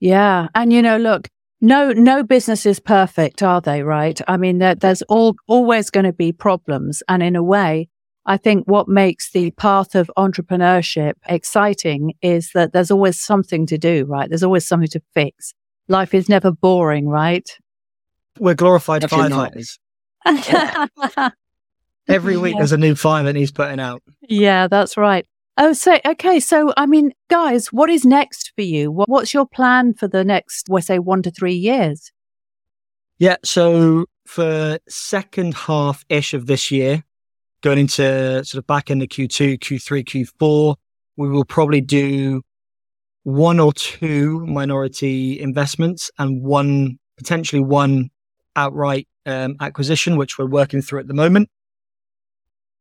Yeah. 0.00 0.48
And, 0.54 0.72
you 0.72 0.80
know, 0.80 0.96
look, 0.96 1.28
no, 1.60 1.92
no 1.92 2.22
business 2.22 2.66
is 2.66 2.80
perfect, 2.80 3.42
are 3.42 3.60
they? 3.60 3.82
Right. 3.82 4.20
I 4.26 4.36
mean, 4.36 4.58
there, 4.58 4.74
there's 4.74 5.02
all, 5.02 5.36
always 5.46 5.90
going 5.90 6.06
to 6.06 6.12
be 6.12 6.32
problems. 6.32 7.02
And 7.08 7.22
in 7.22 7.36
a 7.36 7.42
way, 7.42 7.88
I 8.24 8.36
think 8.36 8.66
what 8.66 8.88
makes 8.88 9.30
the 9.32 9.50
path 9.52 9.94
of 9.94 10.10
entrepreneurship 10.16 11.14
exciting 11.26 12.14
is 12.22 12.50
that 12.54 12.72
there's 12.72 12.90
always 12.90 13.20
something 13.20 13.66
to 13.66 13.78
do, 13.78 14.06
right? 14.06 14.28
There's 14.28 14.44
always 14.44 14.66
something 14.66 14.88
to 14.88 15.02
fix. 15.12 15.54
Life 15.88 16.14
is 16.14 16.28
never 16.28 16.52
boring, 16.52 17.08
right? 17.08 17.48
We're 18.38 18.54
glorified 18.54 19.02
firefighters. 19.02 19.78
Every 22.08 22.36
week 22.36 22.54
Yeah. 22.54 22.58
there's 22.58 22.72
a 22.72 22.76
new 22.78 22.94
five 22.94 23.24
that 23.26 23.36
he's 23.36 23.52
putting 23.52 23.80
out. 23.80 24.02
Yeah, 24.28 24.66
that's 24.68 24.96
right. 24.96 25.26
Oh, 25.58 25.72
so 25.72 25.98
okay. 26.04 26.40
So, 26.40 26.72
I 26.76 26.86
mean, 26.86 27.12
guys, 27.28 27.72
what 27.72 27.90
is 27.90 28.04
next 28.04 28.52
for 28.56 28.62
you? 28.62 28.90
What, 28.90 29.08
what's 29.08 29.34
your 29.34 29.46
plan 29.46 29.94
for 29.94 30.08
the 30.08 30.24
next, 30.24 30.68
we 30.70 30.80
say, 30.80 30.98
one 30.98 31.22
to 31.22 31.30
three 31.30 31.54
years? 31.54 32.10
Yeah. 33.18 33.36
So 33.44 34.06
for 34.26 34.78
second 34.88 35.54
half 35.54 36.04
ish 36.08 36.34
of 36.34 36.46
this 36.46 36.70
year, 36.70 37.04
going 37.60 37.78
into 37.78 38.44
sort 38.44 38.58
of 38.58 38.66
back 38.66 38.90
into 38.90 39.06
Q2, 39.06 39.58
Q3, 39.58 40.04
Q4, 40.04 40.76
we 41.16 41.28
will 41.28 41.44
probably 41.44 41.80
do 41.80 42.42
one 43.24 43.60
or 43.60 43.72
two 43.72 44.44
minority 44.46 45.38
investments 45.38 46.10
and 46.18 46.42
one 46.42 46.98
potentially 47.16 47.62
one 47.62 48.10
outright 48.56 49.06
um, 49.26 49.56
acquisition, 49.60 50.16
which 50.16 50.38
we're 50.38 50.46
working 50.46 50.82
through 50.82 51.00
at 51.00 51.08
the 51.08 51.14
moment. 51.14 51.48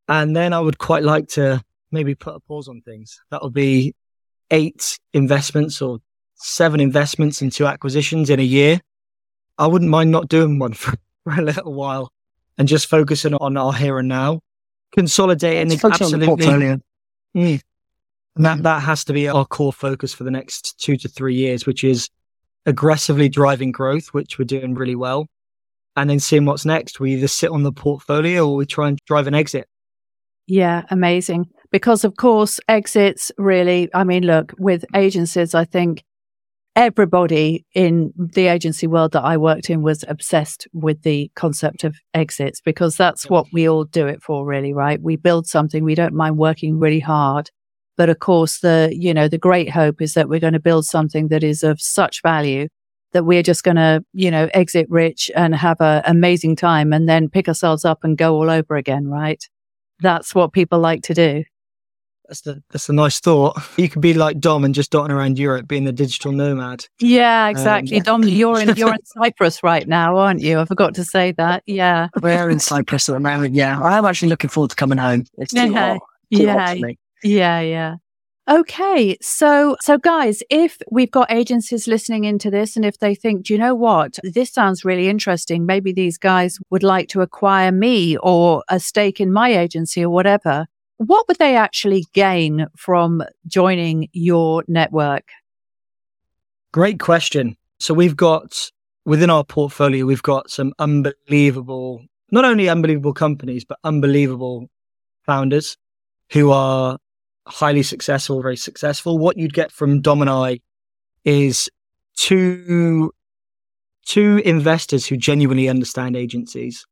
And 0.07 0.35
then 0.35 0.53
I 0.53 0.59
would 0.59 0.77
quite 0.77 1.03
like 1.03 1.27
to 1.29 1.63
maybe 1.91 2.15
put 2.15 2.35
a 2.35 2.39
pause 2.39 2.67
on 2.67 2.81
things. 2.81 3.19
That 3.29 3.41
would 3.43 3.53
be 3.53 3.95
eight 4.49 4.99
investments 5.13 5.81
or 5.81 5.99
seven 6.35 6.79
investments 6.79 7.41
and 7.41 7.51
two 7.51 7.65
acquisitions 7.65 8.29
in 8.29 8.39
a 8.39 8.43
year. 8.43 8.79
I 9.57 9.67
wouldn't 9.67 9.91
mind 9.91 10.11
not 10.11 10.27
doing 10.27 10.59
one 10.59 10.73
for, 10.73 10.93
for 11.23 11.33
a 11.33 11.41
little 11.41 11.73
while 11.73 12.11
and 12.57 12.67
just 12.67 12.87
focusing 12.87 13.33
on 13.35 13.57
our 13.57 13.73
here 13.73 13.99
and 13.99 14.07
now, 14.07 14.41
consolidating 14.91 15.71
absolutely. 15.71 16.27
portfolio. 16.27 16.79
Mm. 17.35 17.61
And 18.35 18.45
that, 18.45 18.63
that 18.63 18.81
has 18.81 19.03
to 19.05 19.13
be 19.13 19.27
our 19.27 19.45
core 19.45 19.73
focus 19.73 20.13
for 20.13 20.23
the 20.23 20.31
next 20.31 20.79
two 20.79 20.95
to 20.97 21.09
three 21.09 21.35
years, 21.35 21.65
which 21.65 21.83
is 21.83 22.09
aggressively 22.65 23.29
driving 23.29 23.71
growth, 23.71 24.07
which 24.07 24.37
we're 24.37 24.45
doing 24.45 24.73
really 24.73 24.95
well. 24.95 25.27
And 25.95 26.09
then 26.09 26.19
seeing 26.19 26.45
what's 26.45 26.65
next. 26.65 26.99
We 26.99 27.15
either 27.15 27.27
sit 27.27 27.51
on 27.51 27.63
the 27.63 27.71
portfolio 27.71 28.47
or 28.47 28.55
we 28.55 28.65
try 28.65 28.87
and 28.87 28.97
drive 29.05 29.27
an 29.27 29.35
exit. 29.35 29.67
Yeah, 30.47 30.83
amazing. 30.89 31.45
Because 31.71 32.03
of 32.03 32.15
course, 32.15 32.59
exits 32.67 33.31
really, 33.37 33.89
I 33.93 34.03
mean, 34.03 34.23
look, 34.23 34.53
with 34.57 34.85
agencies, 34.95 35.53
I 35.53 35.65
think 35.65 36.03
everybody 36.75 37.65
in 37.73 38.13
the 38.15 38.47
agency 38.47 38.87
world 38.87 39.11
that 39.11 39.23
I 39.23 39.37
worked 39.37 39.69
in 39.69 39.81
was 39.81 40.05
obsessed 40.07 40.67
with 40.73 41.01
the 41.03 41.29
concept 41.35 41.83
of 41.83 41.97
exits 42.13 42.61
because 42.61 42.95
that's 42.95 43.29
what 43.29 43.47
we 43.51 43.67
all 43.67 43.83
do 43.83 44.07
it 44.07 44.23
for, 44.23 44.45
really, 44.45 44.73
right? 44.73 45.01
We 45.01 45.17
build 45.17 45.47
something, 45.47 45.83
we 45.83 45.95
don't 45.95 46.13
mind 46.13 46.37
working 46.37 46.79
really 46.79 46.99
hard. 46.99 47.49
But 47.97 48.09
of 48.09 48.19
course, 48.19 48.59
the, 48.59 48.89
you 48.93 49.13
know, 49.13 49.27
the 49.27 49.37
great 49.37 49.69
hope 49.69 50.01
is 50.01 50.13
that 50.13 50.29
we're 50.29 50.39
going 50.39 50.53
to 50.53 50.59
build 50.59 50.85
something 50.85 51.27
that 51.27 51.43
is 51.43 51.61
of 51.61 51.81
such 51.81 52.21
value 52.21 52.67
that 53.14 53.26
we're 53.26 53.43
just 53.43 53.64
going 53.64 53.78
to, 53.78 54.03
you 54.14 54.32
know, 54.32 54.49
exit 54.53 54.88
rich 54.89 55.30
and 55.36 55.53
have 55.55 55.78
an 55.82 56.01
amazing 56.05 56.55
time 56.55 56.93
and 56.93 57.07
then 57.09 57.30
pick 57.30 57.47
ourselves 57.47 57.86
up 57.86 58.03
and 58.03 58.18
go 58.18 58.36
all 58.36 58.49
over 58.49 58.76
again, 58.76 59.07
right? 59.07 59.43
That's 59.99 60.34
what 60.34 60.53
people 60.53 60.80
like 60.80 61.03
to 61.03 61.14
do. 61.14 61.43
That's 62.28 62.41
the 62.41 62.64
that's 62.72 62.88
a 62.88 62.93
nice 62.93 63.20
thought. 63.20 63.62
You 63.78 63.89
could 63.89 64.01
be 64.01 64.14
like 64.14 64.39
Dom 64.39 64.64
and 64.64 64.74
just 64.74 64.89
dotting 64.91 65.14
around 65.14 65.38
Europe, 65.38 65.68
being 65.68 65.84
the 65.84 65.91
digital 65.91 66.32
nomad. 66.32 66.86
Yeah, 67.01 67.45
um, 67.45 67.51
exactly. 67.51 67.97
yeah. 67.97 68.03
Dom, 68.03 68.24
you're 68.24 68.57
in 68.62 68.74
you're 68.78 68.93
in 68.93 69.03
Cyprus 69.05 69.62
right 69.64 69.86
now, 69.86 70.16
aren't 70.18 70.39
you? 70.39 70.59
I 70.59 70.64
forgot 70.66 70.93
to 70.95 71.03
say 71.03 71.34
that. 71.34 71.62
Yeah. 71.66 72.07
We're 72.22 72.49
in 72.49 72.59
Cyprus 72.59 73.09
at 73.09 73.14
the 73.14 73.20
moment. 73.20 73.53
Yeah, 73.53 73.82
I 73.82 73.97
am 73.97 74.05
actually 74.05 74.30
looking 74.30 74.49
forward 74.49 74.70
to 74.70 74.78
coming 74.78 74.97
home. 74.97 75.26
It's 75.39 75.51
too 75.53 75.72
Yeah. 75.72 75.93
hot. 75.93 75.99
Too 76.34 76.47
hot 76.47 76.55
Yeah. 76.55 76.74
for 76.74 76.80
me. 76.88 76.99
Yeah, 77.24 77.59
yeah. 77.59 77.95
Okay. 78.49 79.17
So 79.21 79.77
so 79.81 79.97
guys, 79.97 80.41
if 80.49 80.79
we've 80.89 81.11
got 81.11 81.31
agencies 81.31 81.87
listening 81.87 82.23
into 82.23 82.49
this 82.49 82.75
and 82.75 82.83
if 82.83 82.97
they 82.97 83.13
think, 83.13 83.43
do 83.43 83.53
you 83.53 83.59
know 83.59 83.75
what? 83.75 84.17
This 84.23 84.51
sounds 84.51 84.83
really 84.83 85.07
interesting. 85.07 85.65
Maybe 85.65 85.93
these 85.93 86.17
guys 86.17 86.57
would 86.71 86.83
like 86.83 87.07
to 87.09 87.21
acquire 87.21 87.71
me 87.71 88.17
or 88.17 88.63
a 88.67 88.79
stake 88.79 89.21
in 89.21 89.31
my 89.31 89.53
agency 89.53 90.03
or 90.03 90.09
whatever. 90.09 90.65
What 90.97 91.27
would 91.27 91.37
they 91.37 91.55
actually 91.55 92.05
gain 92.13 92.67
from 92.75 93.23
joining 93.47 94.09
your 94.11 94.63
network? 94.67 95.29
Great 96.71 96.99
question. 96.99 97.57
So 97.79 97.93
we've 97.93 98.15
got 98.15 98.71
within 99.05 99.29
our 99.29 99.43
portfolio, 99.43 100.05
we've 100.05 100.23
got 100.23 100.49
some 100.49 100.73
unbelievable, 100.79 102.05
not 102.31 102.45
only 102.45 102.69
unbelievable 102.69 103.13
companies, 103.13 103.65
but 103.65 103.79
unbelievable 103.83 104.69
founders 105.25 105.77
who 106.31 106.51
are 106.51 106.97
highly 107.47 107.83
successful, 107.83 108.41
very 108.41 108.57
successful. 108.57 109.17
What 109.17 109.37
you'd 109.37 109.53
get 109.53 109.71
from 109.71 110.01
Dom 110.01 110.21
and 110.21 110.29
I 110.29 110.59
is 111.25 111.69
two, 112.15 113.11
two 114.05 114.41
investors 114.45 115.05
who 115.05 115.17
genuinely 115.17 115.69
understand 115.69 116.15
agencies 116.15 116.85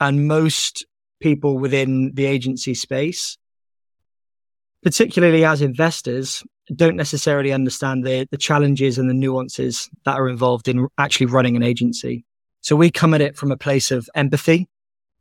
and 0.00 0.26
most 0.26 0.86
people 1.20 1.58
within 1.58 2.12
the 2.14 2.26
agency 2.26 2.74
space, 2.74 3.36
particularly 4.82 5.44
as 5.44 5.60
investors, 5.60 6.42
don't 6.74 6.96
necessarily 6.96 7.52
understand 7.52 8.04
the, 8.04 8.26
the 8.30 8.36
challenges 8.36 8.96
and 8.96 9.10
the 9.10 9.14
nuances 9.14 9.90
that 10.04 10.16
are 10.16 10.28
involved 10.28 10.68
in 10.68 10.86
actually 10.98 11.26
running 11.26 11.56
an 11.56 11.62
agency. 11.62 12.24
So 12.62 12.76
we 12.76 12.90
come 12.90 13.14
at 13.14 13.20
it 13.20 13.36
from 13.36 13.50
a 13.50 13.56
place 13.56 13.90
of 13.90 14.08
empathy 14.14 14.68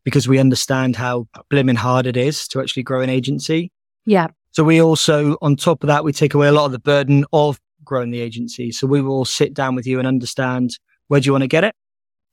because 0.04 0.28
we 0.28 0.40
understand 0.40 0.96
how 0.96 1.28
blimmin' 1.52 1.76
hard 1.76 2.06
it 2.06 2.18
is 2.18 2.48
to 2.50 2.62
actually 2.62 2.84
grow 2.84 3.02
an 3.02 3.10
agency. 3.10 3.72
Yeah. 4.06 4.28
So 4.60 4.66
we 4.66 4.82
also, 4.82 5.38
on 5.42 5.56
top 5.56 5.84
of 5.84 5.88
that, 5.88 6.04
we 6.04 6.12
take 6.12 6.34
away 6.34 6.50
a 6.50 6.52
lot 6.52 6.66
of 6.66 6.74
the 6.74 6.80
burden 6.80 7.24
of 7.32 7.62
growing 7.86 8.12
the 8.12 8.20
agency. 8.20 8.74
So 8.74 8.88
we 8.88 9.02
will 9.02 9.24
sit 9.24 9.54
down 9.54 9.74
with 9.74 9.88
you 9.88 10.00
and 10.00 10.06
understand 10.06 10.72
where 11.08 11.22
do 11.22 11.28
you 11.28 11.32
want 11.32 11.44
to 11.44 11.48
get 11.48 11.64
it, 11.64 11.74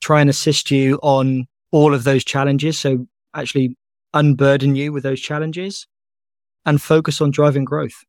try 0.01 0.21
and 0.23 0.29
assist 0.29 0.73
you 0.73 0.99
on 1.05 1.47
all 1.71 1.95
of 1.95 2.03
those 2.03 2.25
challenges. 2.25 2.81
So 2.81 3.07
actually 3.33 3.77
unburden 4.13 4.75
you 4.75 4.93
with 4.93 5.05
those 5.05 5.21
challenges 5.21 5.87
and 6.65 6.83
focus 6.83 7.21
on 7.21 7.31
driving 7.31 7.65
growth. 7.65 8.03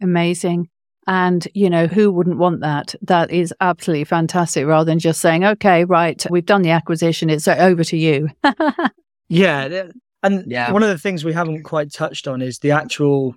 Amazing. 0.00 0.68
And, 1.08 1.48
you 1.52 1.68
know, 1.68 1.88
who 1.88 2.12
wouldn't 2.12 2.38
want 2.38 2.60
that? 2.60 2.94
That 3.02 3.32
is 3.32 3.52
absolutely 3.60 4.04
fantastic 4.04 4.64
rather 4.64 4.84
than 4.84 5.00
just 5.00 5.20
saying, 5.20 5.44
okay, 5.44 5.84
right, 5.84 6.24
we've 6.30 6.46
done 6.46 6.62
the 6.62 6.70
acquisition. 6.70 7.28
It's 7.28 7.48
over 7.48 7.82
to 7.82 7.96
you. 7.96 8.28
Yeah. 9.28 9.88
And 10.22 10.44
Yeah. 10.50 10.70
one 10.70 10.82
of 10.82 10.88
the 10.88 10.98
things 10.98 11.24
we 11.24 11.32
haven't 11.32 11.62
quite 11.62 11.92
touched 11.92 12.28
on 12.28 12.42
is 12.42 12.58
the 12.58 12.72
actual, 12.72 13.34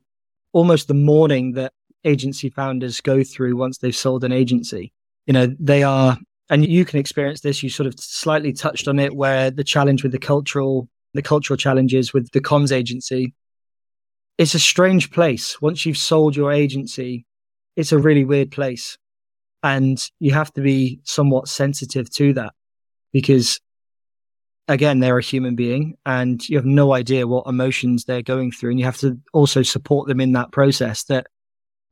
almost 0.54 0.88
the 0.88 0.94
mourning 0.94 1.54
that 1.54 1.74
agency 2.06 2.50
founders 2.50 3.02
go 3.02 3.24
through 3.24 3.58
once 3.58 3.78
they've 3.78 3.96
sold 3.96 4.24
an 4.24 4.32
agency. 4.32 4.94
You 5.26 5.34
know, 5.34 5.56
they 5.60 5.84
are, 5.84 6.18
and 6.50 6.66
you 6.66 6.86
can 6.86 7.00
experience 7.00 7.42
this. 7.42 7.64
You 7.64 7.70
sort 7.70 7.88
of 7.88 8.00
slightly 8.00 8.54
touched 8.54 8.88
on 8.88 9.00
it 9.00 9.16
where 9.16 9.52
the 9.52 9.64
challenge 9.64 10.04
with 10.04 10.12
the 10.12 10.20
cultural, 10.20 10.88
the 11.14 11.22
cultural 11.22 11.58
challenges 11.58 12.14
with 12.14 12.32
the 12.32 12.42
comms 12.42 12.72
agency. 12.72 13.34
It's 14.38 14.56
a 14.56 14.60
strange 14.60 15.12
place. 15.12 15.62
Once 15.62 15.86
you've 15.86 15.98
sold 15.98 16.36
your 16.36 16.52
agency, 16.52 17.26
it's 17.76 17.92
a 17.92 18.00
really 18.00 18.26
weird 18.26 18.52
place. 18.52 18.98
And 19.62 19.98
you 20.20 20.34
have 20.34 20.52
to 20.54 20.62
be 20.62 21.00
somewhat 21.04 21.48
sensitive 21.48 22.10
to 22.16 22.34
that 22.34 22.54
because 23.14 23.62
again, 24.68 25.00
they're 25.00 25.18
a 25.18 25.24
human 25.24 25.56
being 25.56 25.98
and 26.06 26.48
you 26.48 26.58
have 26.58 26.66
no 26.66 26.94
idea 26.94 27.28
what 27.28 27.48
emotions 27.48 28.06
they're 28.06 28.22
going 28.22 28.52
through. 28.52 28.72
And 28.72 28.80
you 28.80 28.86
have 28.86 28.98
to 28.98 29.20
also 29.34 29.62
support 29.62 30.08
them 30.08 30.22
in 30.22 30.32
that 30.34 30.52
process 30.52 31.04
that 31.06 31.28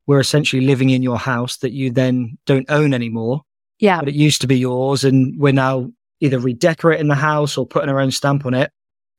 we're 0.07 0.19
essentially 0.19 0.65
living 0.65 0.89
in 0.89 1.03
your 1.03 1.17
house 1.17 1.57
that 1.57 1.73
you 1.73 1.91
then 1.91 2.37
don't 2.45 2.69
own 2.69 2.93
anymore, 2.93 3.41
yeah. 3.79 3.99
but 3.99 4.09
it 4.09 4.15
used 4.15 4.41
to 4.41 4.47
be 4.47 4.57
yours. 4.57 5.03
And 5.03 5.39
we're 5.39 5.53
now 5.53 5.91
either 6.19 6.39
redecorating 6.39 7.07
the 7.07 7.15
house 7.15 7.57
or 7.57 7.65
putting 7.65 7.89
our 7.89 7.99
own 7.99 8.11
stamp 8.11 8.45
on 8.45 8.53
it. 8.53 8.71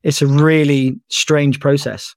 It's 0.03 0.22
a 0.22 0.26
really 0.26 0.98
strange 1.09 1.61
process. 1.61 2.14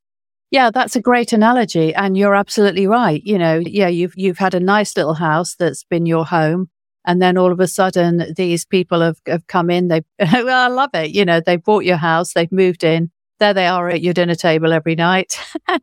Yeah, 0.51 0.71
that's 0.71 0.95
a 0.95 1.01
great 1.01 1.33
analogy. 1.33 1.93
And 1.93 2.17
you're 2.17 2.35
absolutely 2.35 2.87
right. 2.87 3.21
You 3.23 3.37
know, 3.37 3.57
yeah, 3.57 3.87
you've, 3.87 4.13
you've 4.15 4.37
had 4.37 4.53
a 4.53 4.59
nice 4.59 4.95
little 4.95 5.15
house 5.15 5.55
that's 5.55 5.83
been 5.83 6.05
your 6.05 6.25
home. 6.25 6.69
And 7.05 7.21
then 7.21 7.37
all 7.37 7.51
of 7.51 7.59
a 7.59 7.67
sudden, 7.67 8.33
these 8.35 8.65
people 8.65 8.99
have, 9.01 9.17
have 9.27 9.45
come 9.47 9.69
in. 9.69 9.87
They, 9.89 10.01
well, 10.19 10.49
I 10.49 10.73
love 10.73 10.89
it. 10.93 11.11
You 11.11 11.23
know, 11.25 11.39
they 11.39 11.55
bought 11.55 11.85
your 11.85 11.97
house, 11.97 12.33
they've 12.33 12.51
moved 12.51 12.83
in. 12.83 13.11
There 13.39 13.53
they 13.53 13.67
are 13.67 13.89
at 13.89 14.01
your 14.01 14.13
dinner 14.13 14.35
table 14.35 14.73
every 14.73 14.95
night. 14.95 15.39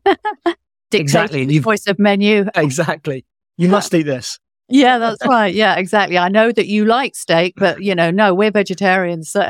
Exactly. 0.95 1.45
the 1.45 1.55
You've- 1.55 1.69
of 1.87 1.97
menu. 1.97 2.45
Exactly. 2.53 3.25
You 3.57 3.67
must 3.69 3.93
eat 3.93 4.03
this. 4.03 4.39
Yeah, 4.69 4.97
that's 4.97 5.25
right. 5.27 5.53
Yeah, 5.53 5.75
exactly. 5.75 6.17
I 6.17 6.29
know 6.29 6.51
that 6.51 6.67
you 6.67 6.85
like 6.85 7.15
steak, 7.15 7.53
but 7.57 7.83
you 7.83 7.93
know, 7.95 8.11
no, 8.11 8.33
we're 8.33 8.49
vegetarians. 8.49 9.29
So. 9.29 9.41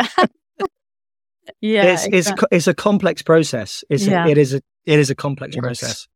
yeah, 1.61 1.83
it's, 1.83 2.07
it's, 2.11 2.31
it's 2.51 2.67
a 2.67 2.73
complex 2.73 3.21
process. 3.21 3.83
It's 3.89 4.05
Yeah. 4.07 4.25
a, 4.25 4.29
it 4.29 4.37
is 4.39 4.55
a, 4.55 4.61
it 4.85 4.99
is 4.99 5.09
a 5.11 5.15
complex 5.15 5.55
Yes. 5.55 5.61
process. 5.61 6.07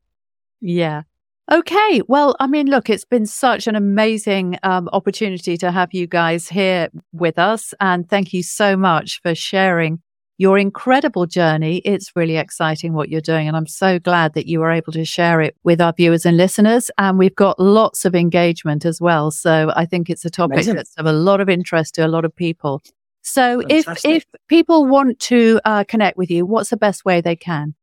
yeah. 0.62 1.04
Okay. 1.50 2.02
Well, 2.08 2.36
I 2.42 2.48
mean, 2.48 2.68
look, 2.68 2.90
it's 2.90 3.06
been 3.06 3.26
such 3.26 3.68
an 3.68 3.76
amazing 3.76 4.58
um, 4.64 4.90
opportunity 4.92 5.58
to 5.58 5.72
have 5.72 5.94
you 5.94 6.06
guys 6.06 6.50
here 6.50 6.90
with 7.14 7.40
us. 7.40 7.74
And 7.80 8.10
thank 8.10 8.34
you 8.34 8.44
so 8.44 8.76
much 8.76 9.22
for 9.22 9.34
sharing 9.34 10.02
your 10.38 10.58
incredible 10.58 11.26
journey. 11.26 11.78
It's 11.80 12.12
really 12.16 12.36
exciting 12.36 12.94
what 12.94 13.10
you're 13.10 13.22
doing. 13.22 13.48
And 13.48 13.56
I'm 13.56 13.66
so 13.66 13.98
glad 13.98 14.34
that 14.34 14.46
you 14.46 14.60
were 14.60 14.72
able 14.72 14.92
to 14.92 15.06
share 15.06 15.42
it 15.42 15.56
with 15.64 15.80
our 15.80 15.94
viewers 15.94 16.26
and 16.26 16.36
listeners. 16.36 16.92
And 16.98 17.18
we've 17.18 17.36
got 17.36 17.60
lots 17.60 18.04
of 18.04 18.14
engagement 18.14 18.86
as 18.86 19.00
well. 19.00 19.32
So 19.32 19.72
I 19.76 19.86
think 19.86 20.10
it's 20.10 20.26
a 20.26 20.30
topic 20.30 20.56
Amazing. 20.56 20.76
that's 20.76 20.96
of 20.98 21.06
a 21.06 21.14
lot 21.14 21.40
of 21.40 21.50
interest 21.50 21.96
to 21.96 22.06
a 22.06 22.10
lot 22.10 22.26
of 22.26 22.36
people. 22.36 22.82
So 23.22 23.62
if 23.68 23.88
if 24.06 24.26
people 24.48 24.86
want 24.86 25.20
to 25.22 25.60
uh, 25.66 25.84
connect 25.86 26.18
with 26.18 26.30
you, 26.30 26.46
what's 26.46 26.70
the 26.70 26.78
best 26.78 27.04
way 27.04 27.20
they 27.20 27.36
can? 27.36 27.74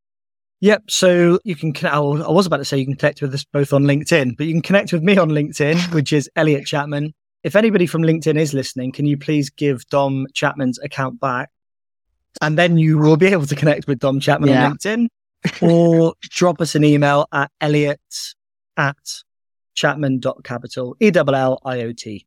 Yep. 0.65 0.91
So 0.91 1.39
you 1.45 1.55
can. 1.55 1.75
I 1.85 1.99
was 2.01 2.47
about 2.47 2.57
to 2.57 2.65
say 2.65 2.79
you 2.79 2.87
can 2.87 2.97
connect 2.97 3.21
with 3.21 3.35
us 3.35 3.45
both 3.45 3.75
on 3.75 3.83
LinkedIn, 3.83 4.39
but 4.39 4.47
you 4.47 4.55
can 4.55 4.63
connect 4.63 4.95
with 4.95 5.03
me 5.03 5.19
on 5.19 5.29
LinkedIn, 5.29 5.93
which 5.93 6.11
is 6.11 6.31
Elliot 6.37 6.65
Chapman. 6.65 7.13
If 7.43 7.55
anybody 7.55 7.87
from 7.87 8.01
LinkedIn 8.01 8.39
is 8.39 8.55
listening, 8.55 8.91
can 8.91 9.05
you 9.05 9.19
please 9.19 9.51
give 9.51 9.87
Dom 9.91 10.27
Chapman's 10.33 10.79
account 10.79 11.21
back, 11.21 11.51
and 12.41 12.57
then 12.57 12.79
you 12.79 12.97
will 12.97 13.19
be 13.19 13.27
able 13.27 13.45
to 13.45 13.55
connect 13.55 13.87
with 13.87 13.99
Dom 13.99 14.21
Chapman 14.21 14.49
Yeah. 14.49 14.65
on 14.65 14.79
LinkedIn, 14.79 15.09
or 15.61 16.15
drop 16.23 16.63
us 16.63 16.75
an 16.75 16.83
email 16.83 17.27
at 17.31 17.51
Elliot 17.61 18.01
at 18.79 18.97
chapman.capital 19.75 20.97
e 20.99 21.11
double 21.11 21.35
l 21.35 21.61
i 21.67 21.83
o 21.83 21.93
t. 21.93 22.27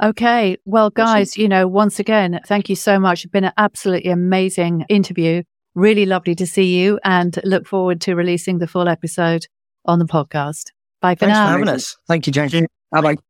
Okay. 0.00 0.56
Well, 0.64 0.90
guys, 0.90 1.36
you 1.36 1.48
know, 1.48 1.66
once 1.66 1.98
again, 1.98 2.38
thank 2.46 2.68
you 2.68 2.76
so 2.76 3.00
much. 3.00 3.24
It's 3.24 3.32
been 3.32 3.42
an 3.42 3.52
absolutely 3.56 4.12
amazing 4.12 4.84
interview. 4.88 5.42
Really 5.74 6.06
lovely 6.06 6.34
to 6.34 6.46
see 6.46 6.76
you 6.78 6.98
and 7.04 7.38
look 7.44 7.66
forward 7.66 8.00
to 8.02 8.14
releasing 8.14 8.58
the 8.58 8.66
full 8.66 8.88
episode 8.88 9.46
on 9.84 9.98
the 9.98 10.04
podcast. 10.04 10.70
Bye 11.00 11.14
for 11.14 11.26
Thanks 11.26 11.38
now. 11.38 11.46
for 11.46 11.52
having 11.52 11.68
us. 11.68 11.96
Thank 12.08 12.26
you, 12.26 12.32
Jane. 12.32 12.66
Bye 12.90 13.00
bye. 13.00 13.29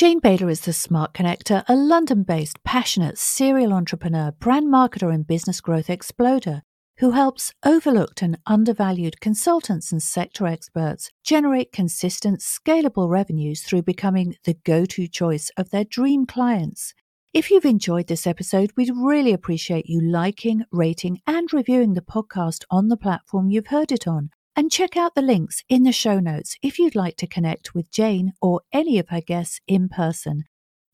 Jane 0.00 0.18
Bayler 0.18 0.50
is 0.50 0.62
the 0.62 0.72
Smart 0.72 1.12
Connector, 1.12 1.62
a 1.68 1.76
London 1.76 2.22
based, 2.22 2.64
passionate 2.64 3.18
serial 3.18 3.74
entrepreneur, 3.74 4.32
brand 4.32 4.66
marketer, 4.66 5.12
and 5.12 5.26
business 5.26 5.60
growth 5.60 5.90
exploder 5.90 6.62
who 7.00 7.10
helps 7.10 7.52
overlooked 7.66 8.22
and 8.22 8.38
undervalued 8.46 9.20
consultants 9.20 9.92
and 9.92 10.02
sector 10.02 10.46
experts 10.46 11.10
generate 11.22 11.70
consistent, 11.70 12.40
scalable 12.40 13.10
revenues 13.10 13.60
through 13.60 13.82
becoming 13.82 14.36
the 14.44 14.54
go 14.64 14.86
to 14.86 15.06
choice 15.06 15.50
of 15.58 15.68
their 15.68 15.84
dream 15.84 16.24
clients. 16.24 16.94
If 17.34 17.50
you've 17.50 17.66
enjoyed 17.66 18.06
this 18.06 18.26
episode, 18.26 18.72
we'd 18.78 18.96
really 18.96 19.34
appreciate 19.34 19.84
you 19.86 20.00
liking, 20.00 20.64
rating, 20.72 21.20
and 21.26 21.52
reviewing 21.52 21.92
the 21.92 22.00
podcast 22.00 22.64
on 22.70 22.88
the 22.88 22.96
platform 22.96 23.50
you've 23.50 23.66
heard 23.66 23.92
it 23.92 24.08
on. 24.08 24.30
And 24.60 24.70
check 24.70 24.94
out 24.94 25.14
the 25.14 25.22
links 25.22 25.64
in 25.70 25.84
the 25.84 25.90
show 25.90 26.20
notes 26.20 26.54
if 26.62 26.78
you'd 26.78 26.94
like 26.94 27.16
to 27.16 27.26
connect 27.26 27.74
with 27.74 27.90
Jane 27.90 28.34
or 28.42 28.60
any 28.74 28.98
of 28.98 29.08
her 29.08 29.22
guests 29.22 29.58
in 29.66 29.88
person. 29.88 30.44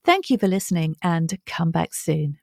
Thank 0.04 0.30
you 0.30 0.38
for 0.38 0.46
listening 0.46 0.94
and 1.02 1.36
come 1.46 1.72
back 1.72 1.92
soon. 1.92 2.38